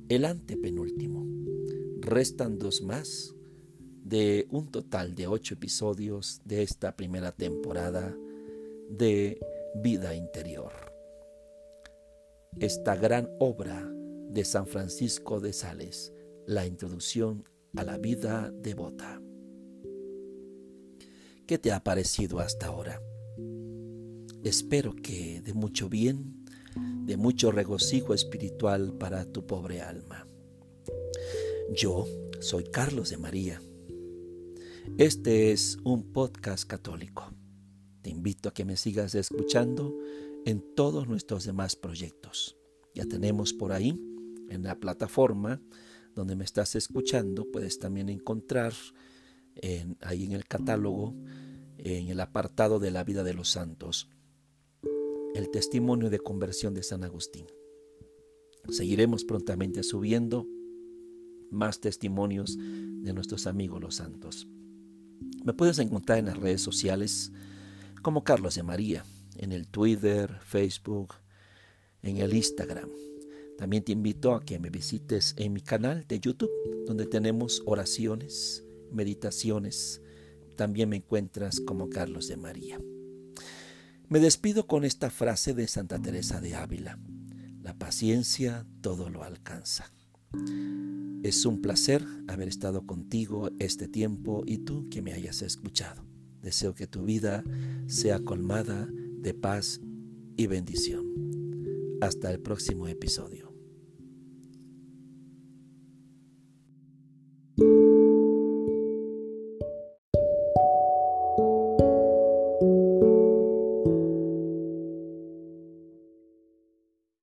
el 0.09 0.25
antepenúltimo. 0.25 1.25
Restan 1.99 2.57
dos 2.57 2.81
más 2.81 3.35
de 4.03 4.47
un 4.51 4.67
total 4.71 5.15
de 5.15 5.27
ocho 5.27 5.55
episodios 5.55 6.41
de 6.45 6.63
esta 6.63 6.95
primera 6.95 7.33
temporada 7.33 8.15
de 8.89 9.37
vida 9.81 10.15
interior. 10.15 10.71
Esta 12.59 12.95
gran 12.95 13.29
obra 13.39 13.87
de 14.29 14.43
San 14.43 14.65
Francisco 14.65 15.39
de 15.39 15.53
Sales, 15.53 16.13
la 16.47 16.65
introducción 16.65 17.47
a 17.75 17.83
la 17.83 17.97
vida 17.97 18.51
devota. 18.51 19.21
¿Qué 21.45 21.57
te 21.59 21.71
ha 21.71 21.83
parecido 21.83 22.39
hasta 22.39 22.67
ahora? 22.67 23.01
Espero 24.43 24.95
que 24.95 25.41
de 25.41 25.53
mucho 25.53 25.89
bien, 25.89 26.43
de 27.05 27.15
mucho 27.15 27.51
regocijo 27.51 28.13
espiritual 28.13 28.93
para 28.97 29.25
tu 29.25 29.45
pobre 29.45 29.81
alma. 29.81 30.27
Yo 31.73 32.07
soy 32.39 32.63
Carlos 32.65 33.09
de 33.11 33.17
María. 33.17 33.61
Este 34.97 35.51
es 35.51 35.77
un 35.83 36.11
podcast 36.11 36.65
católico. 36.65 37.36
Invito 38.17 38.49
a 38.49 38.51
que 38.51 38.65
me 38.65 38.77
sigas 38.77 39.13
escuchando 39.13 39.95
en 40.43 40.63
todos 40.75 41.07
nuestros 41.07 41.45
demás 41.45 41.75
proyectos. 41.75 42.57
Ya 42.95 43.05
tenemos 43.05 43.53
por 43.53 43.71
ahí, 43.71 43.95
en 44.49 44.63
la 44.63 44.79
plataforma 44.79 45.61
donde 46.15 46.35
me 46.35 46.43
estás 46.43 46.75
escuchando, 46.75 47.45
puedes 47.51 47.77
también 47.77 48.09
encontrar 48.09 48.73
ahí 50.01 50.23
en 50.23 50.31
el 50.31 50.47
catálogo, 50.47 51.13
en 51.77 52.07
el 52.07 52.19
apartado 52.19 52.79
de 52.79 52.89
la 52.89 53.03
vida 53.03 53.23
de 53.23 53.35
los 53.35 53.49
santos, 53.49 54.09
el 55.35 55.51
testimonio 55.51 56.09
de 56.09 56.17
conversión 56.17 56.73
de 56.73 56.81
San 56.81 57.03
Agustín. 57.03 57.45
Seguiremos 58.67 59.25
prontamente 59.25 59.83
subiendo 59.83 60.47
más 61.51 61.81
testimonios 61.81 62.57
de 62.57 63.13
nuestros 63.13 63.45
amigos 63.45 63.79
los 63.79 63.93
santos. 63.93 64.47
Me 65.45 65.53
puedes 65.53 65.77
encontrar 65.77 66.17
en 66.17 66.25
las 66.25 66.37
redes 66.37 66.61
sociales 66.61 67.31
como 68.07 68.23
Carlos 68.23 68.55
de 68.55 68.63
María, 68.63 69.03
en 69.35 69.51
el 69.51 69.67
Twitter, 69.67 70.39
Facebook, 70.39 71.15
en 72.01 72.15
el 72.19 72.33
Instagram. 72.33 72.89
También 73.57 73.83
te 73.83 73.91
invito 73.91 74.33
a 74.33 74.45
que 74.45 74.59
me 74.59 74.69
visites 74.69 75.33
en 75.35 75.51
mi 75.51 75.59
canal 75.59 76.05
de 76.07 76.21
YouTube, 76.21 76.49
donde 76.85 77.05
tenemos 77.05 77.61
oraciones, 77.65 78.63
meditaciones. 78.93 80.01
También 80.55 80.87
me 80.87 80.95
encuentras 80.95 81.59
como 81.59 81.89
Carlos 81.89 82.29
de 82.29 82.37
María. 82.37 82.79
Me 84.07 84.21
despido 84.21 84.67
con 84.67 84.85
esta 84.85 85.09
frase 85.09 85.53
de 85.53 85.67
Santa 85.67 86.01
Teresa 86.01 86.39
de 86.39 86.55
Ávila. 86.55 86.97
La 87.61 87.73
paciencia 87.73 88.65
todo 88.79 89.09
lo 89.09 89.25
alcanza. 89.25 89.91
Es 91.23 91.45
un 91.45 91.61
placer 91.61 92.05
haber 92.29 92.47
estado 92.47 92.87
contigo 92.87 93.49
este 93.59 93.89
tiempo 93.89 94.43
y 94.45 94.59
tú 94.59 94.87
que 94.89 95.01
me 95.01 95.11
hayas 95.11 95.41
escuchado. 95.41 96.06
Deseo 96.41 96.73
que 96.73 96.87
tu 96.87 97.03
vida 97.03 97.43
sea 97.87 98.19
colmada 98.19 98.87
de 98.91 99.33
paz 99.33 99.81
y 100.35 100.47
bendición. 100.47 101.05
Hasta 102.01 102.31
el 102.31 102.39
próximo 102.39 102.87
episodio. 102.87 103.46